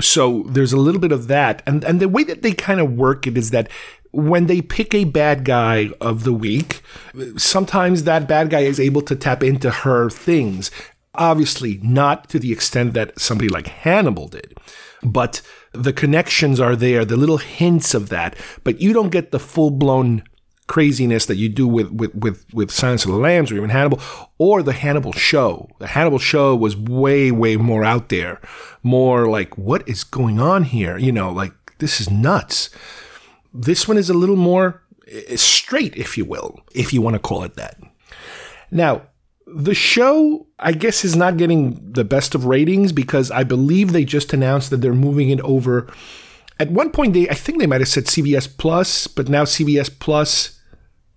So 0.00 0.42
there's 0.48 0.72
a 0.72 0.78
little 0.78 1.00
bit 1.00 1.12
of 1.12 1.28
that. 1.28 1.62
And 1.66 1.84
and 1.84 2.00
the 2.00 2.08
way 2.08 2.24
that 2.24 2.42
they 2.42 2.52
kind 2.52 2.80
of 2.80 2.92
work 2.92 3.26
it 3.26 3.36
is 3.36 3.50
that 3.50 3.70
when 4.12 4.46
they 4.46 4.62
pick 4.62 4.94
a 4.94 5.04
bad 5.04 5.44
guy 5.44 5.90
of 6.00 6.24
the 6.24 6.32
week 6.32 6.82
sometimes 7.36 8.04
that 8.04 8.28
bad 8.28 8.48
guy 8.48 8.60
is 8.60 8.80
able 8.80 9.02
to 9.02 9.16
tap 9.16 9.42
into 9.42 9.70
her 9.70 10.08
things. 10.10 10.70
Obviously 11.14 11.80
not 11.82 12.28
to 12.28 12.38
the 12.38 12.52
extent 12.52 12.92
that 12.94 13.18
somebody 13.18 13.48
like 13.48 13.66
Hannibal 13.68 14.28
did 14.28 14.54
but 15.02 15.42
the 15.72 15.92
connections 15.92 16.60
are 16.60 16.76
there 16.76 17.04
the 17.04 17.16
little 17.16 17.38
hints 17.38 17.94
of 17.94 18.08
that. 18.08 18.36
But 18.64 18.80
you 18.80 18.92
don't 18.92 19.10
get 19.10 19.30
the 19.30 19.38
full 19.38 19.70
blown 19.70 20.22
craziness 20.66 21.26
that 21.26 21.36
you 21.36 21.48
do 21.48 21.66
with, 21.68 21.90
with, 21.92 22.14
with, 22.14 22.44
with 22.52 22.70
Silence 22.70 23.04
of 23.04 23.12
the 23.12 23.16
Lambs 23.16 23.50
or 23.50 23.56
even 23.56 23.70
Hannibal 23.70 24.00
or 24.38 24.62
the 24.62 24.72
Hannibal 24.72 25.12
show. 25.12 25.68
The 25.78 25.88
Hannibal 25.88 26.18
show 26.18 26.56
was 26.56 26.76
way, 26.76 27.30
way 27.30 27.56
more 27.56 27.84
out 27.84 28.08
there, 28.08 28.40
more 28.82 29.28
like, 29.28 29.56
what 29.56 29.88
is 29.88 30.04
going 30.04 30.40
on 30.40 30.64
here? 30.64 30.98
You 30.98 31.12
know, 31.12 31.30
like, 31.30 31.52
this 31.78 32.00
is 32.00 32.10
nuts. 32.10 32.70
This 33.52 33.86
one 33.86 33.96
is 33.96 34.10
a 34.10 34.14
little 34.14 34.36
more 34.36 34.82
eh, 35.08 35.36
straight, 35.36 35.96
if 35.96 36.18
you 36.18 36.24
will, 36.24 36.60
if 36.74 36.92
you 36.92 37.00
want 37.00 37.14
to 37.14 37.20
call 37.20 37.42
it 37.44 37.54
that. 37.54 37.78
Now, 38.70 39.02
the 39.46 39.74
show, 39.74 40.46
I 40.58 40.72
guess, 40.72 41.04
is 41.04 41.14
not 41.14 41.36
getting 41.36 41.92
the 41.92 42.04
best 42.04 42.34
of 42.34 42.46
ratings 42.46 42.92
because 42.92 43.30
I 43.30 43.44
believe 43.44 43.92
they 43.92 44.04
just 44.04 44.32
announced 44.32 44.70
that 44.70 44.78
they're 44.78 44.92
moving 44.92 45.30
it 45.30 45.40
over. 45.42 45.86
At 46.58 46.70
one 46.70 46.90
point, 46.90 47.14
they 47.14 47.28
I 47.28 47.34
think 47.34 47.60
they 47.60 47.66
might 47.66 47.80
have 47.80 47.88
said 47.88 48.06
CBS 48.06 48.48
Plus, 48.56 49.06
but 49.06 49.28
now 49.28 49.44
CBS 49.44 49.96
Plus 49.96 50.55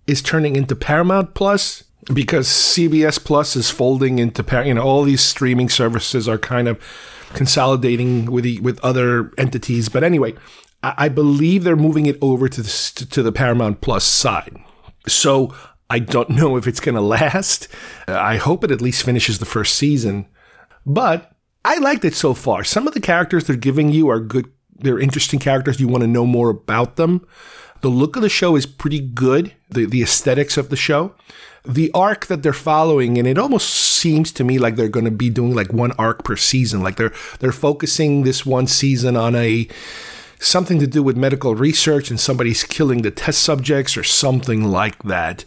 is 0.06 0.22
turning 0.22 0.56
into 0.56 0.74
Paramount 0.74 1.34
Plus 1.34 1.84
because 2.12 2.48
CBS 2.48 3.22
Plus 3.22 3.56
is 3.56 3.70
folding 3.70 4.18
into 4.18 4.44
you 4.64 4.74
know 4.74 4.82
all 4.82 5.02
these 5.02 5.20
streaming 5.20 5.68
services 5.68 6.28
are 6.28 6.38
kind 6.38 6.68
of 6.68 6.82
consolidating 7.34 8.30
with 8.30 8.44
the, 8.44 8.60
with 8.60 8.80
other 8.80 9.32
entities. 9.38 9.88
But 9.88 10.04
anyway, 10.04 10.34
I, 10.82 10.94
I 10.98 11.08
believe 11.08 11.64
they're 11.64 11.76
moving 11.76 12.06
it 12.06 12.18
over 12.20 12.48
to 12.48 12.62
the, 12.62 13.06
to 13.10 13.22
the 13.22 13.32
Paramount 13.32 13.80
Plus 13.80 14.04
side. 14.04 14.56
So 15.06 15.54
I 15.88 15.98
don't 15.98 16.30
know 16.30 16.56
if 16.56 16.66
it's 16.66 16.80
going 16.80 16.94
to 16.94 17.00
last. 17.00 17.68
I 18.08 18.36
hope 18.36 18.64
it 18.64 18.70
at 18.70 18.80
least 18.80 19.04
finishes 19.04 19.38
the 19.38 19.46
first 19.46 19.76
season. 19.76 20.26
But 20.86 21.32
I 21.64 21.78
liked 21.78 22.04
it 22.04 22.14
so 22.14 22.34
far. 22.34 22.64
Some 22.64 22.86
of 22.86 22.94
the 22.94 23.00
characters 23.00 23.44
they're 23.44 23.56
giving 23.56 23.90
you 23.90 24.08
are 24.08 24.20
good. 24.20 24.50
They're 24.74 24.98
interesting 24.98 25.38
characters. 25.38 25.78
You 25.78 25.88
want 25.88 26.02
to 26.02 26.08
know 26.08 26.24
more 26.24 26.48
about 26.48 26.96
them. 26.96 27.26
The 27.80 27.88
look 27.88 28.16
of 28.16 28.22
the 28.22 28.28
show 28.28 28.56
is 28.56 28.66
pretty 28.66 29.00
good, 29.00 29.54
the, 29.70 29.86
the 29.86 30.02
aesthetics 30.02 30.56
of 30.56 30.68
the 30.68 30.76
show. 30.76 31.14
The 31.64 31.90
arc 31.92 32.26
that 32.26 32.42
they're 32.42 32.52
following, 32.52 33.18
and 33.18 33.28
it 33.28 33.36
almost 33.36 33.68
seems 33.68 34.32
to 34.32 34.44
me 34.44 34.58
like 34.58 34.76
they're 34.76 34.88
going 34.88 35.04
to 35.04 35.10
be 35.10 35.28
doing 35.28 35.54
like 35.54 35.72
one 35.72 35.92
arc 35.92 36.24
per 36.24 36.36
season. 36.36 36.82
Like 36.82 36.96
they're 36.96 37.12
they're 37.38 37.52
focusing 37.52 38.22
this 38.22 38.46
one 38.46 38.66
season 38.66 39.14
on 39.14 39.36
a 39.36 39.68
something 40.38 40.78
to 40.78 40.86
do 40.86 41.02
with 41.02 41.18
medical 41.18 41.54
research 41.54 42.08
and 42.10 42.18
somebody's 42.18 42.64
killing 42.64 43.02
the 43.02 43.10
test 43.10 43.42
subjects 43.42 43.96
or 43.96 44.02
something 44.02 44.64
like 44.64 45.02
that. 45.02 45.44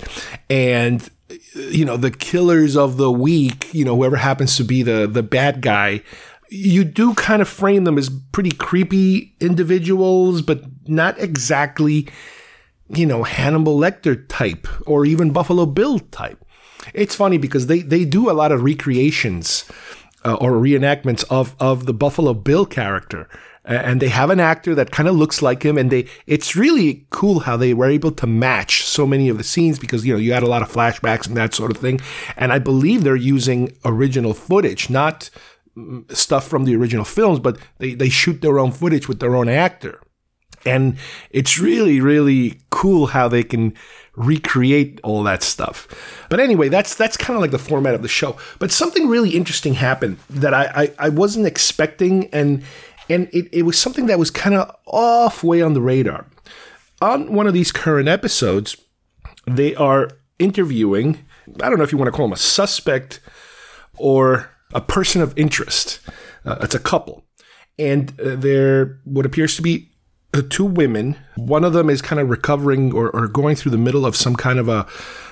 And 0.51 1.09
you 1.55 1.83
know, 1.83 1.97
the 1.97 2.11
killers 2.11 2.77
of 2.77 2.97
the 2.97 3.11
week, 3.11 3.73
you 3.73 3.83
know, 3.83 3.95
whoever 3.95 4.17
happens 4.17 4.55
to 4.57 4.63
be 4.63 4.83
the 4.83 5.07
the 5.07 5.23
bad 5.23 5.61
guy, 5.61 6.03
you 6.49 6.83
do 6.83 7.13
kind 7.15 7.41
of 7.41 7.49
frame 7.49 7.83
them 7.83 7.97
as 7.97 8.09
pretty 8.31 8.51
creepy 8.51 9.35
individuals, 9.39 10.41
but 10.41 10.63
not 10.87 11.19
exactly, 11.19 12.07
you 12.89 13.05
know, 13.05 13.23
Hannibal 13.23 13.77
Lecter 13.77 14.27
type 14.27 14.67
or 14.87 15.05
even 15.05 15.31
Buffalo 15.31 15.65
Bill 15.65 15.99
type. 15.99 16.43
It's 16.93 17.15
funny 17.15 17.37
because 17.37 17.67
they, 17.67 17.79
they 17.79 18.05
do 18.05 18.29
a 18.29 18.33
lot 18.33 18.51
of 18.51 18.63
recreations 18.63 19.65
uh, 20.25 20.35
or 20.35 20.51
reenactments 20.51 21.23
of, 21.29 21.55
of 21.59 21.85
the 21.85 21.93
Buffalo 21.93 22.33
Bill 22.33 22.65
character. 22.65 23.27
And 23.65 24.01
they 24.01 24.09
have 24.09 24.29
an 24.29 24.41
actor 24.41 24.75
that 24.75 24.91
kind 24.91 25.07
of 25.07 25.15
looks 25.15 25.41
like 25.41 25.63
him, 25.63 25.77
and 25.77 25.89
they 25.89 26.05
it's 26.27 26.53
really 26.53 27.07
cool 27.11 27.39
how 27.39 27.55
they 27.55 27.73
were 27.73 27.89
able 27.89 28.11
to 28.11 28.27
match 28.27 28.83
so 28.83 29.07
many 29.07 29.29
of 29.29 29.37
the 29.37 29.43
scenes 29.45 29.79
because 29.79 30.05
you 30.05 30.11
know 30.11 30.19
you 30.19 30.33
had 30.33 30.43
a 30.43 30.47
lot 30.47 30.61
of 30.61 30.69
flashbacks 30.69 31.27
and 31.27 31.37
that 31.37 31.53
sort 31.53 31.71
of 31.71 31.77
thing. 31.77 32.01
And 32.35 32.51
I 32.51 32.59
believe 32.59 33.05
they're 33.05 33.15
using 33.15 33.71
original 33.85 34.33
footage, 34.33 34.89
not 34.89 35.29
stuff 36.09 36.45
from 36.45 36.65
the 36.65 36.75
original 36.75 37.05
films, 37.05 37.39
but 37.39 37.57
they, 37.77 37.93
they 37.93 38.09
shoot 38.09 38.41
their 38.41 38.59
own 38.59 38.71
footage 38.71 39.07
with 39.07 39.19
their 39.19 39.35
own 39.35 39.47
actor. 39.47 40.01
And 40.65 40.97
it's 41.29 41.59
really, 41.59 41.99
really 41.99 42.59
cool 42.69 43.07
how 43.07 43.27
they 43.27 43.43
can 43.43 43.73
recreate 44.15 44.99
all 45.03 45.23
that 45.23 45.43
stuff. 45.43 45.87
But 46.29 46.39
anyway, 46.39 46.69
that's 46.69 46.95
that's 46.95 47.17
kind 47.17 47.35
of 47.35 47.41
like 47.41 47.51
the 47.51 47.59
format 47.59 47.95
of 47.95 48.01
the 48.01 48.07
show. 48.07 48.37
But 48.59 48.71
something 48.71 49.07
really 49.07 49.31
interesting 49.31 49.73
happened 49.73 50.17
that 50.29 50.53
I, 50.53 50.65
I, 50.75 50.91
I 50.99 51.09
wasn't 51.09 51.47
expecting 51.47 52.27
and 52.27 52.63
and 53.09 53.27
it, 53.33 53.49
it 53.51 53.63
was 53.63 53.77
something 53.77 54.05
that 54.05 54.19
was 54.19 54.31
kind 54.31 54.55
of 54.55 54.73
off 54.85 55.43
way 55.43 55.61
on 55.61 55.73
the 55.73 55.81
radar. 55.81 56.25
On 57.01 57.33
one 57.33 57.47
of 57.47 57.53
these 57.53 57.71
current 57.71 58.07
episodes, 58.07 58.77
they 59.45 59.75
are 59.75 60.09
interviewing, 60.39 61.25
I 61.61 61.69
don't 61.69 61.77
know 61.77 61.83
if 61.83 61.91
you 61.91 61.97
want 61.97 62.07
to 62.07 62.15
call 62.15 62.27
them 62.27 62.33
a 62.33 62.37
suspect 62.37 63.19
or 63.97 64.49
a 64.73 64.79
person 64.81 65.21
of 65.21 65.37
interest. 65.37 65.99
Uh, 66.45 66.57
it's 66.61 66.75
a 66.75 66.79
couple. 66.79 67.25
And 67.77 68.17
uh, 68.19 68.35
they're 68.35 68.99
what 69.03 69.25
appears 69.25 69.55
to 69.57 69.61
be 69.61 69.89
two 70.41 70.65
women. 70.65 71.17
One 71.35 71.63
of 71.63 71.73
them 71.73 71.89
is 71.89 72.01
kind 72.01 72.19
of 72.19 72.29
recovering 72.29 72.93
or, 72.93 73.09
or 73.11 73.27
going 73.27 73.55
through 73.55 73.71
the 73.71 73.77
middle 73.77 74.05
of 74.05 74.15
some 74.15 74.35
kind 74.35 74.59
of 74.59 74.67
a 74.67 74.87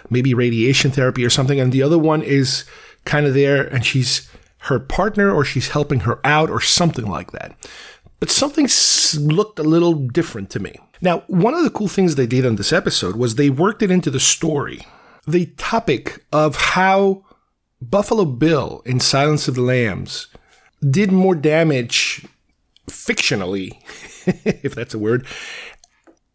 maybe 0.10 0.34
radiation 0.34 0.92
therapy 0.92 1.26
or 1.26 1.30
something. 1.30 1.60
And 1.60 1.72
the 1.72 1.82
other 1.82 1.98
one 1.98 2.22
is 2.22 2.66
kind 3.06 3.26
of 3.26 3.34
there 3.34 3.64
and 3.64 3.86
she's 3.86 4.30
her 4.66 4.80
partner 4.80 5.32
or 5.32 5.44
she's 5.44 5.70
helping 5.70 6.02
her 6.02 6.20
out 6.24 6.50
or 6.50 6.62
something 6.62 7.06
like 7.06 7.32
that. 7.32 7.56
But 8.20 8.30
something 8.30 8.68
looked 9.20 9.58
a 9.58 9.64
little 9.64 9.94
different 9.94 10.52
to 10.52 10.60
me. 10.60 10.76
Now, 11.02 11.24
one 11.26 11.56
of 11.56 11.64
the 11.64 11.72
cool 11.72 11.88
things 11.88 12.16
they 12.16 12.28
did 12.28 12.46
on 12.46 12.56
this 12.56 12.72
episode 12.72 13.16
was 13.16 13.36
they 13.36 13.50
worked 13.50 13.82
it 13.82 13.90
into 13.90 14.12
the 14.12 14.20
story. 14.20 14.86
The 15.28 15.48
topic 15.58 16.24
of 16.32 16.56
how 16.56 17.26
Buffalo 17.82 18.26
Bill 18.26 18.84
in 18.86 19.00
Silence 19.00 19.48
of 19.48 19.56
the 19.56 19.62
Lambs 19.62 20.28
did 20.88 21.12
more 21.12 21.34
damage 21.34 22.26
fictionally, 22.88 23.82
if 24.64 24.76
that's 24.76 24.94
a 24.94 25.00
word, 25.00 25.26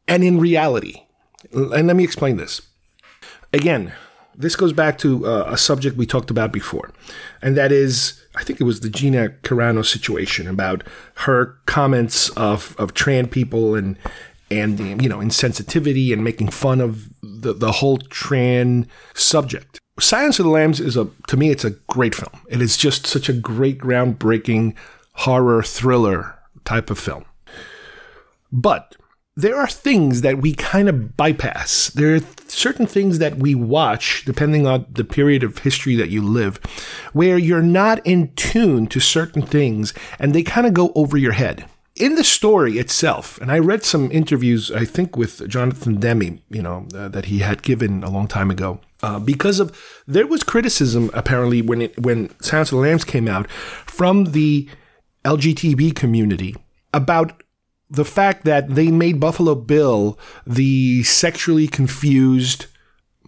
and 0.08 0.24
in 0.24 0.38
reality. 0.38 1.02
And 1.52 1.86
let 1.86 1.96
me 1.96 2.04
explain 2.04 2.36
this. 2.36 2.62
Again, 3.52 3.92
this 4.34 4.56
goes 4.56 4.72
back 4.72 4.98
to 4.98 5.26
uh, 5.26 5.44
a 5.48 5.56
subject 5.56 5.96
we 5.96 6.06
talked 6.06 6.30
about 6.30 6.52
before, 6.52 6.90
and 7.40 7.56
that 7.56 7.72
is, 7.72 8.22
I 8.34 8.44
think 8.44 8.60
it 8.60 8.64
was 8.64 8.80
the 8.80 8.90
Gina 8.90 9.30
Carano 9.42 9.84
situation 9.84 10.46
about 10.46 10.84
her 11.14 11.58
comments 11.66 12.28
of 12.30 12.74
of 12.78 12.94
trans 12.94 13.28
people 13.28 13.74
and 13.74 13.96
and 14.50 15.02
you 15.02 15.08
know 15.08 15.18
insensitivity 15.18 16.12
and 16.12 16.22
making 16.22 16.48
fun 16.48 16.80
of 16.80 17.08
the 17.22 17.52
the 17.52 17.72
whole 17.72 17.98
trans 17.98 18.86
subject. 19.14 19.78
Silence 19.98 20.38
of 20.38 20.44
the 20.44 20.50
Lambs 20.50 20.80
is 20.80 20.96
a 20.96 21.08
to 21.28 21.36
me 21.36 21.50
it's 21.50 21.64
a 21.64 21.70
great 21.70 22.14
film. 22.14 22.42
It 22.48 22.60
is 22.60 22.76
just 22.76 23.06
such 23.06 23.28
a 23.28 23.32
great 23.32 23.78
groundbreaking 23.78 24.74
horror 25.14 25.62
thriller 25.62 26.38
type 26.64 26.90
of 26.90 26.98
film. 26.98 27.24
But 28.56 28.96
there 29.36 29.56
are 29.56 29.66
things 29.66 30.22
that 30.22 30.38
we 30.38 30.54
kind 30.54 30.88
of 30.88 31.14
bypass. 31.14 31.90
There 31.90 32.14
are 32.14 32.20
certain 32.48 32.86
things 32.86 33.18
that 33.18 33.36
we 33.36 33.54
watch, 33.54 34.24
depending 34.24 34.66
on 34.66 34.86
the 34.90 35.04
period 35.04 35.42
of 35.42 35.58
history 35.58 35.94
that 35.96 36.08
you 36.08 36.22
live, 36.22 36.56
where 37.12 37.36
you're 37.36 37.60
not 37.60 38.04
in 38.06 38.32
tune 38.34 38.86
to 38.86 38.98
certain 38.98 39.42
things 39.42 39.92
and 40.18 40.34
they 40.34 40.42
kind 40.42 40.66
of 40.66 40.72
go 40.72 40.90
over 40.94 41.18
your 41.18 41.32
head. 41.32 41.66
In 41.96 42.14
the 42.14 42.24
story 42.24 42.78
itself, 42.78 43.38
and 43.40 43.52
I 43.52 43.58
read 43.58 43.82
some 43.84 44.10
interviews, 44.10 44.70
I 44.70 44.86
think 44.86 45.16
with 45.16 45.46
Jonathan 45.48 46.00
Demme, 46.00 46.40
you 46.48 46.62
know, 46.62 46.86
uh, 46.94 47.08
that 47.08 47.26
he 47.26 47.40
had 47.40 47.62
given 47.62 48.02
a 48.02 48.10
long 48.10 48.28
time 48.28 48.50
ago, 48.50 48.80
uh, 49.02 49.18
because 49.18 49.60
of 49.60 49.78
there 50.06 50.26
was 50.26 50.42
criticism 50.42 51.10
apparently 51.12 51.60
when 51.60 51.82
it 51.82 51.98
when 51.98 52.38
Silence 52.40 52.72
of 52.72 52.76
the 52.76 52.82
Lambs 52.82 53.04
came 53.04 53.28
out 53.28 53.50
from 53.50 54.32
the 54.32 54.68
LGTB 55.24 55.94
community 55.94 56.54
about 56.92 57.42
the 57.88 58.04
fact 58.04 58.44
that 58.44 58.74
they 58.74 58.88
made 58.90 59.20
Buffalo 59.20 59.54
Bill 59.54 60.18
the 60.46 61.02
sexually 61.04 61.68
confused 61.68 62.66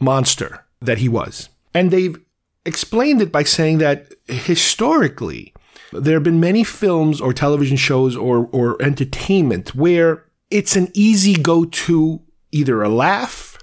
monster 0.01 0.65
that 0.81 0.99
he 0.99 1.09
was. 1.09 1.49
And 1.75 1.91
they've 1.91 2.17
explained 2.65 3.23
it 3.23 3.33
by 3.33 3.45
saying 3.45 3.79
that 3.79 4.13
historically, 4.27 5.55
there 5.93 6.15
have 6.15 6.23
been 6.23 6.41
many 6.41 6.65
films 6.65 7.21
or 7.21 7.33
television 7.33 7.77
shows 7.77 8.17
or, 8.17 8.49
or 8.53 8.81
entertainment 8.83 9.75
where 9.75 10.25
it's 10.51 10.77
an 10.77 10.89
easy 10.95 11.35
go 11.35 11.65
to 11.65 12.21
either 12.53 12.83
a 12.83 12.89
laugh 12.89 13.59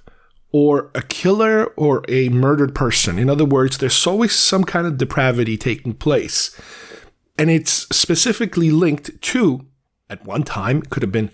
or 0.52 0.92
a 0.96 1.02
killer 1.02 1.66
or 1.76 2.04
a 2.08 2.30
murdered 2.30 2.74
person. 2.74 3.20
In 3.20 3.30
other 3.30 3.46
words, 3.46 3.78
there's 3.78 4.08
always 4.08 4.34
some 4.34 4.64
kind 4.64 4.88
of 4.88 4.98
depravity 4.98 5.58
taking 5.58 5.94
place. 5.94 6.58
And 7.38 7.50
it's 7.50 7.88
specifically 7.96 8.72
linked 8.72 9.22
to 9.22 9.66
at 10.10 10.26
one 10.26 10.44
time, 10.44 10.80
it 10.80 10.90
could 10.90 11.04
have 11.04 11.12
been 11.12 11.32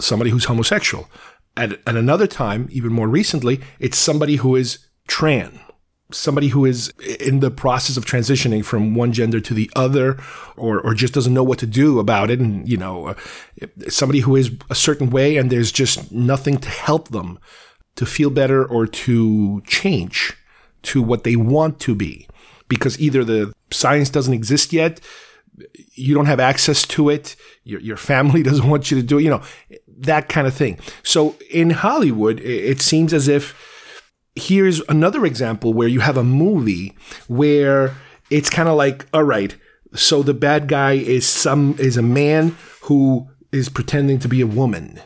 somebody 0.00 0.30
who's 0.30 0.44
homosexual. 0.46 1.08
At, 1.56 1.72
at 1.86 1.96
another 1.96 2.26
time, 2.26 2.68
even 2.70 2.92
more 2.92 3.08
recently, 3.08 3.60
it's 3.78 3.98
somebody 3.98 4.36
who 4.36 4.56
is 4.56 4.78
trans, 5.08 5.58
somebody 6.12 6.48
who 6.48 6.64
is 6.64 6.90
in 7.20 7.40
the 7.40 7.50
process 7.50 7.96
of 7.96 8.04
transitioning 8.04 8.64
from 8.64 8.94
one 8.94 9.12
gender 9.12 9.40
to 9.40 9.54
the 9.54 9.70
other, 9.74 10.18
or, 10.56 10.80
or 10.80 10.94
just 10.94 11.14
doesn't 11.14 11.34
know 11.34 11.42
what 11.42 11.58
to 11.58 11.66
do 11.66 11.98
about 11.98 12.30
it. 12.30 12.40
And, 12.40 12.68
you 12.68 12.76
know, 12.76 13.06
uh, 13.06 13.14
somebody 13.88 14.20
who 14.20 14.36
is 14.36 14.52
a 14.70 14.74
certain 14.74 15.10
way 15.10 15.36
and 15.36 15.50
there's 15.50 15.72
just 15.72 16.12
nothing 16.12 16.58
to 16.58 16.68
help 16.68 17.08
them 17.08 17.38
to 17.96 18.06
feel 18.06 18.30
better 18.30 18.64
or 18.64 18.86
to 18.86 19.62
change 19.66 20.34
to 20.82 21.02
what 21.02 21.24
they 21.24 21.36
want 21.36 21.80
to 21.80 21.94
be. 21.94 22.28
Because 22.68 22.98
either 23.00 23.24
the 23.24 23.52
science 23.70 24.10
doesn't 24.10 24.34
exist 24.34 24.72
yet, 24.72 25.00
you 25.94 26.14
don't 26.14 26.26
have 26.26 26.40
access 26.40 26.86
to 26.86 27.08
it. 27.08 27.36
Your, 27.64 27.80
your 27.80 27.96
family 27.96 28.42
doesn't 28.44 28.68
want 28.68 28.90
you 28.90 29.00
to 29.00 29.06
do 29.06 29.18
it, 29.18 29.22
you 29.22 29.30
know, 29.30 29.42
that 29.98 30.28
kind 30.28 30.46
of 30.46 30.54
thing. 30.54 30.78
So 31.02 31.36
in 31.50 31.70
Hollywood, 31.70 32.40
it 32.40 32.80
seems 32.80 33.12
as 33.12 33.28
if 33.28 33.54
here's 34.34 34.80
another 34.88 35.24
example 35.24 35.72
where 35.72 35.88
you 35.88 36.00
have 36.00 36.16
a 36.16 36.24
movie 36.24 36.96
where 37.26 37.94
it's 38.30 38.50
kind 38.50 38.68
of 38.68 38.76
like, 38.76 39.06
all 39.14 39.24
right, 39.24 39.56
so 39.94 40.22
the 40.22 40.34
bad 40.34 40.68
guy 40.68 40.92
is 40.92 41.26
some, 41.26 41.74
is 41.78 41.96
a 41.96 42.02
man 42.02 42.56
who 42.82 43.28
is 43.50 43.68
pretending 43.68 44.18
to 44.18 44.28
be 44.28 44.40
a 44.40 44.46
woman. 44.46 45.00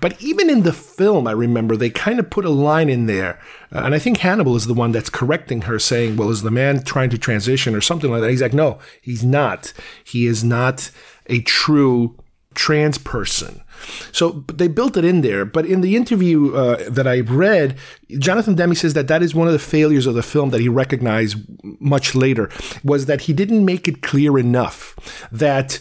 But 0.00 0.20
even 0.20 0.50
in 0.50 0.62
the 0.62 0.74
film, 0.74 1.26
I 1.26 1.32
remember 1.32 1.76
they 1.76 1.88
kind 1.88 2.18
of 2.18 2.28
put 2.28 2.44
a 2.44 2.50
line 2.50 2.90
in 2.90 3.06
there. 3.06 3.40
Uh, 3.72 3.80
and 3.84 3.94
I 3.94 3.98
think 3.98 4.18
Hannibal 4.18 4.54
is 4.54 4.66
the 4.66 4.74
one 4.74 4.92
that's 4.92 5.08
correcting 5.08 5.62
her, 5.62 5.78
saying, 5.78 6.16
Well, 6.16 6.30
is 6.30 6.42
the 6.42 6.50
man 6.50 6.82
trying 6.82 7.10
to 7.10 7.18
transition 7.18 7.74
or 7.74 7.80
something 7.80 8.10
like 8.10 8.20
that? 8.20 8.30
He's 8.30 8.42
like, 8.42 8.52
No, 8.52 8.78
he's 9.00 9.24
not. 9.24 9.72
He 10.04 10.26
is 10.26 10.44
not 10.44 10.90
a 11.26 11.40
true 11.42 12.16
trans 12.54 12.98
person. 12.98 13.62
So 14.12 14.44
they 14.52 14.68
built 14.68 14.96
it 14.96 15.04
in 15.04 15.20
there. 15.20 15.44
But 15.44 15.66
in 15.66 15.80
the 15.80 15.96
interview 15.96 16.54
uh, 16.54 16.88
that 16.88 17.06
I 17.06 17.20
read, 17.20 17.78
Jonathan 18.18 18.54
Demme 18.54 18.74
says 18.74 18.94
that 18.94 19.08
that 19.08 19.22
is 19.22 19.34
one 19.34 19.46
of 19.46 19.52
the 19.52 19.58
failures 19.58 20.06
of 20.06 20.14
the 20.14 20.22
film 20.22 20.50
that 20.50 20.60
he 20.60 20.68
recognized 20.68 21.36
much 21.62 22.14
later 22.14 22.50
was 22.82 23.06
that 23.06 23.22
he 23.22 23.32
didn't 23.32 23.64
make 23.64 23.86
it 23.86 24.02
clear 24.02 24.38
enough 24.38 24.96
that 25.30 25.80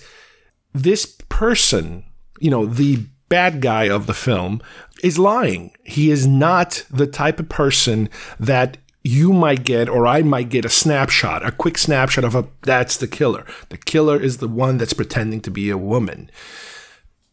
this 0.74 1.05
person, 1.05 2.03
you 2.39 2.51
know, 2.51 2.66
the 2.66 3.05
bad 3.30 3.61
guy 3.61 3.89
of 3.89 4.07
the 4.07 4.13
film 4.13 4.61
is 5.03 5.19
lying. 5.19 5.71
He 5.84 6.11
is 6.11 6.26
not 6.26 6.86
the 6.89 7.07
type 7.07 7.39
of 7.39 7.49
person 7.49 8.09
that 8.39 8.78
you 9.03 9.32
might 9.32 9.63
get 9.63 9.88
or 9.88 10.07
I 10.07 10.23
might 10.23 10.49
get 10.49 10.65
a 10.65 10.69
snapshot, 10.69 11.45
a 11.45 11.51
quick 11.51 11.78
snapshot 11.78 12.23
of 12.23 12.34
a 12.34 12.47
that's 12.63 12.97
the 12.97 13.07
killer. 13.07 13.45
The 13.69 13.78
killer 13.78 14.19
is 14.19 14.38
the 14.38 14.47
one 14.47 14.78
that's 14.78 14.93
pretending 14.93 15.41
to 15.41 15.51
be 15.51 15.69
a 15.69 15.78
woman 15.78 16.32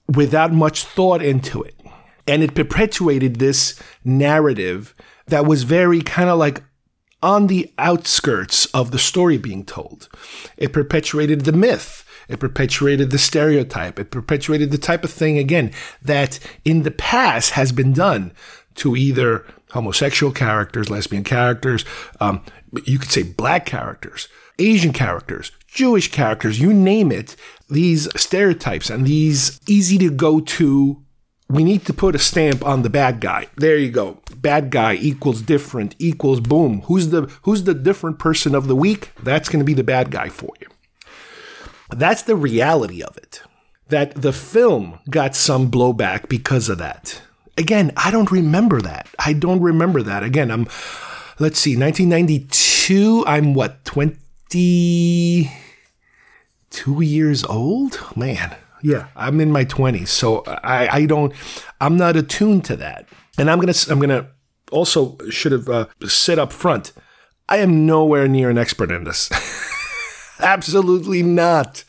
without 0.06 0.52
much 0.52 0.84
thought 0.84 1.22
into 1.22 1.62
it. 1.62 1.74
And 2.26 2.42
it 2.42 2.54
perpetuated 2.54 3.36
this 3.36 3.80
narrative 4.04 4.94
that 5.26 5.46
was 5.46 5.62
very 5.62 6.02
kind 6.02 6.28
of 6.28 6.38
like 6.38 6.62
on 7.22 7.46
the 7.46 7.72
outskirts 7.78 8.66
of 8.66 8.90
the 8.90 8.98
story 8.98 9.38
being 9.38 9.64
told. 9.64 10.08
It 10.56 10.72
perpetuated 10.72 11.42
the 11.42 11.52
myth. 11.52 12.04
It 12.28 12.40
perpetuated 12.40 13.10
the 13.10 13.18
stereotype. 13.18 13.98
It 13.98 14.10
perpetuated 14.10 14.70
the 14.70 14.78
type 14.78 15.04
of 15.04 15.10
thing, 15.10 15.38
again, 15.38 15.72
that 16.02 16.38
in 16.64 16.82
the 16.82 16.90
past 16.90 17.50
has 17.50 17.72
been 17.72 17.92
done 17.92 18.32
to 18.76 18.96
either 18.96 19.44
homosexual 19.70 20.32
characters, 20.32 20.90
lesbian 20.90 21.24
characters, 21.24 21.84
um, 22.20 22.42
you 22.84 22.98
could 22.98 23.10
say 23.10 23.22
black 23.22 23.66
characters, 23.66 24.28
Asian 24.58 24.92
characters, 24.92 25.52
Jewish 25.66 26.10
characters, 26.10 26.60
you 26.60 26.72
name 26.72 27.10
it. 27.10 27.36
These 27.68 28.08
stereotypes 28.20 28.90
and 28.90 29.06
these 29.06 29.60
easy 29.66 29.98
to 29.98 30.10
go 30.10 30.40
to 30.40 31.02
we 31.52 31.64
need 31.64 31.84
to 31.84 31.92
put 31.92 32.14
a 32.14 32.18
stamp 32.18 32.64
on 32.64 32.80
the 32.80 32.88
bad 32.88 33.20
guy. 33.20 33.46
There 33.56 33.76
you 33.76 33.90
go. 33.90 34.22
Bad 34.34 34.70
guy 34.70 34.94
equals 34.94 35.42
different 35.42 35.94
equals 35.98 36.40
boom. 36.40 36.80
Who's 36.86 37.10
the 37.10 37.30
who's 37.42 37.64
the 37.64 37.74
different 37.74 38.18
person 38.18 38.54
of 38.54 38.68
the 38.68 38.76
week? 38.76 39.10
That's 39.22 39.50
going 39.50 39.58
to 39.58 39.64
be 39.64 39.74
the 39.74 39.84
bad 39.84 40.10
guy 40.10 40.30
for 40.30 40.54
you. 40.62 40.68
That's 41.94 42.22
the 42.22 42.36
reality 42.36 43.02
of 43.02 43.16
it. 43.16 43.42
That 43.88 44.14
the 44.14 44.32
film 44.32 44.98
got 45.10 45.34
some 45.34 45.70
blowback 45.70 46.28
because 46.28 46.68
of 46.68 46.78
that. 46.78 47.20
Again, 47.58 47.92
I 47.96 48.10
don't 48.10 48.30
remember 48.30 48.80
that. 48.80 49.08
I 49.18 49.34
don't 49.34 49.60
remember 49.60 50.02
that. 50.02 50.22
Again, 50.22 50.50
I'm 50.50 50.66
let's 51.38 51.58
see, 51.58 51.76
1992, 51.76 53.24
I'm 53.26 53.54
what, 53.54 53.84
22 53.84 55.48
years 57.02 57.44
old? 57.44 58.00
Man, 58.16 58.56
yeah, 58.82 59.08
I'm 59.16 59.40
in 59.40 59.50
my 59.50 59.64
20s, 59.64 60.08
so 60.08 60.44
I, 60.46 60.88
I 60.88 61.06
don't, 61.06 61.32
I'm 61.80 61.96
not 61.96 62.16
attuned 62.16 62.64
to 62.66 62.76
that. 62.76 63.08
And 63.38 63.50
I'm 63.50 63.58
gonna, 63.58 63.74
I'm 63.90 63.98
gonna 63.98 64.28
also 64.70 65.16
should 65.30 65.52
have 65.52 65.68
uh, 65.68 65.86
said 66.06 66.38
up 66.38 66.52
front, 66.52 66.92
I 67.48 67.56
am 67.58 67.86
nowhere 67.86 68.28
near 68.28 68.50
an 68.50 68.58
expert 68.58 68.90
in 68.90 69.04
this. 69.04 69.30
Absolutely 70.42 71.22
not. 71.22 71.84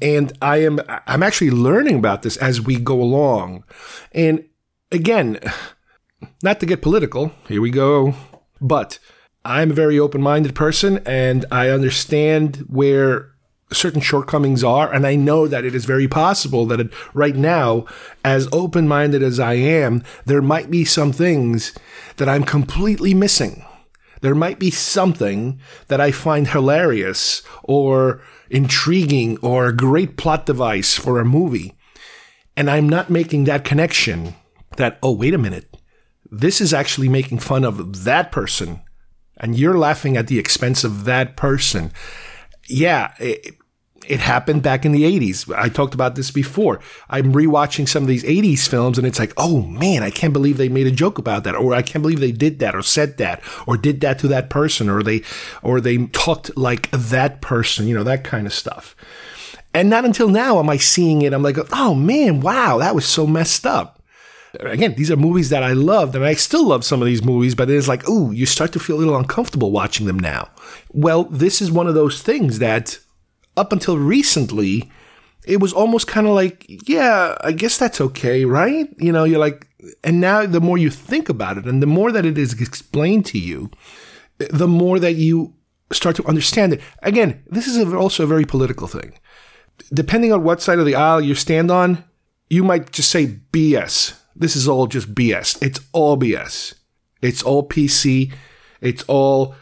And 0.00 0.32
I 0.40 0.58
am, 0.58 0.80
I'm 1.06 1.22
actually 1.22 1.50
learning 1.50 1.96
about 1.96 2.22
this 2.22 2.36
as 2.36 2.60
we 2.60 2.78
go 2.78 3.00
along. 3.00 3.64
And 4.12 4.44
again, 4.92 5.40
not 6.42 6.60
to 6.60 6.66
get 6.66 6.82
political, 6.82 7.32
here 7.48 7.60
we 7.60 7.70
go. 7.70 8.14
But 8.60 8.98
I'm 9.44 9.70
a 9.70 9.74
very 9.74 9.98
open 9.98 10.22
minded 10.22 10.54
person 10.54 10.98
and 11.06 11.44
I 11.50 11.70
understand 11.70 12.64
where 12.68 13.32
certain 13.72 14.00
shortcomings 14.00 14.64
are. 14.64 14.92
And 14.92 15.06
I 15.06 15.14
know 15.14 15.46
that 15.46 15.64
it 15.64 15.74
is 15.74 15.84
very 15.84 16.08
possible 16.08 16.64
that 16.66 16.80
it, 16.80 16.92
right 17.12 17.36
now, 17.36 17.84
as 18.24 18.48
open 18.52 18.88
minded 18.88 19.22
as 19.22 19.38
I 19.38 19.54
am, 19.54 20.02
there 20.24 20.42
might 20.42 20.70
be 20.70 20.84
some 20.84 21.12
things 21.12 21.74
that 22.16 22.28
I'm 22.28 22.44
completely 22.44 23.14
missing. 23.14 23.64
There 24.20 24.34
might 24.34 24.58
be 24.58 24.70
something 24.70 25.60
that 25.88 26.00
I 26.00 26.10
find 26.10 26.48
hilarious 26.48 27.42
or 27.62 28.22
intriguing 28.50 29.38
or 29.38 29.66
a 29.66 29.76
great 29.76 30.16
plot 30.16 30.46
device 30.46 30.96
for 30.96 31.20
a 31.20 31.24
movie. 31.24 31.74
And 32.56 32.70
I'm 32.70 32.88
not 32.88 33.10
making 33.10 33.44
that 33.44 33.64
connection 33.64 34.34
that, 34.76 34.98
oh, 35.02 35.12
wait 35.12 35.34
a 35.34 35.38
minute. 35.38 35.76
This 36.30 36.60
is 36.60 36.74
actually 36.74 37.08
making 37.08 37.38
fun 37.38 37.64
of 37.64 38.04
that 38.04 38.32
person. 38.32 38.80
And 39.36 39.56
you're 39.56 39.78
laughing 39.78 40.16
at 40.16 40.26
the 40.26 40.38
expense 40.38 40.82
of 40.82 41.04
that 41.04 41.36
person. 41.36 41.92
Yeah, 42.68 43.14
it, 43.18 43.56
it 44.06 44.20
happened 44.20 44.62
back 44.62 44.84
in 44.84 44.92
the 44.92 45.02
80s. 45.02 45.54
I 45.54 45.68
talked 45.68 45.94
about 45.94 46.14
this 46.14 46.30
before. 46.30 46.80
I'm 47.10 47.32
rewatching 47.32 47.88
some 47.88 48.02
of 48.02 48.08
these 48.08 48.24
80s 48.24 48.68
films 48.68 48.96
and 48.96 49.06
it's 49.06 49.18
like, 49.18 49.32
oh 49.36 49.62
man, 49.62 50.02
I 50.02 50.10
can't 50.10 50.32
believe 50.32 50.56
they 50.56 50.68
made 50.68 50.86
a 50.86 50.92
joke 50.92 51.18
about 51.18 51.44
that, 51.44 51.54
or 51.54 51.74
I 51.74 51.82
can't 51.82 52.02
believe 52.02 52.20
they 52.20 52.32
did 52.32 52.58
that, 52.60 52.74
or 52.74 52.82
said 52.82 53.18
that, 53.18 53.42
or 53.66 53.76
did 53.76 54.00
that 54.00 54.18
to 54.20 54.28
that 54.28 54.50
person, 54.50 54.88
or 54.88 55.02
they, 55.02 55.22
or 55.62 55.80
they 55.80 56.06
talked 56.06 56.56
like 56.56 56.90
that 56.90 57.40
person, 57.40 57.86
you 57.86 57.94
know, 57.94 58.04
that 58.04 58.24
kind 58.24 58.46
of 58.46 58.54
stuff. 58.54 58.96
And 59.74 59.90
not 59.90 60.04
until 60.04 60.28
now 60.28 60.58
am 60.58 60.70
I 60.70 60.78
seeing 60.78 61.22
it. 61.22 61.34
I'm 61.34 61.42
like, 61.42 61.58
oh 61.72 61.94
man, 61.94 62.40
wow, 62.40 62.78
that 62.78 62.94
was 62.94 63.04
so 63.04 63.26
messed 63.26 63.66
up. 63.66 64.02
Again, 64.60 64.94
these 64.96 65.10
are 65.10 65.16
movies 65.16 65.50
that 65.50 65.62
I 65.62 65.74
loved, 65.74 66.14
and 66.14 66.24
I 66.24 66.32
still 66.32 66.66
love 66.66 66.84
some 66.84 67.02
of 67.02 67.06
these 67.06 67.22
movies, 67.22 67.54
but 67.54 67.68
it's 67.68 67.86
like, 67.88 68.08
ooh, 68.08 68.32
you 68.32 68.46
start 68.46 68.72
to 68.72 68.80
feel 68.80 68.96
a 68.96 68.98
little 68.98 69.16
uncomfortable 69.16 69.70
watching 69.70 70.06
them 70.06 70.18
now. 70.18 70.48
Well, 70.90 71.24
this 71.24 71.60
is 71.60 71.70
one 71.70 71.86
of 71.86 71.94
those 71.94 72.22
things 72.22 72.58
that 72.58 72.98
up 73.58 73.72
until 73.72 73.98
recently, 73.98 74.90
it 75.46 75.60
was 75.60 75.72
almost 75.72 76.06
kind 76.06 76.26
of 76.26 76.34
like, 76.34 76.66
yeah, 76.88 77.36
I 77.40 77.52
guess 77.52 77.78
that's 77.78 78.00
okay, 78.00 78.44
right? 78.44 78.88
You 78.98 79.12
know, 79.12 79.24
you're 79.24 79.38
like, 79.38 79.66
and 80.04 80.20
now 80.20 80.46
the 80.46 80.60
more 80.60 80.78
you 80.78 80.90
think 80.90 81.28
about 81.28 81.58
it 81.58 81.64
and 81.64 81.82
the 81.82 81.86
more 81.86 82.12
that 82.12 82.26
it 82.26 82.36
is 82.38 82.60
explained 82.60 83.26
to 83.26 83.38
you, 83.38 83.70
the 84.38 84.68
more 84.68 84.98
that 84.98 85.14
you 85.14 85.54
start 85.92 86.16
to 86.16 86.26
understand 86.26 86.72
it. 86.72 86.80
Again, 87.02 87.42
this 87.46 87.66
is 87.66 87.92
also 87.92 88.24
a 88.24 88.26
very 88.26 88.44
political 88.44 88.86
thing. 88.86 89.18
Depending 89.92 90.32
on 90.32 90.44
what 90.44 90.60
side 90.60 90.78
of 90.78 90.86
the 90.86 90.94
aisle 90.94 91.20
you 91.20 91.34
stand 91.34 91.70
on, 91.70 92.04
you 92.50 92.62
might 92.62 92.92
just 92.92 93.10
say 93.10 93.38
BS. 93.52 94.14
This 94.36 94.54
is 94.54 94.68
all 94.68 94.86
just 94.86 95.14
BS. 95.14 95.60
It's 95.62 95.80
all 95.92 96.16
BS. 96.16 96.74
It's 97.22 97.42
all 97.42 97.66
PC. 97.66 98.32
It's 98.80 99.04
all 99.04 99.54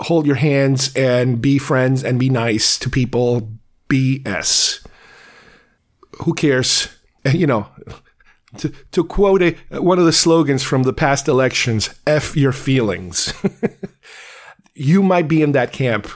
hold 0.00 0.26
your 0.26 0.36
hands 0.36 0.94
and 0.94 1.40
be 1.40 1.58
friends 1.58 2.02
and 2.04 2.18
be 2.18 2.28
nice 2.28 2.78
to 2.78 2.90
people. 2.90 3.50
BS. 3.88 4.86
Who 6.22 6.34
cares? 6.34 6.88
And 7.24 7.34
you 7.38 7.46
know, 7.46 7.66
to, 8.58 8.72
to 8.92 9.04
quote 9.04 9.42
a, 9.42 9.56
one 9.70 9.98
of 9.98 10.06
the 10.06 10.12
slogans 10.12 10.62
from 10.62 10.84
the 10.84 10.92
past 10.92 11.28
elections, 11.28 11.94
F 12.06 12.36
your 12.36 12.52
feelings. 12.52 13.34
you 14.74 15.02
might 15.02 15.28
be 15.28 15.42
in 15.42 15.52
that 15.52 15.72
camp. 15.72 16.08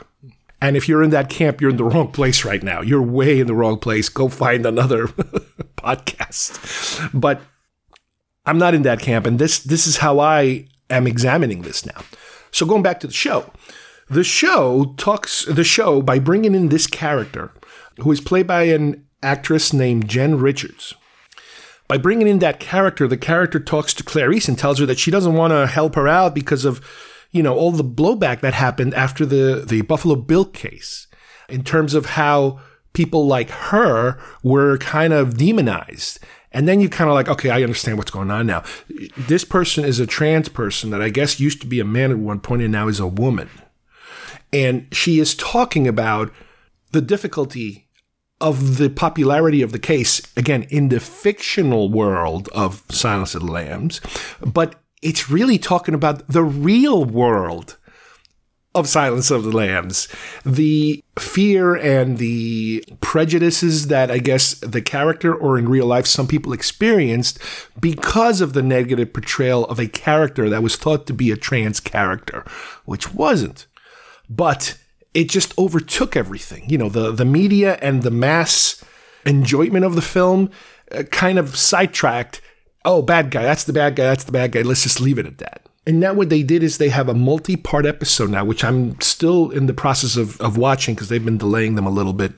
And 0.60 0.78
if 0.78 0.88
you're 0.88 1.02
in 1.02 1.10
that 1.10 1.28
camp, 1.28 1.60
you're 1.60 1.70
in 1.70 1.76
the 1.76 1.84
wrong 1.84 2.10
place 2.10 2.44
right 2.44 2.62
now. 2.62 2.80
You're 2.80 3.02
way 3.02 3.38
in 3.38 3.46
the 3.46 3.54
wrong 3.54 3.78
place. 3.78 4.08
Go 4.08 4.28
find 4.28 4.64
another 4.64 5.08
podcast. 5.76 7.10
But 7.12 7.42
I'm 8.46 8.56
not 8.56 8.72
in 8.72 8.82
that 8.82 9.00
camp. 9.00 9.26
And 9.26 9.38
this, 9.38 9.58
this 9.58 9.86
is 9.86 9.98
how 9.98 10.20
I 10.20 10.68
am 10.90 11.06
examining 11.06 11.62
this 11.62 11.84
now. 11.86 12.02
So 12.50 12.66
going 12.66 12.82
back 12.82 13.00
to 13.00 13.06
the 13.06 13.12
show, 13.12 13.50
the 14.08 14.24
show 14.24 14.94
talks 14.96 15.44
the 15.46 15.64
show 15.64 16.02
by 16.02 16.18
bringing 16.18 16.54
in 16.54 16.68
this 16.68 16.86
character 16.86 17.52
who 18.00 18.12
is 18.12 18.20
played 18.20 18.46
by 18.46 18.64
an 18.64 19.06
actress 19.22 19.72
named 19.72 20.08
Jen 20.08 20.38
Richards. 20.38 20.94
By 21.88 21.98
bringing 21.98 22.28
in 22.28 22.38
that 22.38 22.60
character, 22.60 23.06
the 23.06 23.16
character 23.16 23.60
talks 23.60 23.92
to 23.94 24.04
Clarice 24.04 24.48
and 24.48 24.58
tells 24.58 24.78
her 24.78 24.86
that 24.86 24.98
she 24.98 25.10
doesn't 25.10 25.34
want 25.34 25.52
to 25.52 25.66
help 25.66 25.94
her 25.94 26.08
out 26.08 26.34
because 26.34 26.64
of, 26.64 26.80
you 27.30 27.42
know, 27.42 27.54
all 27.54 27.72
the 27.72 27.84
blowback 27.84 28.40
that 28.40 28.54
happened 28.54 28.94
after 28.94 29.26
the, 29.26 29.64
the 29.66 29.82
Buffalo 29.82 30.16
Bill 30.16 30.44
case 30.44 31.06
in 31.48 31.62
terms 31.62 31.94
of 31.94 32.06
how 32.06 32.60
people 32.94 33.26
like 33.26 33.50
her 33.50 34.18
were 34.42 34.78
kind 34.78 35.12
of 35.12 35.36
demonized 35.36 36.20
and 36.54 36.68
then 36.68 36.80
you 36.80 36.88
kind 36.88 37.10
of 37.10 37.14
like, 37.14 37.28
okay, 37.28 37.50
I 37.50 37.62
understand 37.62 37.98
what's 37.98 38.12
going 38.12 38.30
on 38.30 38.46
now. 38.46 38.62
This 39.16 39.44
person 39.44 39.84
is 39.84 39.98
a 39.98 40.06
trans 40.06 40.48
person 40.48 40.90
that 40.90 41.02
I 41.02 41.10
guess 41.10 41.40
used 41.40 41.60
to 41.60 41.66
be 41.66 41.80
a 41.80 41.84
man 41.84 42.12
at 42.12 42.18
one 42.18 42.40
point 42.40 42.62
and 42.62 42.72
now 42.72 42.88
is 42.88 43.00
a 43.00 43.06
woman. 43.06 43.50
And 44.52 44.86
she 44.92 45.18
is 45.18 45.34
talking 45.34 45.88
about 45.88 46.32
the 46.92 47.02
difficulty 47.02 47.88
of 48.40 48.78
the 48.78 48.88
popularity 48.88 49.62
of 49.62 49.72
the 49.72 49.78
case, 49.80 50.22
again, 50.36 50.62
in 50.70 50.90
the 50.90 51.00
fictional 51.00 51.90
world 51.90 52.48
of 52.54 52.84
Silence 52.88 53.34
of 53.34 53.44
the 53.44 53.50
Lambs, 53.50 54.00
but 54.40 54.76
it's 55.02 55.28
really 55.28 55.58
talking 55.58 55.94
about 55.94 56.26
the 56.28 56.44
real 56.44 57.04
world 57.04 57.76
of 58.74 58.88
Silence 58.88 59.30
of 59.30 59.44
the 59.44 59.52
Lambs. 59.52 60.08
The 60.44 61.02
fear 61.18 61.74
and 61.76 62.18
the 62.18 62.84
prejudices 63.00 63.86
that 63.86 64.10
I 64.10 64.18
guess 64.18 64.54
the 64.54 64.82
character 64.82 65.34
or 65.34 65.56
in 65.56 65.68
real 65.68 65.86
life 65.86 66.06
some 66.06 66.26
people 66.26 66.52
experienced 66.52 67.38
because 67.78 68.40
of 68.40 68.52
the 68.52 68.62
negative 68.62 69.12
portrayal 69.12 69.64
of 69.66 69.78
a 69.78 69.86
character 69.86 70.50
that 70.50 70.62
was 70.62 70.76
thought 70.76 71.06
to 71.06 71.14
be 71.14 71.30
a 71.30 71.36
trans 71.36 71.78
character, 71.78 72.44
which 72.84 73.14
wasn't. 73.14 73.66
But 74.28 74.76
it 75.12 75.28
just 75.28 75.56
overtook 75.56 76.16
everything. 76.16 76.68
You 76.68 76.78
know, 76.78 76.88
the, 76.88 77.12
the 77.12 77.24
media 77.24 77.78
and 77.80 78.02
the 78.02 78.10
mass 78.10 78.84
enjoyment 79.24 79.84
of 79.84 79.94
the 79.94 80.02
film 80.02 80.50
uh, 80.90 81.04
kind 81.04 81.38
of 81.38 81.56
sidetracked. 81.56 82.40
Oh, 82.84 83.00
bad 83.00 83.30
guy. 83.30 83.42
That's 83.42 83.64
the 83.64 83.72
bad 83.72 83.94
guy. 83.94 84.04
That's 84.04 84.24
the 84.24 84.32
bad 84.32 84.52
guy. 84.52 84.62
Let's 84.62 84.82
just 84.82 85.00
leave 85.00 85.18
it 85.18 85.26
at 85.26 85.38
that. 85.38 85.63
And 85.86 86.00
now 86.00 86.14
what 86.14 86.30
they 86.30 86.42
did 86.42 86.62
is 86.62 86.78
they 86.78 86.88
have 86.88 87.08
a 87.08 87.14
multi-part 87.14 87.84
episode 87.84 88.30
now, 88.30 88.44
which 88.44 88.64
I'm 88.64 88.98
still 89.00 89.50
in 89.50 89.66
the 89.66 89.74
process 89.74 90.16
of, 90.16 90.40
of 90.40 90.56
watching 90.56 90.94
because 90.94 91.08
they've 91.08 91.24
been 91.24 91.38
delaying 91.38 91.74
them 91.74 91.86
a 91.86 91.90
little 91.90 92.14
bit, 92.14 92.32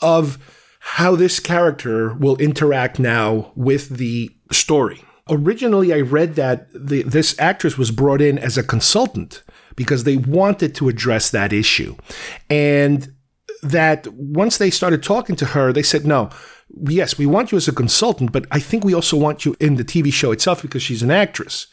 of 0.00 0.38
how 0.80 1.14
this 1.14 1.40
character 1.40 2.14
will 2.14 2.36
interact 2.36 2.98
now 2.98 3.52
with 3.54 3.90
the 3.90 4.30
story. 4.50 5.02
Originally, 5.30 5.92
I 5.92 6.00
read 6.00 6.34
that 6.34 6.68
the, 6.74 7.02
this 7.02 7.38
actress 7.38 7.78
was 7.78 7.90
brought 7.90 8.20
in 8.20 8.38
as 8.38 8.58
a 8.58 8.62
consultant 8.62 9.42
because 9.76 10.04
they 10.04 10.16
wanted 10.16 10.74
to 10.74 10.88
address 10.88 11.30
that 11.30 11.52
issue. 11.52 11.96
And 12.50 13.14
that 13.62 14.06
once 14.08 14.58
they 14.58 14.70
started 14.70 15.02
talking 15.02 15.36
to 15.36 15.46
her, 15.46 15.72
they 15.72 15.82
said, 15.82 16.04
no, 16.04 16.28
yes, 16.86 17.16
we 17.16 17.24
want 17.24 17.50
you 17.50 17.56
as 17.56 17.68
a 17.68 17.72
consultant, 17.72 18.32
but 18.32 18.44
I 18.50 18.60
think 18.60 18.84
we 18.84 18.94
also 18.94 19.16
want 19.16 19.44
you 19.44 19.56
in 19.58 19.76
the 19.76 19.84
TV 19.84 20.12
show 20.12 20.32
itself 20.32 20.60
because 20.60 20.82
she's 20.82 21.02
an 21.02 21.10
actress 21.10 21.68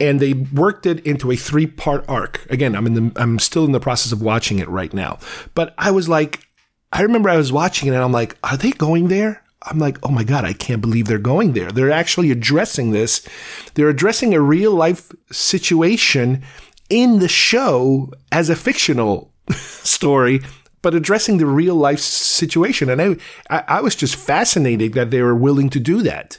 and 0.00 0.20
they 0.20 0.32
worked 0.32 0.86
it 0.86 1.00
into 1.06 1.30
a 1.30 1.36
three 1.36 1.66
part 1.66 2.04
arc. 2.08 2.46
Again, 2.50 2.74
I'm 2.74 2.86
in 2.86 2.94
the 2.94 3.20
I'm 3.20 3.38
still 3.38 3.64
in 3.64 3.72
the 3.72 3.80
process 3.80 4.12
of 4.12 4.22
watching 4.22 4.58
it 4.58 4.68
right 4.68 4.92
now. 4.92 5.18
But 5.54 5.74
I 5.78 5.90
was 5.90 6.08
like, 6.08 6.46
I 6.92 7.02
remember 7.02 7.28
I 7.28 7.36
was 7.36 7.52
watching 7.52 7.88
it 7.88 7.94
and 7.94 8.02
I'm 8.02 8.12
like, 8.12 8.36
are 8.42 8.56
they 8.56 8.72
going 8.72 9.08
there? 9.08 9.42
I'm 9.62 9.78
like, 9.78 9.98
oh 10.02 10.10
my 10.10 10.24
God, 10.24 10.44
I 10.44 10.52
can't 10.52 10.80
believe 10.80 11.06
they're 11.06 11.18
going 11.18 11.52
there. 11.52 11.70
They're 11.70 11.90
actually 11.90 12.30
addressing 12.30 12.92
this. 12.92 13.26
They're 13.74 13.88
addressing 13.88 14.32
a 14.32 14.40
real 14.40 14.72
life 14.72 15.10
situation 15.30 16.44
in 16.88 17.18
the 17.18 17.28
show 17.28 18.12
as 18.32 18.48
a 18.48 18.56
fictional 18.56 19.32
story, 19.50 20.40
but 20.80 20.94
addressing 20.94 21.38
the 21.38 21.46
real 21.46 21.74
life 21.74 21.98
situation. 21.98 22.88
And 22.88 23.02
I, 23.02 23.16
I, 23.50 23.64
I 23.78 23.80
was 23.80 23.96
just 23.96 24.16
fascinated 24.16 24.94
that 24.94 25.10
they 25.10 25.22
were 25.22 25.34
willing 25.34 25.70
to 25.70 25.80
do 25.80 26.02
that. 26.02 26.38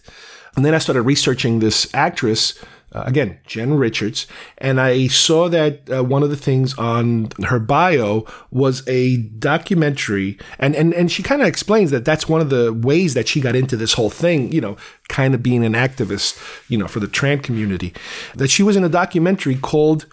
And 0.55 0.66
then 0.66 0.74
I 0.74 0.80
started 0.80 1.03
researching 1.03 1.60
this 1.60 1.93
actress 1.93 2.57
uh, 2.92 3.04
again, 3.06 3.40
Jen 3.46 3.76
Richards, 3.76 4.26
and 4.58 4.82
I 4.82 5.08
saw 5.08 5.48
that 5.50 5.88
uh, 5.92 6.04
one 6.04 6.24
of 6.24 6.32
the 6.32 6.36
things 6.36 6.76
on 6.78 7.30
her 7.48 7.60
bio 7.60 8.26
was 8.50 8.88
a 8.88 9.18
documentary, 9.18 10.40
and 10.58 10.76
and 10.76 10.94
and 10.96 11.12
she 11.12 11.22
kind 11.22 11.42
of 11.42 11.48
explains 11.48 11.92
that 11.92 12.04
that's 12.04 12.28
one 12.28 12.42
of 12.42 12.50
the 12.50 12.74
ways 12.74 13.14
that 13.14 13.28
she 13.28 13.42
got 13.42 13.56
into 13.56 13.78
this 13.78 13.94
whole 13.94 14.10
thing, 14.10 14.52
you 14.52 14.60
know, 14.60 14.76
kind 15.08 15.36
of 15.36 15.44
being 15.44 15.64
an 15.64 15.74
activist, 15.74 16.42
you 16.68 16.78
know, 16.78 16.88
for 16.88 17.00
the 17.00 17.08
trans 17.08 17.42
community. 17.42 17.94
That 18.34 18.50
she 18.50 18.64
was 18.64 18.76
in 18.76 18.84
a 18.84 18.90
documentary 18.90 19.56
called 19.56 20.08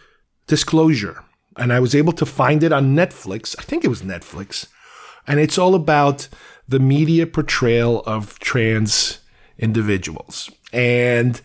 Disclosure, 0.46 1.24
and 1.56 1.72
I 1.72 1.80
was 1.80 1.94
able 1.94 2.12
to 2.12 2.26
find 2.26 2.62
it 2.62 2.72
on 2.72 2.94
Netflix. 2.94 3.56
I 3.58 3.62
think 3.62 3.84
it 3.84 3.88
was 3.88 4.02
Netflix, 4.02 4.66
and 5.26 5.40
it's 5.40 5.56
all 5.56 5.74
about 5.74 6.28
the 6.68 6.78
media 6.78 7.26
portrayal 7.26 8.02
of 8.02 8.38
trans 8.38 9.20
individuals 9.58 10.50
and 10.72 11.40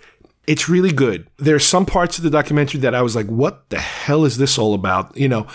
it's 0.47 0.67
really 0.67 0.91
good. 0.91 1.27
There's 1.37 1.65
some 1.65 1.85
parts 1.85 2.17
of 2.17 2.23
the 2.23 2.29
documentary 2.29 2.79
that 2.81 2.95
I 2.95 3.01
was 3.01 3.15
like, 3.15 3.27
what 3.27 3.69
the 3.69 3.79
hell 3.79 4.25
is 4.25 4.37
this 4.37 4.57
all 4.57 4.73
about? 4.73 5.15
You 5.15 5.29
know, 5.29 5.47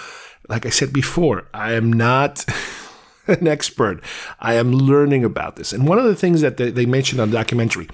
like 0.48 0.66
I 0.66 0.70
said 0.70 0.92
before, 0.92 1.48
I 1.52 1.72
am 1.72 1.92
not 1.92 2.44
an 3.26 3.48
expert. 3.48 4.02
I 4.38 4.54
am 4.54 4.72
learning 4.72 5.24
about 5.24 5.56
this. 5.56 5.72
And 5.72 5.88
one 5.88 5.98
of 5.98 6.04
the 6.04 6.14
things 6.14 6.40
that 6.40 6.56
they 6.56 6.86
mentioned 6.86 7.20
on 7.20 7.30
the 7.30 7.36
documentary, 7.36 7.88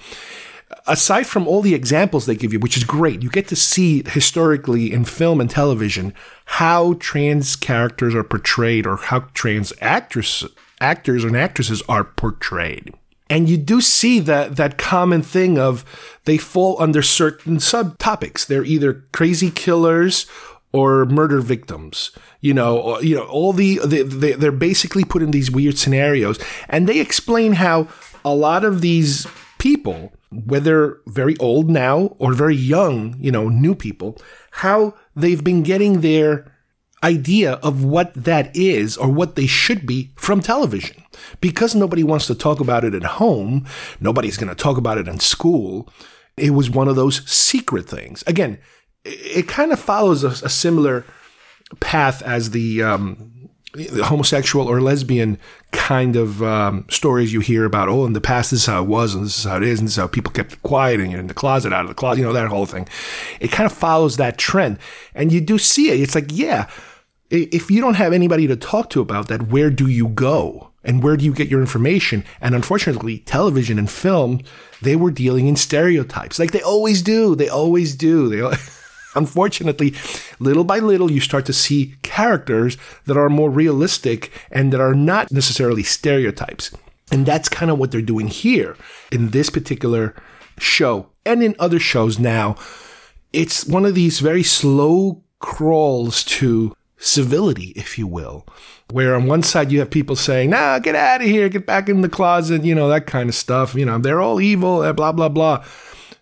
aside 0.86 1.26
from 1.26 1.48
all 1.48 1.62
the 1.62 1.74
examples 1.74 2.26
they 2.26 2.36
give 2.36 2.52
you, 2.52 2.58
which 2.58 2.76
is 2.76 2.84
great, 2.84 3.22
you 3.22 3.30
get 3.30 3.48
to 3.48 3.56
see 3.56 4.02
historically 4.06 4.92
in 4.92 5.04
film 5.04 5.40
and 5.40 5.48
television 5.48 6.12
how 6.44 6.94
trans 6.94 7.56
characters 7.56 8.14
are 8.14 8.24
portrayed 8.24 8.86
or 8.86 8.96
how 8.96 9.20
trans 9.34 9.72
actors 9.80 10.44
actors 10.80 11.22
and 11.22 11.36
actresses 11.36 11.80
are 11.88 12.04
portrayed. 12.04 12.92
And 13.32 13.48
you 13.48 13.56
do 13.56 13.80
see 13.80 14.20
that 14.20 14.56
that 14.56 14.76
common 14.76 15.22
thing 15.22 15.58
of 15.58 15.86
they 16.26 16.36
fall 16.36 16.76
under 16.78 17.00
certain 17.00 17.56
subtopics. 17.56 18.46
They're 18.46 18.62
either 18.62 19.06
crazy 19.12 19.50
killers 19.50 20.26
or 20.70 21.06
murder 21.06 21.40
victims. 21.40 22.10
You 22.42 22.52
know, 22.52 22.76
or, 22.76 23.02
you 23.02 23.16
know, 23.16 23.24
all 23.24 23.54
the 23.54 23.80
they, 23.86 24.02
they, 24.02 24.32
they're 24.32 24.52
basically 24.52 25.04
put 25.04 25.22
in 25.22 25.30
these 25.30 25.50
weird 25.50 25.78
scenarios, 25.78 26.38
and 26.68 26.86
they 26.86 27.00
explain 27.00 27.54
how 27.54 27.88
a 28.22 28.34
lot 28.34 28.66
of 28.66 28.82
these 28.82 29.26
people, 29.56 30.12
whether 30.30 31.00
very 31.06 31.34
old 31.38 31.70
now 31.70 32.14
or 32.18 32.34
very 32.34 32.56
young, 32.56 33.16
you 33.18 33.32
know, 33.32 33.48
new 33.48 33.74
people, 33.74 34.18
how 34.50 34.92
they've 35.16 35.42
been 35.42 35.62
getting 35.62 36.02
their 36.02 36.51
idea 37.02 37.54
of 37.54 37.84
what 37.84 38.12
that 38.14 38.54
is 38.56 38.96
or 38.96 39.08
what 39.08 39.34
they 39.34 39.46
should 39.46 39.86
be 39.86 40.12
from 40.16 40.40
television. 40.40 41.04
Because 41.40 41.74
nobody 41.74 42.02
wants 42.02 42.26
to 42.26 42.34
talk 42.34 42.60
about 42.60 42.84
it 42.84 42.94
at 42.94 43.02
home, 43.02 43.66
nobody's 44.00 44.36
going 44.36 44.48
to 44.48 44.54
talk 44.54 44.76
about 44.76 44.98
it 44.98 45.08
in 45.08 45.20
school. 45.20 45.88
It 46.36 46.50
was 46.50 46.70
one 46.70 46.88
of 46.88 46.96
those 46.96 47.28
secret 47.30 47.88
things. 47.88 48.24
Again, 48.26 48.58
it, 49.04 49.48
kind 49.48 49.72
of 49.72 49.80
follows 49.80 50.24
a, 50.24 50.28
a, 50.28 50.48
similar 50.48 51.04
path 51.80 52.22
as 52.22 52.50
the, 52.50 52.82
um, 52.82 53.48
the 53.74 54.04
homosexual 54.04 54.68
or 54.68 54.80
lesbian 54.80 55.38
kind 55.72 56.16
of 56.16 56.42
um, 56.42 56.86
stories 56.88 57.32
you 57.32 57.40
hear 57.40 57.64
about. 57.64 57.88
Oh, 57.88 58.06
in 58.06 58.12
the 58.12 58.20
past, 58.20 58.50
this 58.50 58.60
is 58.60 58.66
how 58.66 58.82
it 58.82 58.88
was, 58.88 59.14
and 59.14 59.24
this 59.24 59.38
is 59.38 59.44
how 59.44 59.56
it 59.56 59.62
is, 59.62 59.80
and 59.80 59.88
this 59.88 59.94
is 59.94 60.00
how 60.00 60.06
people 60.06 60.32
kept 60.32 60.62
quiet, 60.62 61.00
and 61.00 61.10
you're 61.10 61.20
in 61.20 61.26
the 61.26 61.34
closet, 61.34 61.72
out 61.72 61.82
of 61.82 61.88
the 61.88 61.94
closet, 61.94 62.20
you 62.20 62.26
know, 62.26 62.32
that 62.32 62.48
whole 62.48 62.66
thing. 62.66 62.86
It 63.40 63.50
kind 63.50 63.70
of 63.70 63.76
follows 63.76 64.16
that 64.18 64.38
trend. 64.38 64.78
And 65.14 65.32
you 65.32 65.40
do 65.40 65.58
see 65.58 65.90
it. 65.90 66.00
It's 66.00 66.14
like, 66.14 66.30
yeah, 66.30 66.68
if 67.32 67.70
you 67.70 67.80
don't 67.80 67.94
have 67.94 68.12
anybody 68.12 68.46
to 68.46 68.56
talk 68.56 68.90
to 68.90 69.00
about 69.00 69.28
that, 69.28 69.48
where 69.48 69.70
do 69.70 69.88
you 69.88 70.08
go? 70.08 70.68
And 70.84 71.02
where 71.02 71.16
do 71.16 71.24
you 71.24 71.32
get 71.32 71.48
your 71.48 71.60
information? 71.60 72.24
And 72.40 72.54
unfortunately, 72.54 73.20
television 73.20 73.78
and 73.78 73.90
film, 73.90 74.40
they 74.82 74.96
were 74.96 75.10
dealing 75.10 75.46
in 75.46 75.56
stereotypes 75.56 76.38
like 76.38 76.50
they 76.50 76.60
always 76.60 77.02
do. 77.02 77.34
They 77.34 77.48
always 77.48 77.94
do. 77.94 78.28
They, 78.28 78.56
unfortunately, 79.14 79.94
little 80.40 80.64
by 80.64 80.80
little, 80.80 81.10
you 81.10 81.20
start 81.20 81.46
to 81.46 81.52
see 81.52 81.94
characters 82.02 82.76
that 83.06 83.16
are 83.16 83.30
more 83.30 83.50
realistic 83.50 84.30
and 84.50 84.72
that 84.72 84.80
are 84.80 84.94
not 84.94 85.30
necessarily 85.30 85.84
stereotypes. 85.84 86.70
And 87.12 87.24
that's 87.24 87.48
kind 87.48 87.70
of 87.70 87.78
what 87.78 87.92
they're 87.92 88.02
doing 88.02 88.26
here 88.26 88.76
in 89.10 89.30
this 89.30 89.50
particular 89.50 90.14
show 90.58 91.10
and 91.24 91.42
in 91.42 91.54
other 91.58 91.78
shows 91.78 92.18
now. 92.18 92.56
It's 93.32 93.64
one 93.66 93.86
of 93.86 93.94
these 93.94 94.18
very 94.20 94.42
slow 94.42 95.22
crawls 95.38 96.24
to 96.24 96.74
civility, 97.02 97.72
if 97.74 97.98
you 97.98 98.06
will. 98.06 98.46
Where 98.90 99.14
on 99.14 99.26
one 99.26 99.42
side 99.42 99.72
you 99.72 99.80
have 99.80 99.90
people 99.90 100.16
saying, 100.16 100.50
nah, 100.50 100.78
get 100.78 100.94
out 100.94 101.20
of 101.20 101.26
here, 101.26 101.48
get 101.48 101.66
back 101.66 101.88
in 101.88 102.00
the 102.00 102.08
closet, 102.08 102.64
you 102.64 102.74
know, 102.74 102.88
that 102.88 103.06
kind 103.06 103.28
of 103.28 103.34
stuff. 103.34 103.74
You 103.74 103.84
know, 103.84 103.98
they're 103.98 104.20
all 104.20 104.40
evil, 104.40 104.82
eh, 104.82 104.92
blah, 104.92 105.12
blah, 105.12 105.28
blah. 105.28 105.64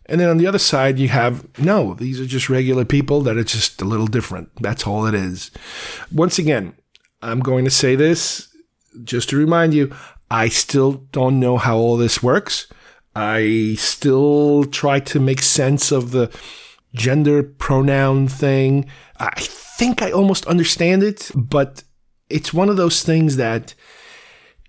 And 0.06 0.20
then 0.20 0.28
on 0.28 0.38
the 0.38 0.46
other 0.46 0.58
side, 0.58 0.98
you 0.98 1.08
have, 1.08 1.46
no, 1.58 1.94
these 1.94 2.20
are 2.20 2.26
just 2.26 2.48
regular 2.48 2.84
people 2.84 3.20
that 3.22 3.36
are 3.36 3.44
just 3.44 3.80
a 3.80 3.84
little 3.84 4.06
different. 4.06 4.50
That's 4.60 4.86
all 4.86 5.06
it 5.06 5.14
is. 5.14 5.50
Once 6.10 6.38
again, 6.38 6.74
I'm 7.22 7.40
going 7.40 7.64
to 7.64 7.70
say 7.70 7.94
this 7.94 8.48
just 9.04 9.28
to 9.28 9.36
remind 9.36 9.74
you, 9.74 9.94
I 10.30 10.48
still 10.48 10.92
don't 11.12 11.38
know 11.38 11.58
how 11.58 11.76
all 11.76 11.96
this 11.96 12.22
works. 12.22 12.66
I 13.14 13.74
still 13.78 14.64
try 14.64 15.00
to 15.00 15.20
make 15.20 15.42
sense 15.42 15.92
of 15.92 16.12
the 16.12 16.30
gender 16.94 17.42
pronoun 17.42 18.28
thing. 18.28 18.86
I 19.18 19.32
think 19.80 20.02
I 20.02 20.10
almost 20.10 20.44
understand 20.44 21.02
it, 21.02 21.30
but 21.34 21.84
it's 22.28 22.52
one 22.52 22.68
of 22.68 22.76
those 22.76 23.02
things 23.02 23.36
that 23.36 23.72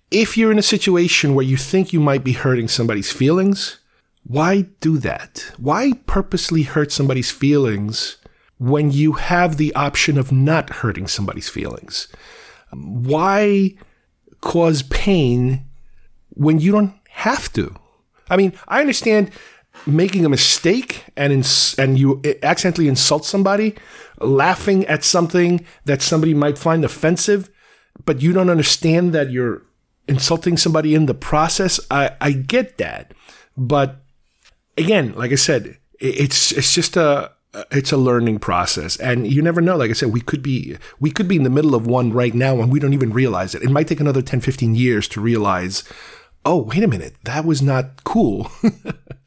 if 0.09 0.37
you're 0.37 0.53
in 0.53 0.57
a 0.57 0.73
situation 0.75 1.35
where 1.35 1.43
you 1.45 1.57
think 1.57 1.91
you 1.91 1.99
might 1.99 2.23
be 2.23 2.31
hurting 2.31 2.69
somebody's 2.69 3.11
feelings, 3.11 3.79
why 4.23 4.61
do 4.79 4.97
that? 4.99 5.51
Why 5.57 5.91
purposely 6.05 6.63
hurt 6.63 6.93
somebody's 6.93 7.29
feelings 7.29 8.19
when 8.57 8.89
you 8.91 9.13
have 9.13 9.57
the 9.57 9.75
option 9.75 10.17
of 10.17 10.31
not 10.31 10.69
hurting 10.79 11.07
somebody's 11.07 11.49
feelings? 11.49 12.07
Why 12.71 13.75
cause 14.39 14.81
pain 14.83 15.65
when 16.29 16.61
you 16.61 16.71
don't 16.71 16.93
have 17.09 17.51
to? 17.51 17.75
I 18.29 18.37
mean, 18.37 18.53
I 18.69 18.79
understand 18.79 19.31
making 19.85 20.25
a 20.25 20.29
mistake 20.29 21.05
and 21.15 21.33
ins- 21.33 21.75
and 21.77 21.97
you 21.97 22.21
accidentally 22.43 22.87
insult 22.87 23.25
somebody, 23.25 23.75
laughing 24.19 24.85
at 24.85 25.03
something 25.03 25.65
that 25.85 26.01
somebody 26.01 26.33
might 26.33 26.57
find 26.57 26.85
offensive, 26.85 27.49
but 28.05 28.21
you 28.21 28.33
don't 28.33 28.49
understand 28.49 29.13
that 29.13 29.31
you're 29.31 29.63
insulting 30.07 30.57
somebody 30.57 30.95
in 30.95 31.05
the 31.05 31.13
process. 31.13 31.79
I, 31.89 32.11
I 32.21 32.31
get 32.31 32.77
that, 32.77 33.13
but 33.57 34.03
again, 34.77 35.13
like 35.15 35.31
I 35.31 35.35
said, 35.35 35.77
it's 35.99 36.51
it's 36.51 36.73
just 36.73 36.97
a 36.97 37.31
it's 37.69 37.91
a 37.91 37.97
learning 37.97 38.39
process. 38.39 38.97
And 38.97 39.27
you 39.27 39.41
never 39.41 39.61
know 39.61 39.77
like 39.77 39.89
i 39.89 39.93
said 39.93 40.13
we 40.13 40.21
could 40.21 40.41
be 40.41 40.77
we 40.99 41.11
could 41.11 41.27
be 41.27 41.35
in 41.35 41.43
the 41.43 41.49
middle 41.49 41.75
of 41.75 41.85
one 41.85 42.11
right 42.11 42.33
now 42.33 42.59
and 42.59 42.71
we 42.71 42.79
don't 42.79 42.93
even 42.93 43.11
realize 43.11 43.55
it. 43.55 43.63
It 43.63 43.71
might 43.71 43.87
take 43.87 43.99
another 43.99 44.21
10 44.21 44.41
15 44.41 44.75
years 44.75 45.07
to 45.09 45.21
realize 45.21 45.83
oh 46.45 46.57
wait 46.57 46.83
a 46.83 46.87
minute 46.87 47.15
that 47.25 47.45
was 47.45 47.61
not 47.61 48.03
cool 48.03 48.51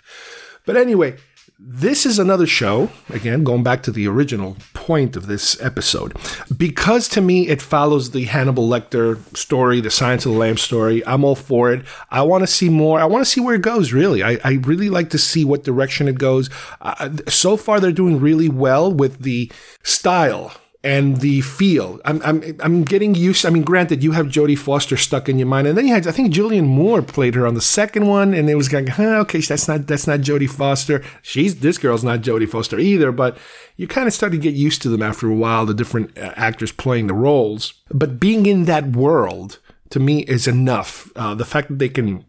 But 0.66 0.76
anyway, 0.76 1.16
this 1.58 2.04
is 2.04 2.18
another 2.18 2.46
show, 2.46 2.90
again, 3.10 3.44
going 3.44 3.62
back 3.62 3.82
to 3.84 3.92
the 3.92 4.08
original 4.08 4.56
point 4.72 5.14
of 5.14 5.26
this 5.26 5.60
episode. 5.62 6.16
Because 6.56 7.08
to 7.10 7.20
me, 7.20 7.48
it 7.48 7.62
follows 7.62 8.10
the 8.10 8.24
Hannibal 8.24 8.68
Lecter 8.68 9.18
story, 9.36 9.80
the 9.80 9.90
Silence 9.90 10.26
of 10.26 10.32
the 10.32 10.38
Lamb 10.38 10.56
story. 10.56 11.06
I'm 11.06 11.24
all 11.24 11.36
for 11.36 11.72
it. 11.72 11.84
I 12.10 12.22
want 12.22 12.42
to 12.42 12.48
see 12.48 12.68
more. 12.68 12.98
I 12.98 13.04
want 13.04 13.24
to 13.24 13.30
see 13.30 13.40
where 13.40 13.54
it 13.54 13.62
goes, 13.62 13.92
really. 13.92 14.22
I, 14.22 14.38
I 14.42 14.54
really 14.64 14.90
like 14.90 15.10
to 15.10 15.18
see 15.18 15.44
what 15.44 15.64
direction 15.64 16.08
it 16.08 16.18
goes. 16.18 16.50
Uh, 16.80 17.10
so 17.28 17.56
far, 17.56 17.78
they're 17.78 17.92
doing 17.92 18.20
really 18.20 18.48
well 18.48 18.92
with 18.92 19.20
the 19.20 19.50
style 19.82 20.52
and 20.84 21.16
the 21.16 21.40
feel. 21.40 21.98
I'm, 22.04 22.20
I'm, 22.22 22.56
I'm 22.60 22.84
getting 22.84 23.14
used. 23.14 23.46
I 23.46 23.50
mean, 23.50 23.62
granted, 23.62 24.04
you 24.04 24.12
have 24.12 24.26
Jodie 24.26 24.58
Foster 24.58 24.98
stuck 24.98 25.30
in 25.30 25.38
your 25.38 25.48
mind, 25.48 25.66
and 25.66 25.78
then 25.78 25.86
you 25.86 25.94
had, 25.94 26.06
I 26.06 26.12
think, 26.12 26.32
Julianne 26.32 26.66
Moore 26.66 27.00
played 27.00 27.34
her 27.34 27.46
on 27.46 27.54
the 27.54 27.62
second 27.62 28.06
one, 28.06 28.34
and 28.34 28.50
it 28.50 28.54
was 28.54 28.68
going, 28.68 28.88
huh, 28.88 29.20
okay, 29.20 29.40
that's 29.40 29.66
not 29.66 29.86
that's 29.86 30.06
not 30.06 30.20
Jodie 30.20 30.50
Foster. 30.50 31.02
She's 31.22 31.60
this 31.60 31.78
girl's 31.78 32.04
not 32.04 32.20
Jodie 32.20 32.48
Foster 32.48 32.78
either. 32.78 33.10
But 33.12 33.38
you 33.76 33.88
kind 33.88 34.06
of 34.06 34.12
start 34.12 34.32
to 34.32 34.38
get 34.38 34.54
used 34.54 34.82
to 34.82 34.90
them 34.90 35.02
after 35.02 35.28
a 35.28 35.34
while, 35.34 35.64
the 35.64 35.74
different 35.74 36.16
uh, 36.18 36.34
actors 36.36 36.70
playing 36.70 37.06
the 37.06 37.14
roles. 37.14 37.82
But 37.88 38.20
being 38.20 38.44
in 38.44 38.66
that 38.66 38.90
world 38.90 39.58
to 39.88 39.98
me 39.98 40.20
is 40.24 40.46
enough. 40.46 41.10
Uh, 41.16 41.34
the 41.34 41.46
fact 41.46 41.68
that 41.68 41.78
they 41.78 41.88
can 41.88 42.26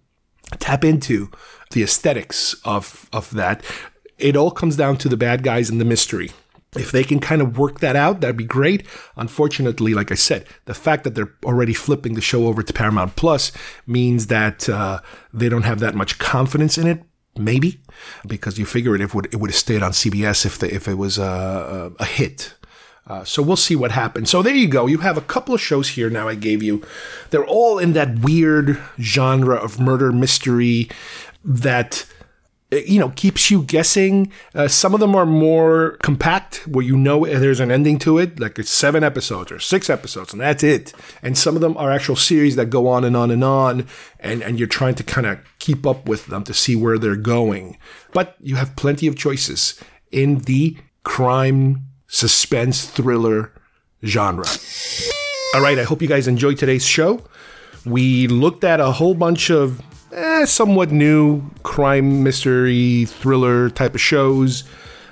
tap 0.60 0.86
into 0.86 1.30
the 1.72 1.84
aesthetics 1.84 2.56
of 2.64 3.10
of 3.12 3.32
that, 3.32 3.66
it 4.18 4.38
all 4.38 4.51
comes 4.51 4.78
down 4.78 4.95
to 4.97 5.10
the 5.10 5.18
bad 5.18 5.43
guys 5.43 5.70
and 5.70 5.82
the 5.82 5.86
mystery 5.86 6.32
if 6.76 6.92
they 6.92 7.04
can 7.04 7.20
kind 7.20 7.42
of 7.42 7.58
work 7.58 7.80
that 7.80 7.96
out, 7.96 8.22
that'd 8.22 8.38
be 8.38 8.46
great. 8.46 8.86
Unfortunately, 9.16 9.94
like 9.94 10.12
I 10.12 10.16
said, 10.16 10.46
the 10.66 10.74
fact 10.74 11.04
that 11.04 11.16
they're 11.16 11.34
already 11.44 11.74
flipping 11.74 12.16
the 12.16 12.22
show 12.22 12.48
over 12.48 12.64
to 12.64 12.74
Paramount 12.74 13.16
Plus 13.16 13.52
means 13.88 14.28
that 14.28 14.68
uh, 14.70 15.02
they 15.34 15.50
don't 15.50 15.64
have 15.64 15.80
that 15.80 15.96
much 15.96 16.18
confidence 16.20 16.78
in 16.78 16.88
it. 16.88 17.04
Maybe 17.38 17.82
because 18.26 18.58
you 18.58 18.66
figure 18.66 18.96
it, 18.96 19.02
it 19.02 19.14
would 19.14 19.26
it 19.26 19.38
would 19.38 19.50
have 19.50 19.58
stayed 19.58 19.84
on 19.84 19.92
CBS 19.92 20.46
if 20.46 20.58
the, 20.58 20.74
if 20.74 20.88
it 20.88 20.94
was 20.94 21.18
a, 21.18 21.92
a 22.00 22.06
hit. 22.06 22.54
Uh, 23.08 23.24
so 23.24 23.44
we'll 23.44 23.56
see 23.56 23.76
what 23.76 23.92
happens. 23.92 24.30
So 24.30 24.42
there 24.42 24.56
you 24.56 24.68
go. 24.68 24.88
You 24.88 25.00
have 25.00 25.18
a 25.18 25.22
couple 25.22 25.54
of 25.54 25.62
shows 25.62 25.90
here 25.90 26.10
now. 26.10 26.28
I 26.28 26.36
gave 26.36 26.64
you. 26.64 26.82
They're 27.30 27.46
all 27.46 27.78
in 27.78 27.94
that 27.94 28.20
weird 28.20 28.82
genre 29.00 29.58
of 29.58 29.80
murder 29.80 30.12
mystery 30.12 30.90
that 31.44 32.06
you 32.76 33.00
know 33.00 33.10
keeps 33.10 33.50
you 33.50 33.64
guessing. 33.64 34.32
Uh, 34.54 34.68
some 34.68 34.94
of 34.94 35.00
them 35.00 35.16
are 35.16 35.26
more 35.26 35.98
compact, 36.02 36.68
where 36.68 36.86
you 36.86 36.98
know 36.98 37.26
there's 37.26 37.60
an 37.60 37.72
ending 37.72 38.00
to 38.00 38.18
it, 38.18 38.40
like 38.40 38.60
it's 38.60 38.70
seven 38.70 39.04
episodes 39.04 39.52
or 39.52 39.60
six 39.60 39.90
episodes, 39.90 40.34
and 40.34 40.42
that's 40.42 40.64
it. 40.64 40.94
And 41.22 41.38
some 41.38 41.56
of 41.56 41.62
them 41.62 41.78
are 41.78 41.92
actual 41.92 42.16
series 42.16 42.56
that 42.56 42.68
go 42.68 42.88
on 42.88 43.04
and 43.04 43.16
on 43.16 43.32
and 43.32 43.44
on, 43.44 43.88
and 44.20 44.42
and 44.42 44.60
you're 44.60 44.68
trying 44.68 44.96
to 44.96 45.04
kind 45.04 45.28
of 45.28 45.40
keep 45.60 45.86
up 45.86 46.08
with 46.08 46.28
them 46.28 46.44
to 46.44 46.54
see 46.54 46.76
where 46.76 46.98
they're 46.98 47.16
going. 47.16 47.78
But 48.14 48.36
you 48.40 48.56
have 48.56 48.76
plenty 48.76 49.08
of 49.08 49.16
choices 49.16 49.82
in 50.12 50.40
the 50.40 50.78
crime, 51.04 51.88
suspense, 52.08 52.86
thriller 52.86 53.52
genre. 54.04 54.46
All 55.54 55.62
right, 55.62 55.80
I 55.80 55.84
hope 55.84 56.02
you 56.02 56.08
guys 56.08 56.28
enjoyed 56.28 56.58
today's 56.58 56.86
show. 56.86 57.24
We 57.86 58.28
looked 58.28 58.64
at 58.64 58.80
a 58.80 58.92
whole 58.92 59.14
bunch 59.14 59.50
of 59.50 59.82
eh, 60.16 60.45
somewhat 60.45 60.91
new 60.91 61.43
crime 61.63 62.24
mystery 62.24 63.05
thriller 63.05 63.70
type 63.70 63.95
of 63.95 64.01
shows, 64.01 64.63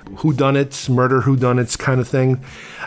whodunits, 0.06 0.88
murder 0.88 1.22
whodunits 1.22 1.78
kind 1.78 2.00
of 2.00 2.08
thing. 2.08 2.42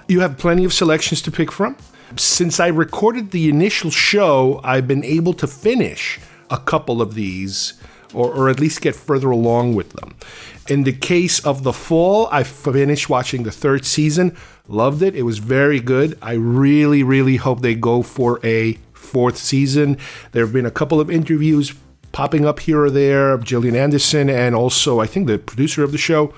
You 0.08 0.20
have 0.22 0.38
plenty 0.38 0.66
of 0.66 0.74
selections 0.74 1.22
to 1.24 1.32
pick 1.32 1.52
from. 1.52 1.78
Since 2.16 2.60
I 2.60 2.68
recorded 2.68 3.32
the 3.32 3.50
initial 3.50 3.92
show, 3.92 4.62
I've 4.64 4.88
been 4.88 5.04
able 5.04 5.34
to 5.34 5.48
finish 5.48 6.20
a 6.50 6.58
couple 6.58 7.02
of 7.02 7.14
these 7.14 7.74
or, 8.14 8.34
or 8.34 8.50
at 8.50 8.60
least 8.60 8.82
get 8.82 8.96
further 8.96 9.30
along 9.30 9.76
with 9.76 9.92
them. 9.94 10.16
In 10.70 10.84
the 10.84 10.94
case 10.94 11.46
of 11.46 11.64
The 11.64 11.74
Fall, 11.74 12.28
I 12.32 12.44
finished 12.44 13.10
watching 13.10 13.44
the 13.44 13.52
third 13.52 13.86
season, 13.86 14.36
loved 14.68 15.02
it. 15.02 15.16
It 15.16 15.24
was 15.24 15.40
very 15.40 15.80
good. 15.80 16.18
I 16.22 16.34
really, 16.34 17.04
really 17.04 17.38
hope 17.38 17.62
they 17.62 17.76
go 17.76 18.02
for 18.02 18.40
a 18.46 18.74
fourth 18.94 19.38
season. 19.38 19.98
There 20.32 20.46
have 20.46 20.54
been 20.54 20.66
a 20.66 20.72
couple 20.72 21.00
of 21.00 21.10
interviews 21.10 21.74
popping 22.18 22.48
up 22.48 22.60
here 22.60 22.82
or 22.82 22.90
there 22.90 23.38
Gillian 23.38 23.76
Anderson 23.76 24.28
and 24.28 24.56
also, 24.56 25.00
I 25.00 25.06
think, 25.06 25.28
the 25.28 25.38
producer 25.38 25.84
of 25.84 25.92
the 25.92 26.00
show 26.00 26.34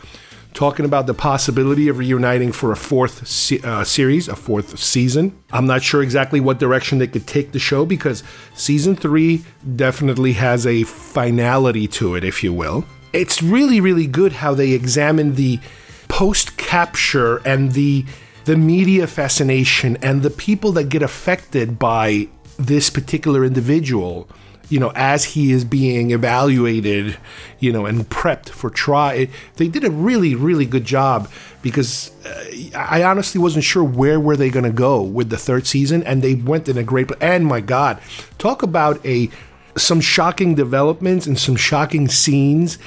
talking 0.54 0.84
about 0.84 1.08
the 1.08 1.14
possibility 1.14 1.88
of 1.88 2.00
reuniting 2.00 2.52
for 2.52 2.74
a 2.74 2.76
fourth 2.76 3.26
se- 3.26 3.62
uh, 3.64 3.86
series, 3.86 4.28
a 4.28 4.36
fourth 4.36 4.78
season. 4.78 5.42
I'm 5.54 5.68
not 5.68 5.82
sure 5.82 6.04
exactly 6.04 6.42
what 6.42 6.60
direction 6.60 6.98
they 6.98 7.08
could 7.08 7.26
take 7.26 7.54
the 7.54 7.60
show 7.60 7.86
because 7.86 8.24
season 8.56 8.98
three 8.98 9.46
definitely 9.78 10.34
has 10.34 10.68
a 10.68 10.84
finality 10.84 11.88
to 12.00 12.16
it, 12.16 12.26
if 12.26 12.44
you 12.44 12.52
will. 12.52 12.84
It's 13.14 13.42
really, 13.42 13.80
really 13.80 14.06
good 14.06 14.34
how 14.34 14.54
they 14.54 14.72
examine 14.72 15.36
the 15.36 15.62
post 16.10 16.58
capture 16.58 17.38
and 17.48 17.72
the 17.72 18.06
the 18.44 18.58
media 18.58 19.08
fascination 19.08 19.96
and 20.02 20.24
the 20.24 20.30
people 20.30 20.74
that 20.74 20.90
get 20.90 21.04
affected 21.04 21.80
by 21.80 22.28
this 22.58 22.90
particular 22.90 23.46
individual 23.46 24.28
you 24.70 24.80
know, 24.80 24.92
as 24.96 25.24
he 25.24 25.52
is 25.52 25.66
being 25.66 26.12
evaluated, 26.12 27.18
you 27.60 27.72
know, 27.72 27.86
and 27.86 28.08
prepped 28.10 28.50
for 28.50 28.70
trial. 28.70 29.26
They 29.56 29.68
did 29.68 29.84
a 29.84 29.92
really, 29.92 30.36
really 30.36 30.66
good 30.66 30.86
job 30.86 31.30
because 31.62 32.12
uh, 32.26 32.78
I 32.78 33.04
honestly 33.04 33.42
wasn't 33.42 33.64
sure 33.64 33.84
where 33.84 34.20
were 34.20 34.38
they 34.38 34.50
going 34.50 34.66
to 34.66 34.72
go 34.72 35.02
with 35.02 35.30
the 35.30 35.38
third 35.38 35.66
season, 35.68 36.04
and 36.04 36.22
they 36.22 36.36
went 36.36 36.70
in 36.70 36.78
a 36.78 36.84
great. 36.84 37.10
And 37.20 37.46
my 37.46 37.62
God, 37.62 38.00
talk 38.38 38.62
about 38.64 39.04
a 39.06 39.30
some 39.76 40.02
shocking 40.02 40.56
developments 40.56 41.26
and 41.26 41.38
some 41.38 41.56
shocking 41.56 42.08
scenes. 42.08 42.78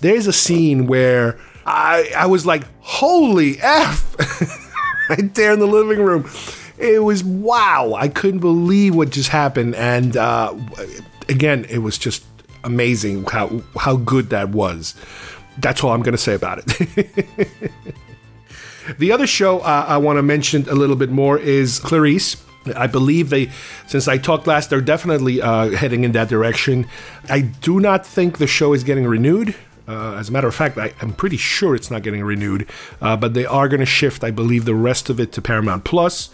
There's 0.00 0.26
a 0.26 0.32
scene 0.32 0.86
where 0.86 1.38
I 1.66 2.12
I 2.16 2.26
was 2.26 2.46
like, 2.46 2.64
"Holy 2.80 3.58
f!" 3.60 4.16
right 5.10 5.34
there 5.34 5.52
in 5.52 5.60
the 5.60 5.66
living 5.66 6.00
room. 6.00 6.28
It 6.78 7.02
was 7.02 7.24
wow! 7.24 7.94
I 7.94 8.08
couldn't 8.08 8.40
believe 8.40 8.94
what 8.94 9.10
just 9.10 9.28
happened, 9.28 9.74
and. 9.74 10.16
Uh, 10.16 10.54
again, 11.28 11.66
it 11.68 11.78
was 11.78 11.98
just 11.98 12.24
amazing 12.64 13.24
how 13.24 13.62
how 13.78 13.96
good 13.96 14.30
that 14.30 14.50
was. 14.50 14.94
That's 15.58 15.82
all 15.82 15.92
I'm 15.92 16.02
going 16.02 16.12
to 16.12 16.18
say 16.18 16.34
about 16.34 16.58
it. 16.58 17.08
the 18.98 19.12
other 19.12 19.26
show 19.26 19.60
uh, 19.60 19.86
I 19.88 19.96
want 19.96 20.18
to 20.18 20.22
mention 20.22 20.68
a 20.68 20.74
little 20.74 20.96
bit 20.96 21.10
more 21.10 21.38
is 21.38 21.78
Clarice. 21.78 22.42
I 22.74 22.88
believe 22.88 23.30
they, 23.30 23.50
since 23.86 24.08
I 24.08 24.18
talked 24.18 24.46
last, 24.48 24.70
they're 24.70 24.80
definitely 24.80 25.40
uh, 25.40 25.70
heading 25.70 26.02
in 26.02 26.12
that 26.12 26.28
direction. 26.28 26.86
I 27.28 27.42
do 27.42 27.78
not 27.78 28.04
think 28.04 28.38
the 28.38 28.48
show 28.48 28.72
is 28.72 28.82
getting 28.82 29.06
renewed. 29.06 29.54
Uh, 29.86 30.14
as 30.14 30.28
a 30.28 30.32
matter 30.32 30.48
of 30.48 30.54
fact, 30.54 30.76
I, 30.76 30.92
am 31.00 31.12
pretty 31.12 31.36
sure 31.36 31.76
it's 31.76 31.92
not 31.92 32.02
getting 32.02 32.24
renewed, 32.24 32.68
uh, 33.00 33.16
but 33.16 33.34
they 33.34 33.46
are 33.46 33.68
going 33.68 33.80
to 33.80 33.86
shift, 33.86 34.24
I 34.24 34.32
believe, 34.32 34.64
the 34.64 34.74
rest 34.74 35.08
of 35.08 35.20
it 35.20 35.30
to 35.32 35.42
Paramount 35.42 35.84
Plus. 35.84 36.30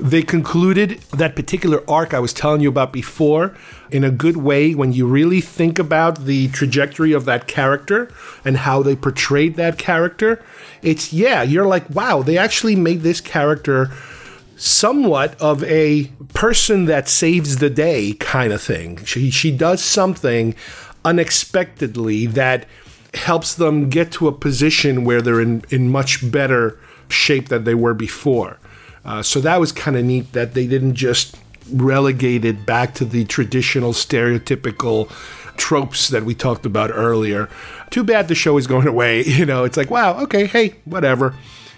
They 0.00 0.22
concluded 0.22 1.00
that 1.12 1.36
particular 1.36 1.84
arc 1.88 2.14
I 2.14 2.20
was 2.20 2.32
telling 2.32 2.62
you 2.62 2.70
about 2.70 2.90
before 2.90 3.54
in 3.90 4.02
a 4.02 4.10
good 4.10 4.38
way 4.38 4.74
when 4.74 4.94
you 4.94 5.06
really 5.06 5.42
think 5.42 5.78
about 5.78 6.24
the 6.24 6.48
trajectory 6.48 7.12
of 7.12 7.26
that 7.26 7.46
character 7.46 8.10
and 8.42 8.56
how 8.56 8.82
they 8.82 8.96
portrayed 8.96 9.56
that 9.56 9.76
character. 9.76 10.42
It's, 10.80 11.12
yeah, 11.12 11.42
you're 11.42 11.66
like, 11.66 11.88
wow, 11.90 12.22
they 12.22 12.38
actually 12.38 12.76
made 12.76 13.02
this 13.02 13.20
character 13.20 13.90
somewhat 14.56 15.38
of 15.38 15.62
a 15.64 16.04
person 16.32 16.86
that 16.86 17.06
saves 17.06 17.56
the 17.56 17.70
day 17.70 18.14
kind 18.14 18.54
of 18.54 18.62
thing. 18.62 19.04
She, 19.04 19.30
she 19.30 19.50
does 19.50 19.84
something 19.84 20.54
unexpectedly 21.04 22.24
that 22.26 22.66
helps 23.12 23.54
them 23.54 23.90
get 23.90 24.12
to 24.12 24.28
a 24.28 24.32
position 24.32 25.04
where 25.04 25.20
they're 25.20 25.42
in, 25.42 25.62
in 25.68 25.90
much 25.90 26.30
better 26.30 26.78
shape 27.08 27.48
than 27.48 27.64
they 27.64 27.74
were 27.74 27.94
before. 27.94 28.58
Uh, 29.04 29.22
so 29.22 29.40
that 29.40 29.60
was 29.60 29.72
kind 29.72 29.96
of 29.96 30.04
neat 30.04 30.32
that 30.32 30.54
they 30.54 30.66
didn't 30.66 30.94
just 30.94 31.36
relegate 31.72 32.44
it 32.44 32.66
back 32.66 32.94
to 32.94 33.04
the 33.04 33.24
traditional 33.24 33.92
stereotypical 33.92 35.10
tropes 35.56 36.08
that 36.08 36.24
we 36.24 36.34
talked 36.34 36.66
about 36.66 36.90
earlier. 36.90 37.48
Too 37.90 38.04
bad 38.04 38.28
the 38.28 38.34
show 38.34 38.56
is 38.56 38.66
going 38.66 38.86
away. 38.86 39.24
You 39.40 39.46
know, 39.46 39.64
it's 39.64 39.76
like, 39.76 39.90
wow, 39.90 40.20
okay, 40.24 40.46
hey, 40.46 40.74
whatever. 40.84 41.34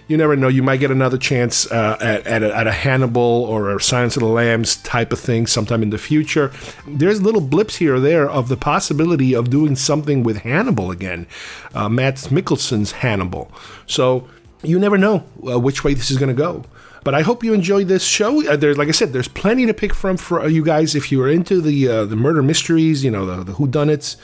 You 0.08 0.16
never 0.16 0.34
know. 0.34 0.48
You 0.48 0.64
might 0.64 0.78
get 0.78 0.90
another 0.90 1.16
chance 1.16 1.70
uh, 1.70 1.96
at, 2.00 2.26
at 2.26 2.42
a, 2.42 2.54
at, 2.56 2.66
a, 2.66 2.72
Hannibal 2.72 3.20
or 3.20 3.74
a 3.74 3.80
Silence 3.80 4.16
of 4.16 4.20
the 4.20 4.28
Lambs 4.28 4.76
type 4.76 5.12
of 5.12 5.20
thing 5.20 5.46
sometime 5.46 5.82
in 5.82 5.90
the 5.90 5.98
future. 5.98 6.50
There's 6.88 7.22
little 7.22 7.40
blips 7.40 7.76
here 7.76 7.94
or 7.94 8.00
there 8.00 8.28
of 8.28 8.48
the 8.48 8.56
possibility 8.56 9.32
of 9.34 9.48
doing 9.48 9.76
something 9.76 10.24
with 10.24 10.38
Hannibal 10.38 10.90
again, 10.90 11.28
uh, 11.74 11.88
Mads 11.88 12.28
Mikkelsen's 12.28 12.92
Hannibal. 12.92 13.52
So 13.86 14.28
you 14.62 14.78
never 14.78 14.98
know 14.98 15.24
uh, 15.48 15.60
which 15.60 15.84
way 15.84 15.94
this 15.94 16.10
is 16.10 16.18
going 16.18 16.34
to 16.34 16.40
go. 16.40 16.64
But 17.05 17.14
I 17.14 17.22
hope 17.22 17.42
you 17.42 17.53
enjoyed 17.53 17.88
this 17.88 18.05
show. 18.05 18.46
Uh, 18.48 18.57
there's, 18.57 18.78
like 18.78 18.88
I 18.88 18.92
said, 18.92 19.12
there's 19.12 19.28
plenty 19.28 19.66
to 19.66 19.74
pick 19.74 19.94
from 19.94 20.16
for 20.16 20.46
you 20.48 20.64
guys 20.64 20.94
if 20.94 21.11
you 21.11 21.22
are 21.22 21.28
into 21.28 21.61
the 21.61 21.88
uh, 21.88 22.05
the 22.05 22.16
murder 22.16 22.42
mysteries, 22.42 23.05
you 23.05 23.11
know, 23.11 23.26
the, 23.26 23.44
the 23.44 23.53
whodunits, 23.53 24.16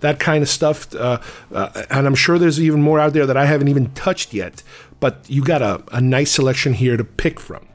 that 0.00 0.18
kind 0.18 0.42
of 0.42 0.48
stuff. 0.48 0.94
Uh, 0.94 1.20
uh, 1.52 1.84
and 1.90 2.06
I'm 2.06 2.14
sure 2.14 2.38
there's 2.38 2.60
even 2.60 2.82
more 2.82 2.98
out 2.98 3.12
there 3.12 3.26
that 3.26 3.36
I 3.36 3.46
haven't 3.46 3.68
even 3.68 3.92
touched 3.92 4.34
yet. 4.34 4.62
But 5.00 5.24
you 5.28 5.44
got 5.44 5.62
a, 5.62 5.82
a 5.92 6.00
nice 6.00 6.30
selection 6.32 6.72
here 6.72 6.96
to 6.96 7.04
pick 7.04 7.38
from. 7.38 7.66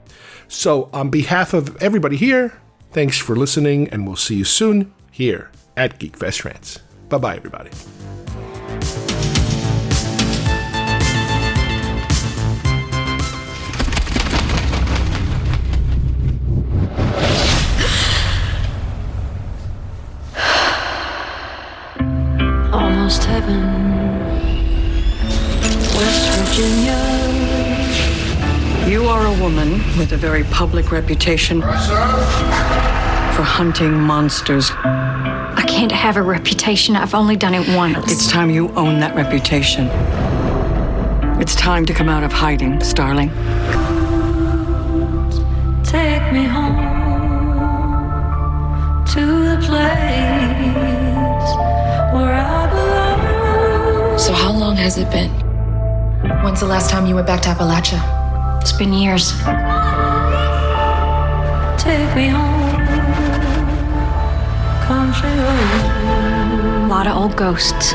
So, 0.48 0.90
on 0.92 1.10
behalf 1.10 1.54
of 1.54 1.82
everybody 1.82 2.18
here, 2.18 2.60
thanks 2.92 3.18
for 3.18 3.36
listening, 3.36 3.88
and 3.90 4.08
we'll 4.08 4.16
see 4.16 4.36
you 4.36 4.46
soon 4.46 4.92
here 5.12 5.52
at 5.78 6.00
GeekFest 6.00 6.44
Rants. 6.44 6.80
Bye 7.08 7.20
bye, 7.20 7.36
everybody. 7.36 7.70
Almost 23.10 23.24
heaven. 23.24 23.64
West 25.98 26.30
Virginia. 26.38 27.00
You 28.88 29.08
are 29.08 29.26
a 29.26 29.42
woman 29.42 29.82
with 29.98 30.14
a 30.14 30.18
very 30.18 30.44
public 30.46 30.92
reputation 30.92 31.62
for 31.62 31.68
hunting 33.42 34.00
monsters. 34.00 34.70
I 34.76 35.66
can't 35.68 35.92
have 35.92 36.18
a 36.18 36.22
reputation. 36.22 36.96
I've 36.96 37.16
only 37.16 37.36
done 37.36 37.56
it 37.56 37.68
once. 37.76 38.12
It's 38.12 38.30
time 38.30 38.52
you 38.52 38.70
own 38.76 39.00
that 39.00 39.16
reputation. 39.16 39.88
It's 41.42 41.56
time 41.56 41.88
to 41.88 41.94
come 41.96 42.10
out 42.10 42.24
of 42.24 42.32
hiding, 42.32 42.80
Starling. 42.80 43.30
Take 45.84 46.32
me 46.32 46.44
home 46.46 46.78
to 49.14 49.22
the 49.50 49.58
place 49.66 50.39
So, 54.20 54.34
how 54.34 54.52
long 54.52 54.76
has 54.76 54.98
it 54.98 55.10
been? 55.10 55.30
When's 56.44 56.60
the 56.60 56.66
last 56.66 56.90
time 56.90 57.06
you 57.06 57.16
went 57.16 57.26
back 57.26 57.42
to 57.44 57.50
Appalachia? 57.50 58.02
It's 58.62 58.74
been 58.74 58.92
years. 58.92 59.32
Take 61.82 62.14
me 62.18 62.28
home, 62.28 62.86
country 64.84 65.30
road. 65.30 66.84
A 66.84 66.88
lot 66.90 67.08
of 67.08 67.16
old 67.16 67.38
ghosts. 67.38 67.94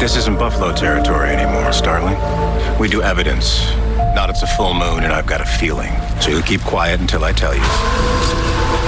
This 0.00 0.16
isn't 0.16 0.36
Buffalo 0.36 0.74
territory 0.74 1.28
anymore, 1.28 1.72
Starling. 1.72 2.18
We 2.76 2.88
do 2.88 3.02
evidence. 3.02 3.70
Not 4.16 4.30
it's 4.30 4.42
a 4.42 4.48
full 4.48 4.74
moon 4.74 5.04
and 5.04 5.12
I've 5.12 5.26
got 5.26 5.40
a 5.40 5.46
feeling. 5.46 5.92
So 6.20 6.30
you 6.30 6.42
keep 6.42 6.62
quiet 6.62 6.98
until 6.98 7.22
I 7.22 7.30
tell 7.30 7.54
you. 7.54 7.62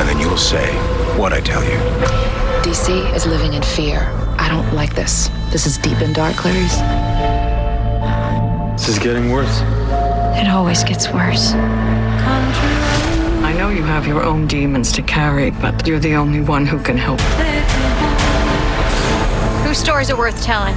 And 0.01 0.09
then 0.09 0.19
you 0.19 0.29
will 0.29 0.37
say 0.37 0.75
what 1.17 1.33
I 1.33 1.41
tell 1.41 1.63
you. 1.63 2.38
DC 2.69 3.15
is 3.15 3.25
living 3.25 3.55
in 3.55 3.63
fear. 3.63 4.01
I 4.39 4.47
don't 4.47 4.75
like 4.75 4.95
this. 4.95 5.31
This 5.51 5.65
is 5.65 5.79
deep 5.79 5.97
and 6.03 6.15
dark, 6.15 6.37
Clarice. 6.37 6.77
This 8.79 8.91
is 8.91 8.99
getting 8.99 9.31
worse. 9.31 9.63
It 10.37 10.51
always 10.51 10.85
gets 10.85 11.11
worse. 11.11 11.55
I 11.55 13.55
know 13.57 13.71
you 13.71 13.83
have 13.85 14.07
your 14.07 14.23
own 14.23 14.47
demons 14.47 14.93
to 14.93 15.03
carry, 15.03 15.51
but 15.51 15.87
you're 15.87 15.99
the 15.99 16.15
only 16.15 16.43
one 16.43 16.67
who 16.67 16.79
can 16.79 16.99
help. 16.99 17.21
Whose 19.67 19.79
stories 19.79 20.11
are 20.11 20.19
worth 20.19 20.43
telling? 20.43 20.75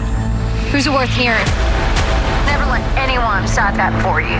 Who's 0.71 0.87
it 0.87 0.93
worth 0.93 1.09
hearing? 1.09 1.45
Never 2.45 2.63
let 2.71 2.97
anyone 2.97 3.41
decide 3.41 3.75
that 3.75 3.91
for 4.01 4.21
you. 4.21 4.39